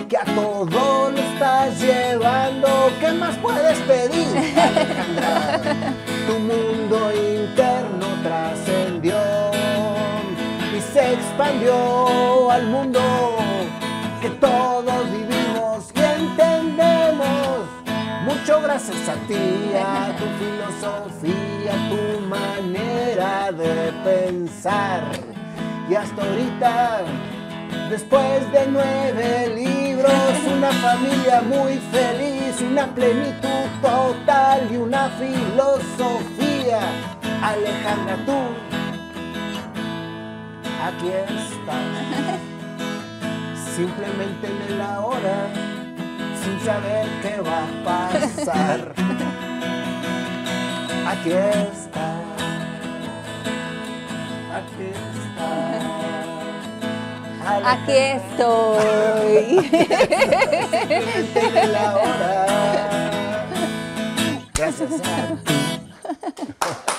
que 0.09 0.16
a 0.16 0.24
todo 0.24 1.11
lo 1.11 1.18
estás 1.18 1.80
llevando. 1.80 2.68
¿Qué 2.99 3.12
más 3.12 3.36
puedes 3.36 3.78
pedir, 3.80 4.26
Alejandra? 4.57 5.61
Tu 6.26 6.38
mundo 6.38 7.12
interno 7.12 8.07
trascendió 8.22 9.16
y 10.76 10.80
se 10.80 11.14
expandió 11.14 12.51
al 12.51 12.66
mundo 12.66 13.01
que 14.20 14.30
todos 14.30 15.11
vivimos 15.12 15.91
y 15.95 16.01
entendemos. 16.01 17.68
Mucho 18.24 18.61
gracias 18.62 19.09
a 19.09 19.14
ti, 19.26 19.72
a 19.76 20.14
tu 20.16 20.24
filosofía, 20.41 21.72
a 21.72 21.88
tu 21.88 22.20
manera 22.26 23.53
de 23.53 23.93
pensar. 24.05 25.39
Y 25.91 25.95
hasta 25.97 26.22
ahorita, 26.22 27.03
después 27.91 28.53
de 28.53 28.66
nueve 28.68 29.53
libros, 29.57 30.12
una 30.47 30.70
familia 30.70 31.43
muy 31.43 31.78
feliz, 31.91 32.61
una 32.61 32.86
plenitud 32.95 33.66
total 33.82 34.68
y 34.70 34.76
una 34.76 35.09
filosofía. 35.18 36.78
Alejandra, 37.43 38.24
tú, 38.24 38.38
aquí 40.80 41.09
estás. 41.09 42.38
Simplemente 43.74 44.47
en 44.47 44.62
el 44.72 44.80
ahora, 44.80 45.49
sin 46.41 46.61
saber 46.61 47.09
qué 47.20 47.41
va 47.41 47.64
a 47.64 48.11
pasar. 48.14 48.95
Aquí 51.09 51.32
está. 51.32 52.30
Aquí 57.64 57.92
estoy. 57.92 59.70
Gracias 64.55 64.92
a 64.92 64.94
ti. 65.44 65.55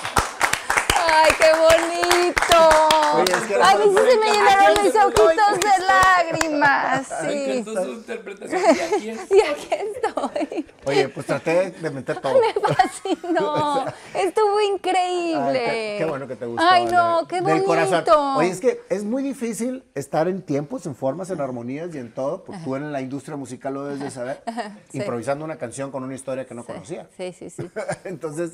¡Ay, 1.14 1.30
qué 1.38 1.50
bonito! 1.58 2.68
Oye, 3.14 3.32
es 3.32 3.42
que 3.42 3.54
Ay, 3.62 3.76
sí 3.84 3.94
se 3.94 4.16
me 4.18 4.32
llenaron 4.32 4.82
mis 4.82 4.94
ojitos 4.96 5.60
de 5.60 5.84
lágrimas. 5.86 7.08
Me 7.22 7.30
Sí. 7.30 7.50
encantó 7.58 7.84
su 7.84 7.90
interpretación. 7.90 8.60
Y 8.62 8.80
aquí 8.80 9.10
es. 9.10 9.30
Y 9.30 9.40
aquí 9.40 9.68
estoy. 9.72 10.66
Oye, 10.86 11.08
pues 11.10 11.26
traté 11.26 11.70
de 11.72 11.90
meter 11.90 12.20
todo. 12.20 12.34
Me 12.40 12.74
fascinó. 12.74 13.84
Estuvo 14.14 14.60
increíble. 14.62 15.38
Ay, 15.60 15.66
qué, 15.66 15.96
qué 15.98 16.04
bueno 16.06 16.26
que 16.26 16.36
te 16.36 16.46
gustó. 16.46 16.64
Ay, 16.66 16.86
no, 16.86 17.26
qué 17.28 17.40
bonito. 17.40 17.54
Del 17.56 17.64
corazón. 17.64 18.36
Oye, 18.38 18.48
es 18.48 18.60
que 18.60 18.80
es 18.88 19.04
muy 19.04 19.22
difícil 19.22 19.84
estar 19.94 20.28
en 20.28 20.42
tiempos, 20.42 20.86
en 20.86 20.94
formas, 20.94 21.28
en 21.30 21.40
armonías 21.40 21.94
y 21.94 21.98
en 21.98 22.12
todo. 22.14 22.44
Porque 22.44 22.62
tú 22.64 22.74
en 22.76 22.90
la 22.92 23.00
industria 23.02 23.36
musical 23.36 23.74
lo 23.74 23.84
debes 23.84 24.00
de 24.00 24.10
saber. 24.10 24.42
Sí. 24.90 24.98
Improvisando 24.98 25.44
una 25.44 25.56
canción 25.58 25.90
con 25.90 26.02
una 26.04 26.14
historia 26.14 26.46
que 26.46 26.54
no 26.54 26.64
conocía. 26.64 27.06
Sí, 27.16 27.32
sí, 27.38 27.50
sí. 27.50 27.70
Entonces, 28.04 28.50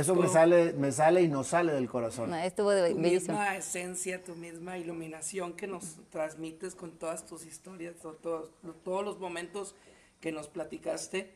eso 0.00 0.14
me 0.14 0.28
sale, 0.28 0.72
me 0.74 0.92
sale 0.92 1.22
y 1.22 1.28
no 1.28 1.44
sale 1.44 1.72
del 1.72 1.88
corazón. 1.88 2.30
No, 2.30 2.36
estuvo 2.36 2.70
de- 2.70 2.90
Tu 2.90 2.96
bellísimo. 3.00 3.34
misma 3.38 3.56
esencia, 3.56 4.22
tu 4.22 4.34
misma 4.34 4.78
iluminación 4.78 5.52
que 5.54 5.66
nos 5.66 5.96
transmites 6.10 6.74
con 6.74 6.92
todas 6.98 7.26
tus 7.26 7.44
historias, 7.46 7.96
to- 7.96 8.14
todos, 8.14 8.50
todos 8.84 9.04
los 9.04 9.18
momentos 9.18 9.74
que 10.20 10.32
nos 10.32 10.48
platicaste 10.48 11.32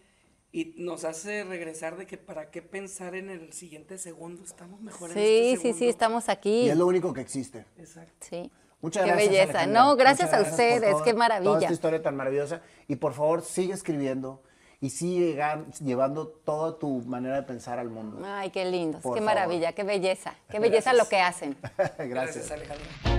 y 0.52 0.74
nos 0.78 1.04
hace 1.04 1.44
regresar 1.44 1.96
de 1.96 2.06
que 2.06 2.18
para 2.18 2.50
qué 2.50 2.60
pensar 2.62 3.14
en 3.14 3.30
el 3.30 3.52
siguiente 3.52 3.98
segundo, 3.98 4.42
estamos 4.44 4.80
mejor 4.80 5.10
en 5.10 5.14
Sí, 5.14 5.20
este 5.20 5.56
sí, 5.56 5.56
segundo. 5.62 5.78
sí, 5.78 5.88
estamos 5.88 6.28
aquí. 6.28 6.62
Y 6.62 6.70
es 6.70 6.76
lo 6.76 6.86
único 6.86 7.12
que 7.12 7.20
existe. 7.20 7.66
Exacto. 7.78 8.12
Sí. 8.20 8.50
Muchas 8.82 9.04
Qué 9.04 9.10
gracias. 9.10 9.28
belleza. 9.30 9.50
Alejandra. 9.60 9.82
No, 9.84 9.94
gracias 9.96 10.28
Muchas 10.30 10.40
a 10.40 10.42
por 10.44 10.50
ustedes, 10.52 10.90
todo- 10.92 11.02
qué 11.04 11.10
Toda 11.12 11.18
maravilla. 11.18 11.58
esta 11.58 11.72
historia 11.72 12.02
tan 12.02 12.16
maravillosa. 12.16 12.62
Y 12.88 12.96
por 12.96 13.12
favor, 13.12 13.42
sigue 13.42 13.74
escribiendo 13.74 14.42
y 14.80 14.90
sigue 14.90 15.26
llegar- 15.32 15.66
llevando 15.80 16.26
toda 16.28 16.78
tu 16.78 17.02
manera 17.02 17.36
de 17.36 17.42
pensar 17.42 17.78
al 17.78 17.90
mundo. 17.90 18.20
Ay, 18.24 18.50
qué 18.50 18.64
lindos, 18.64 19.02
Por 19.02 19.14
qué 19.14 19.20
favor. 19.20 19.34
maravilla, 19.34 19.72
qué 19.72 19.84
belleza. 19.84 20.34
Qué 20.48 20.58
belleza 20.58 20.92
lo 20.94 21.06
que 21.08 21.18
hacen. 21.20 21.56
Gracias. 21.76 22.08
Gracias, 22.08 22.50
Alejandra. 22.50 23.09